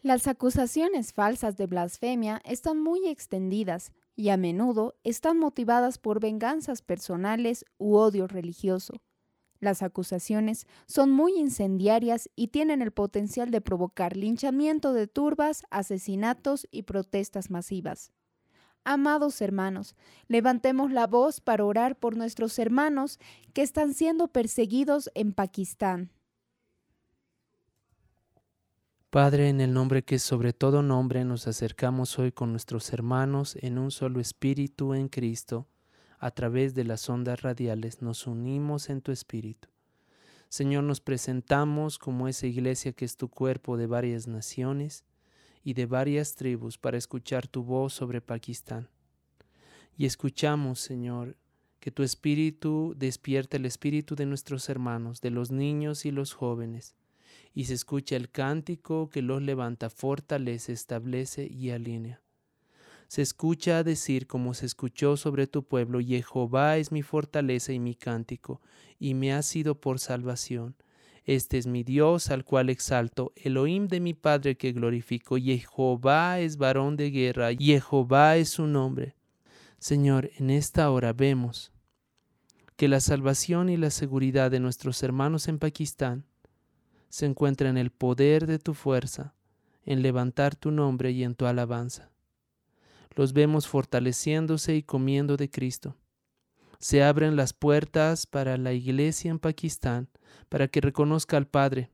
Las 0.04 0.28
acusaciones 0.28 1.12
falsas 1.12 1.58
de 1.58 1.66
blasfemia 1.66 2.39
están 2.45 2.80
muy 2.80 3.08
extendidas 3.08 3.91
y 4.16 4.30
a 4.30 4.38
menudo 4.38 4.95
están 5.03 5.38
motivadas 5.39 5.97
por 5.97 6.20
venganzas 6.20 6.82
personales 6.82 7.66
u 7.78 7.95
odio 7.95 8.28
religioso. 8.28 9.01
Las 9.59 9.84
acusaciones 9.84 10.66
son 10.88 11.12
muy 11.12 11.38
incendiarias 11.38 12.30
y 12.36 12.47
tienen 12.47 12.82
el 12.82 12.91
potencial 12.91 13.51
de 13.51 13.62
provocar 13.62 14.18
linchamiento 14.18 14.91
de 14.91 15.07
turbas, 15.07 15.64
asesinatos 15.70 16.68
y 16.72 16.84
protestas 16.84 17.51
masivas. 17.51 18.12
Amados 18.84 19.39
hermanos, 19.41 19.95
levantemos 20.28 20.91
la 20.91 21.05
voz 21.05 21.39
para 21.39 21.64
orar 21.64 21.99
por 21.99 22.18
nuestros 22.18 22.57
hermanos 22.57 23.20
que 23.53 23.62
están 23.62 23.93
siendo 23.93 24.30
perseguidos 24.30 25.12
en 25.14 25.34
Pakistán. 25.34 26.12
Padre, 29.12 29.49
en 29.49 29.59
el 29.59 29.74
nombre 29.74 30.03
que 30.03 30.20
sobre 30.20 30.53
todo 30.53 30.82
nombre 30.82 31.26
nos 31.26 31.45
acercamos 31.45 32.18
hoy 32.18 32.32
con 32.32 32.51
nuestros 32.51 32.93
hermanos 32.93 33.57
en 33.59 33.78
un 33.78 33.91
solo 33.91 34.22
espíritu 34.22 34.93
en 34.93 35.09
Cristo, 35.09 35.68
a 36.18 36.32
través 36.32 36.76
de 36.76 36.86
las 36.86 37.09
ondas 37.09 37.41
radiales 37.41 38.01
nos 38.01 38.26
unimos 38.26 38.89
en 38.89 39.01
tu 39.01 39.12
espíritu. 39.12 39.68
Señor, 40.47 40.86
nos 40.86 41.01
presentamos 41.01 41.99
como 41.99 42.30
esa 42.30 42.47
iglesia 42.47 42.93
que 42.93 43.03
es 43.03 43.18
tu 43.18 43.28
cuerpo 43.28 43.76
de 43.76 43.86
varias 43.86 44.28
naciones 44.30 45.03
y 45.62 45.74
de 45.74 45.88
varias 45.88 46.36
tribus 46.36 46.78
para 46.78 46.97
escuchar 46.97 47.47
tu 47.47 47.64
voz 47.64 47.91
sobre 47.91 48.22
Pakistán. 48.22 48.88
Y 49.97 50.05
escuchamos, 50.05 50.80
Señor, 50.80 51.36
que 51.82 51.91
tu 51.91 52.03
espíritu 52.03 52.93
despierte 52.95 53.57
el 53.57 53.66
espíritu 53.66 54.16
de 54.16 54.26
nuestros 54.26 54.70
hermanos, 54.70 55.20
de 55.20 55.32
los 55.32 55.51
niños 55.51 56.05
y 56.05 56.12
los 56.12 56.32
jóvenes, 56.32 56.95
y 57.54 57.66
se 57.66 57.74
escucha 57.74 58.16
el 58.16 58.30
cántico 58.30 59.10
que 59.10 59.22
los 59.22 59.41
levanta, 59.41 59.89
fortalece, 59.89 60.74
establece 60.74 61.47
y 61.47 61.72
alinea. 61.72 62.22
Se 63.08 63.22
escucha 63.22 63.84
decir 63.84 64.26
como 64.26 64.54
se 64.54 64.66
escuchó 64.66 65.18
sobre 65.18 65.45
tu 65.45 65.64
pueblo, 65.64 65.99
Jehová 65.99 66.78
es 66.78 66.93
mi 66.93 67.02
fortaleza 67.02 67.74
y 67.74 67.80
mi 67.80 67.93
cántico, 67.93 68.62
y 68.99 69.16
me 69.16 69.34
ha 69.34 69.41
sido 69.41 69.82
por 69.82 69.99
salvación. 69.99 70.76
Este 71.26 71.58
es 71.58 71.68
mi 71.68 71.84
Dios 71.84 72.32
al 72.32 72.45
cual 72.45 72.70
exalto, 72.70 73.34
Elohim 73.36 73.88
de 73.88 73.99
mi 73.99 74.14
Padre 74.14 74.56
que 74.56 74.72
glorifico, 74.72 75.36
Jehová 75.38 76.39
es 76.39 76.56
varón 76.56 76.95
de 76.95 77.12
guerra, 77.12 77.49
Jehová 77.54 78.38
es 78.38 78.49
su 78.49 78.66
nombre. 78.66 79.16
Señor, 79.78 80.32
en 80.38 80.49
esta 80.49 80.89
hora 80.89 81.12
vemos 81.12 81.72
que 82.78 82.88
la 82.88 83.02
salvación 83.02 83.70
y 83.70 83.78
la 83.78 83.89
seguridad 83.91 84.49
de 84.49 84.60
nuestros 84.60 85.04
hermanos 85.04 85.47
en 85.47 85.60
Pakistán 85.60 86.26
se 87.12 87.26
encuentra 87.26 87.70
en 87.70 87.78
el 87.78 87.91
poder 87.91 88.47
de 88.47 88.57
tu 88.57 88.74
fuerza, 88.74 89.36
en 89.84 90.01
levantar 90.01 90.55
tu 90.55 90.72
nombre 90.72 91.12
y 91.12 91.24
en 91.24 91.36
tu 91.36 91.45
alabanza. 91.45 92.09
Los 93.16 93.34
vemos 93.34 93.68
fortaleciéndose 93.68 94.76
y 94.78 94.84
comiendo 94.84 95.36
de 95.36 95.49
Cristo. 95.49 95.97
Se 96.80 97.03
abren 97.03 97.36
las 97.36 97.51
puertas 97.51 98.26
para 98.26 98.57
la 98.57 98.72
iglesia 98.72 99.30
en 99.30 99.39
Pakistán 99.39 100.07
para 100.47 100.70
que 100.70 100.80
reconozca 100.80 101.36
al 101.36 101.47
Padre. 101.47 101.91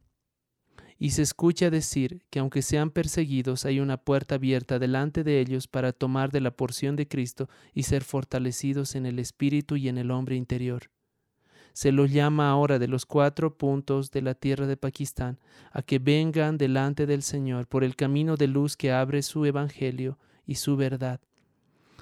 Y 0.99 1.11
se 1.11 1.23
escucha 1.23 1.71
decir 1.71 2.21
que 2.29 2.39
aunque 2.39 2.61
sean 2.61 2.91
perseguidos, 2.91 3.65
hay 3.65 3.79
una 3.79 3.97
puerta 3.97 4.35
abierta 4.35 4.77
delante 4.77 5.23
de 5.23 5.39
ellos 5.39 5.67
para 5.67 5.93
tomar 5.93 6.31
de 6.31 6.41
la 6.41 6.51
porción 6.51 6.95
de 6.95 7.07
Cristo 7.07 7.49
y 7.73 7.83
ser 7.83 8.03
fortalecidos 8.03 8.95
en 8.95 9.07
el 9.07 9.17
espíritu 9.17 9.75
y 9.75 9.89
en 9.89 9.97
el 9.97 10.11
hombre 10.11 10.35
interior. 10.35 10.91
Se 11.77 11.91
los 11.91 12.11
llama 12.11 12.49
ahora 12.49 12.79
de 12.79 12.87
los 12.87 13.05
cuatro 13.05 13.55
puntos 13.55 14.09
de 14.09 14.23
la 14.23 14.33
tierra 14.33 14.65
de 14.65 14.77
Pakistán 14.77 15.37
a 15.71 15.83
que 15.83 15.99
vengan 15.99 16.57
delante 16.57 17.05
del 17.05 17.21
Señor 17.21 17.67
por 17.67 17.83
el 17.83 17.95
camino 17.95 18.35
de 18.35 18.47
luz 18.47 18.75
que 18.75 18.91
abre 18.91 19.21
su 19.21 19.45
evangelio 19.45 20.17
y 20.47 20.55
su 20.55 20.75
verdad. 20.75 21.21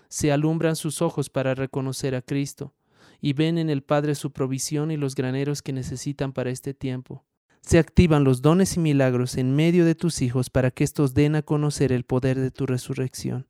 Se 0.08 0.32
alumbran 0.32 0.78
sus 0.78 1.02
ojos 1.02 1.30
para 1.30 1.56
reconocer 1.56 2.16
a 2.16 2.22
Cristo 2.22 2.74
y 3.20 3.34
ven 3.34 3.58
en 3.58 3.70
el 3.70 3.82
Padre 3.82 4.16
su 4.16 4.32
provisión 4.32 4.92
y 4.92 4.96
los 4.96 5.14
graneros 5.14 5.62
que 5.62 5.74
necesitan 5.74 6.32
para 6.32 6.52
este 6.52 6.74
tiempo. 6.74 7.26
Se 7.60 7.78
activan 7.78 8.24
los 8.24 8.42
dones 8.42 8.78
y 8.78 8.80
milagros 8.80 9.36
en 9.36 9.58
medio 9.58 9.84
de 9.84 9.96
tus 9.96 10.22
hijos 10.22 10.50
para 10.50 10.72
que 10.72 10.86
éstos 10.86 11.14
den 11.14 11.36
a 11.36 11.42
conocer 11.42 11.92
el 11.92 12.06
poder 12.06 12.40
de 12.40 12.50
tu 12.50 12.66
resurrección. 12.66 13.46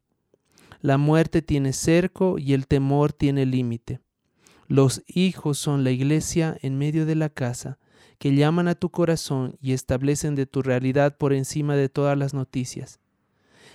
La 0.81 0.97
muerte 0.97 1.43
tiene 1.43 1.71
cerco 1.71 2.39
y 2.39 2.53
el 2.53 2.65
temor 2.65 3.13
tiene 3.13 3.45
límite. 3.45 3.99
Los 4.67 5.03
hijos 5.07 5.59
son 5.59 5.83
la 5.83 5.91
iglesia 5.91 6.57
en 6.61 6.77
medio 6.77 7.05
de 7.05 7.15
la 7.15 7.29
casa, 7.29 7.77
que 8.17 8.35
llaman 8.35 8.67
a 8.67 8.75
tu 8.75 8.89
corazón 8.89 9.57
y 9.61 9.73
establecen 9.73 10.35
de 10.35 10.45
tu 10.45 10.61
realidad 10.61 11.17
por 11.17 11.33
encima 11.33 11.75
de 11.75 11.89
todas 11.89 12.17
las 12.17 12.33
noticias. 12.33 12.99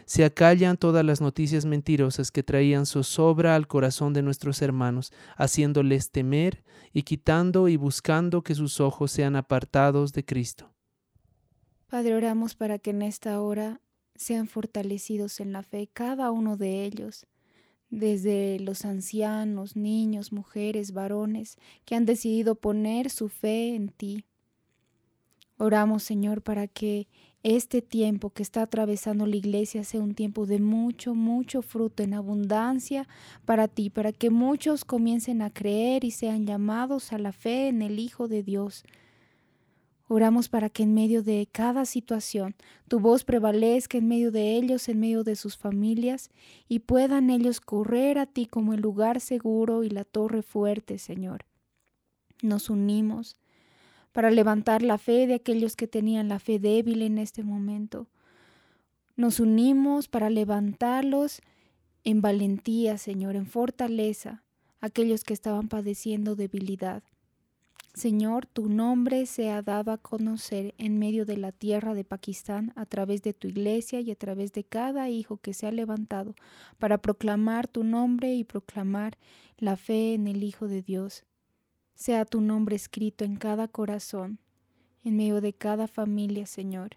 Se 0.06 0.24
acallan 0.24 0.76
todas 0.76 1.04
las 1.04 1.20
noticias 1.20 1.66
mentirosas 1.66 2.32
que 2.32 2.42
traían 2.42 2.86
zozobra 2.86 3.54
al 3.54 3.68
corazón 3.68 4.12
de 4.12 4.22
nuestros 4.22 4.60
hermanos, 4.62 5.12
haciéndoles 5.36 6.10
temer 6.10 6.64
y 6.92 7.02
quitando 7.02 7.68
y 7.68 7.76
buscando 7.76 8.42
que 8.42 8.56
sus 8.56 8.80
ojos 8.80 9.12
sean 9.12 9.36
apartados 9.36 10.12
de 10.12 10.24
Cristo. 10.24 10.72
Padre, 11.86 12.16
oramos 12.16 12.56
para 12.56 12.80
que 12.80 12.90
en 12.90 13.02
esta 13.02 13.40
hora 13.40 13.80
sean 14.16 14.48
fortalecidos 14.48 15.38
en 15.38 15.52
la 15.52 15.62
fe 15.62 15.88
cada 15.92 16.32
uno 16.32 16.56
de 16.56 16.84
ellos 16.84 17.26
desde 17.90 18.58
los 18.60 18.84
ancianos, 18.84 19.76
niños, 19.76 20.32
mujeres, 20.32 20.92
varones, 20.92 21.58
que 21.84 21.94
han 21.94 22.06
decidido 22.06 22.54
poner 22.54 23.10
su 23.10 23.28
fe 23.28 23.74
en 23.74 23.88
ti. 23.88 24.24
Oramos, 25.58 26.02
Señor, 26.02 26.40
para 26.40 26.68
que 26.68 27.08
este 27.42 27.82
tiempo 27.82 28.30
que 28.30 28.42
está 28.42 28.62
atravesando 28.62 29.26
la 29.26 29.36
iglesia 29.36 29.82
sea 29.84 30.00
un 30.00 30.14
tiempo 30.14 30.46
de 30.46 30.60
mucho, 30.60 31.14
mucho 31.14 31.62
fruto 31.62 32.02
en 32.02 32.14
abundancia 32.14 33.08
para 33.44 33.66
ti, 33.66 33.90
para 33.90 34.12
que 34.12 34.30
muchos 34.30 34.84
comiencen 34.84 35.42
a 35.42 35.50
creer 35.50 36.04
y 36.04 36.10
sean 36.10 36.46
llamados 36.46 37.12
a 37.12 37.18
la 37.18 37.32
fe 37.32 37.68
en 37.68 37.82
el 37.82 37.98
Hijo 37.98 38.28
de 38.28 38.42
Dios. 38.42 38.84
Oramos 40.12 40.48
para 40.48 40.70
que 40.70 40.82
en 40.82 40.92
medio 40.92 41.22
de 41.22 41.46
cada 41.52 41.84
situación 41.84 42.56
tu 42.88 42.98
voz 42.98 43.22
prevalezca 43.22 43.96
en 43.96 44.08
medio 44.08 44.32
de 44.32 44.56
ellos, 44.56 44.88
en 44.88 44.98
medio 44.98 45.22
de 45.22 45.36
sus 45.36 45.56
familias, 45.56 46.30
y 46.68 46.80
puedan 46.80 47.30
ellos 47.30 47.60
correr 47.60 48.18
a 48.18 48.26
ti 48.26 48.46
como 48.46 48.74
el 48.74 48.80
lugar 48.80 49.20
seguro 49.20 49.84
y 49.84 49.88
la 49.88 50.02
torre 50.02 50.42
fuerte, 50.42 50.98
Señor. 50.98 51.44
Nos 52.42 52.70
unimos 52.70 53.36
para 54.10 54.32
levantar 54.32 54.82
la 54.82 54.98
fe 54.98 55.28
de 55.28 55.34
aquellos 55.34 55.76
que 55.76 55.86
tenían 55.86 56.28
la 56.28 56.40
fe 56.40 56.58
débil 56.58 57.02
en 57.02 57.16
este 57.16 57.44
momento. 57.44 58.08
Nos 59.14 59.38
unimos 59.38 60.08
para 60.08 60.28
levantarlos 60.28 61.40
en 62.02 62.20
valentía, 62.20 62.98
Señor, 62.98 63.36
en 63.36 63.46
fortaleza, 63.46 64.42
aquellos 64.80 65.22
que 65.22 65.34
estaban 65.34 65.68
padeciendo 65.68 66.34
debilidad. 66.34 67.04
Señor, 67.94 68.46
tu 68.46 68.68
nombre 68.68 69.26
se 69.26 69.50
ha 69.50 69.62
dado 69.62 69.90
a 69.90 69.98
conocer 69.98 70.74
en 70.78 71.00
medio 71.00 71.26
de 71.26 71.36
la 71.36 71.50
tierra 71.50 71.92
de 71.92 72.04
Pakistán 72.04 72.72
a 72.76 72.86
través 72.86 73.22
de 73.22 73.34
tu 73.34 73.48
iglesia 73.48 74.00
y 74.00 74.12
a 74.12 74.14
través 74.14 74.52
de 74.52 74.62
cada 74.62 75.10
hijo 75.10 75.38
que 75.38 75.54
se 75.54 75.66
ha 75.66 75.72
levantado 75.72 76.36
para 76.78 76.98
proclamar 76.98 77.66
tu 77.66 77.82
nombre 77.82 78.32
y 78.34 78.44
proclamar 78.44 79.18
la 79.58 79.76
fe 79.76 80.14
en 80.14 80.28
el 80.28 80.44
Hijo 80.44 80.68
de 80.68 80.82
Dios. 80.82 81.24
Sea 81.96 82.24
tu 82.24 82.40
nombre 82.40 82.76
escrito 82.76 83.24
en 83.24 83.36
cada 83.36 83.66
corazón, 83.66 84.38
en 85.02 85.16
medio 85.16 85.40
de 85.40 85.52
cada 85.52 85.88
familia, 85.88 86.46
Señor, 86.46 86.90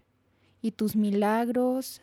y 0.62 0.70
tus 0.70 0.94
milagros, 0.94 2.02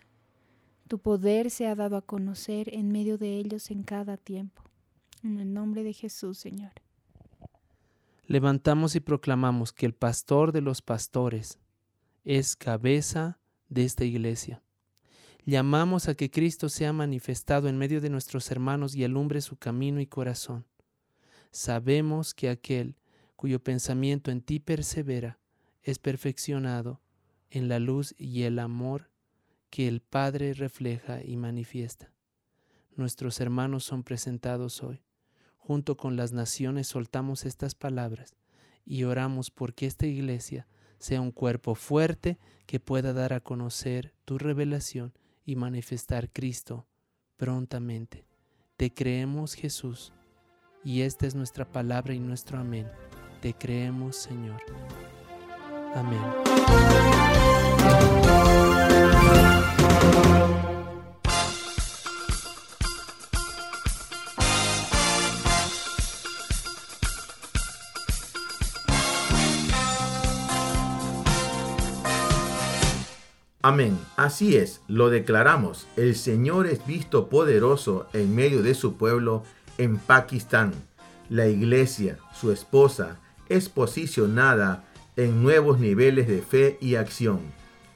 tu 0.90 1.00
poder 1.00 1.50
se 1.50 1.66
ha 1.66 1.76
dado 1.76 1.96
a 1.96 2.02
conocer 2.02 2.74
en 2.76 2.92
medio 2.92 3.18
de 3.18 3.38
ellos 3.38 3.72
en 3.72 3.84
cada 3.84 4.18
tiempo. 4.18 4.64
En 5.24 5.40
el 5.40 5.54
nombre 5.54 5.84
de 5.84 5.94
Jesús, 5.94 6.38
Señor 6.38 6.74
levantamos 8.32 8.96
y 8.96 9.02
proclamamos 9.02 9.74
que 9.74 9.86
el 9.86 9.94
pastor 9.94 10.54
de 10.54 10.62
los 10.62 10.82
pastores 10.82 11.60
es 12.24 12.56
cabeza 12.56 13.40
de 13.68 13.84
esta 13.84 14.06
iglesia. 14.06 14.64
Llamamos 15.44 16.08
a 16.08 16.16
que 16.16 16.32
Cristo 16.32 16.70
sea 16.70 16.94
manifestado 16.94 17.68
en 17.68 17.78
medio 17.78 18.00
de 18.00 18.10
nuestros 18.10 18.50
hermanos 18.50 18.96
y 18.96 19.04
alumbre 19.04 19.42
su 19.42 19.58
camino 19.58 20.00
y 20.00 20.08
corazón. 20.08 20.66
Sabemos 21.52 22.34
que 22.34 22.50
aquel 22.50 22.96
cuyo 23.36 23.62
pensamiento 23.62 24.32
en 24.32 24.42
ti 24.42 24.62
persevera 24.62 25.40
es 25.82 26.00
perfeccionado 26.00 27.02
en 27.50 27.68
la 27.68 27.80
luz 27.80 28.16
y 28.18 28.44
el 28.44 28.60
amor 28.60 29.12
que 29.70 29.90
el 29.90 30.00
Padre 30.00 30.54
refleja 30.54 31.22
y 31.22 31.36
manifiesta. 31.36 32.14
Nuestros 32.96 33.42
hermanos 33.42 33.84
son 33.84 34.04
presentados 34.04 34.84
hoy 34.84 35.02
junto 35.62 35.96
con 35.96 36.18
las 36.18 36.34
naciones 36.34 36.88
soltamos 36.88 37.46
estas 37.46 37.76
palabras 37.76 38.36
y 38.84 39.04
oramos 39.04 39.52
porque 39.52 39.86
esta 39.86 40.08
iglesia 40.08 40.68
sea 40.98 41.22
un 41.22 41.32
cuerpo 41.32 41.76
fuerte 41.76 42.40
que 42.66 42.80
pueda 42.80 43.14
dar 43.14 43.32
a 43.34 43.42
conocer 43.42 44.14
tu 44.26 44.40
revelación 44.40 45.14
y 45.46 45.56
manifestar 45.56 46.32
Cristo 46.32 46.88
prontamente. 47.38 48.26
Te 48.76 48.92
creemos 48.92 49.54
Jesús 49.54 50.14
y 50.84 51.02
esta 51.02 51.28
es 51.28 51.36
nuestra 51.36 51.72
palabra 51.72 52.16
y 52.16 52.20
nuestro 52.20 52.58
amén. 52.58 52.88
Te 53.40 53.54
creemos 53.54 54.16
Señor. 54.16 54.62
Amén. 55.94 56.22
Amén. 73.72 73.98
Así 74.18 74.58
es, 74.58 74.82
lo 74.90 75.10
declaramos. 75.10 75.88
El 75.96 76.18
Señor 76.18 76.68
es 76.68 76.86
visto 76.86 77.30
poderoso 77.30 78.06
en 78.12 78.36
medio 78.36 78.64
de 78.64 78.74
su 78.74 78.98
pueblo 78.98 79.44
en 79.78 79.98
Pakistán. 79.98 80.74
La 81.30 81.48
iglesia, 81.48 82.18
su 82.34 82.52
esposa, 82.52 83.16
es 83.48 83.70
posicionada 83.70 84.84
en 85.16 85.42
nuevos 85.42 85.80
niveles 85.80 86.28
de 86.28 86.42
fe 86.42 86.78
y 86.82 86.96
acción. 86.96 87.40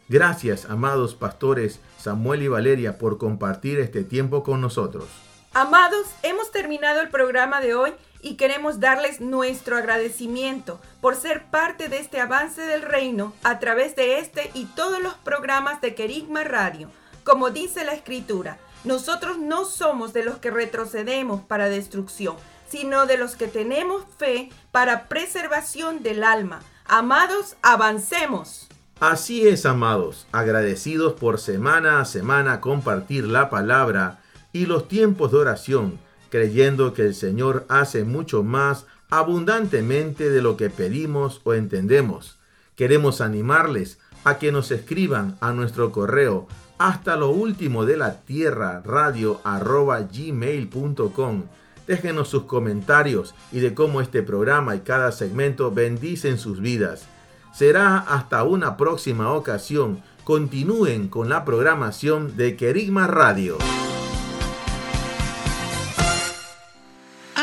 Gracias, 0.07 0.63
amados 0.69 1.13
pastores 1.13 1.81
Samuel 1.99 2.43
y 2.43 2.47
Valeria, 2.47 2.97
por 2.97 3.17
compartir 3.17 3.79
este 3.79 4.05
tiempo 4.05 4.43
con 4.43 4.61
nosotros. 4.61 5.09
Amados, 5.53 6.07
hemos 6.23 6.53
terminado 6.53 7.01
el 7.01 7.09
programa 7.09 7.59
de 7.59 7.75
hoy 7.75 7.93
y 8.25 8.37
queremos 8.37 8.79
darles 8.79 9.21
nuestro 9.21 9.77
agradecimiento 9.77 10.81
por 10.99 11.15
ser 11.15 11.45
parte 11.45 11.89
de 11.89 11.99
este 11.99 12.19
avance 12.19 12.59
del 12.59 12.81
reino 12.81 13.33
a 13.43 13.59
través 13.59 13.95
de 13.95 14.17
este 14.17 14.49
y 14.55 14.65
todos 14.65 14.99
los 14.99 15.13
programas 15.13 15.79
de 15.79 15.93
Querigma 15.93 16.43
Radio. 16.43 16.89
Como 17.23 17.51
dice 17.51 17.85
la 17.85 17.93
escritura, 17.93 18.57
nosotros 18.83 19.37
no 19.37 19.63
somos 19.63 20.11
de 20.11 20.25
los 20.25 20.37
que 20.37 20.49
retrocedemos 20.49 21.43
para 21.43 21.69
destrucción, 21.69 22.35
sino 22.67 23.05
de 23.05 23.19
los 23.19 23.35
que 23.35 23.47
tenemos 23.47 24.03
fe 24.17 24.49
para 24.71 25.07
preservación 25.07 26.01
del 26.01 26.23
alma. 26.23 26.61
Amados, 26.85 27.57
avancemos. 27.61 28.67
Así 28.99 29.47
es, 29.47 29.67
amados, 29.67 30.25
agradecidos 30.31 31.13
por 31.13 31.39
semana 31.39 31.99
a 31.99 32.05
semana 32.05 32.59
compartir 32.59 33.25
la 33.25 33.51
palabra 33.51 34.17
y 34.51 34.65
los 34.65 34.87
tiempos 34.87 35.31
de 35.31 35.37
oración, 35.37 35.99
creyendo 36.35 36.93
que 36.93 37.03
el 37.03 37.15
Señor 37.15 37.65
hace 37.69 38.03
mucho 38.03 38.43
más 38.43 38.87
abundantemente 39.09 40.29
de 40.29 40.41
lo 40.41 40.57
que 40.57 40.69
pedimos 40.69 41.39
o 41.45 41.53
entendemos. 41.53 42.35
Queremos 42.75 43.21
animarles 43.21 43.99
a 44.25 44.37
que 44.37 44.51
nos 44.51 44.69
escriban 44.71 45.37
a 45.39 45.53
nuestro 45.53 45.93
correo 45.93 46.49
hasta 46.77 47.15
lo 47.15 47.29
último 47.29 47.85
de 47.85 47.95
la 47.95 48.19
tierra 48.19 48.81
radio 48.83 49.39
arroba 49.45 50.01
gmail.com. 50.01 51.43
Déjenos 51.87 52.27
sus 52.27 52.43
comentarios 52.43 53.33
y 53.53 53.61
de 53.61 53.73
cómo 53.73 54.01
este 54.01 54.21
programa 54.21 54.75
y 54.75 54.79
cada 54.81 55.13
segmento 55.13 55.71
bendicen 55.71 56.37
sus 56.37 56.59
vidas. 56.59 57.05
Será 57.53 57.99
hasta 57.99 58.43
una 58.43 58.75
próxima 58.75 59.31
ocasión. 59.31 60.01
Continúen 60.25 61.07
con 61.07 61.29
la 61.29 61.45
programación 61.45 62.35
de 62.35 62.57
Querigma 62.57 63.07
Radio. 63.07 63.57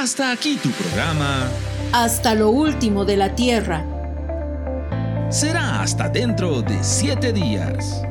Hasta 0.03 0.33
aquí 0.33 0.57
tu 0.57 0.69
programa. 0.71 1.49
Hasta 1.93 2.35
lo 2.35 2.51
último 2.51 3.05
de 3.05 3.17
la 3.17 3.37
tierra. 3.37 3.87
Será 5.31 5.81
hasta 5.81 6.09
dentro 6.09 6.61
de 6.61 6.83
siete 6.83 7.33
días. 7.33 8.03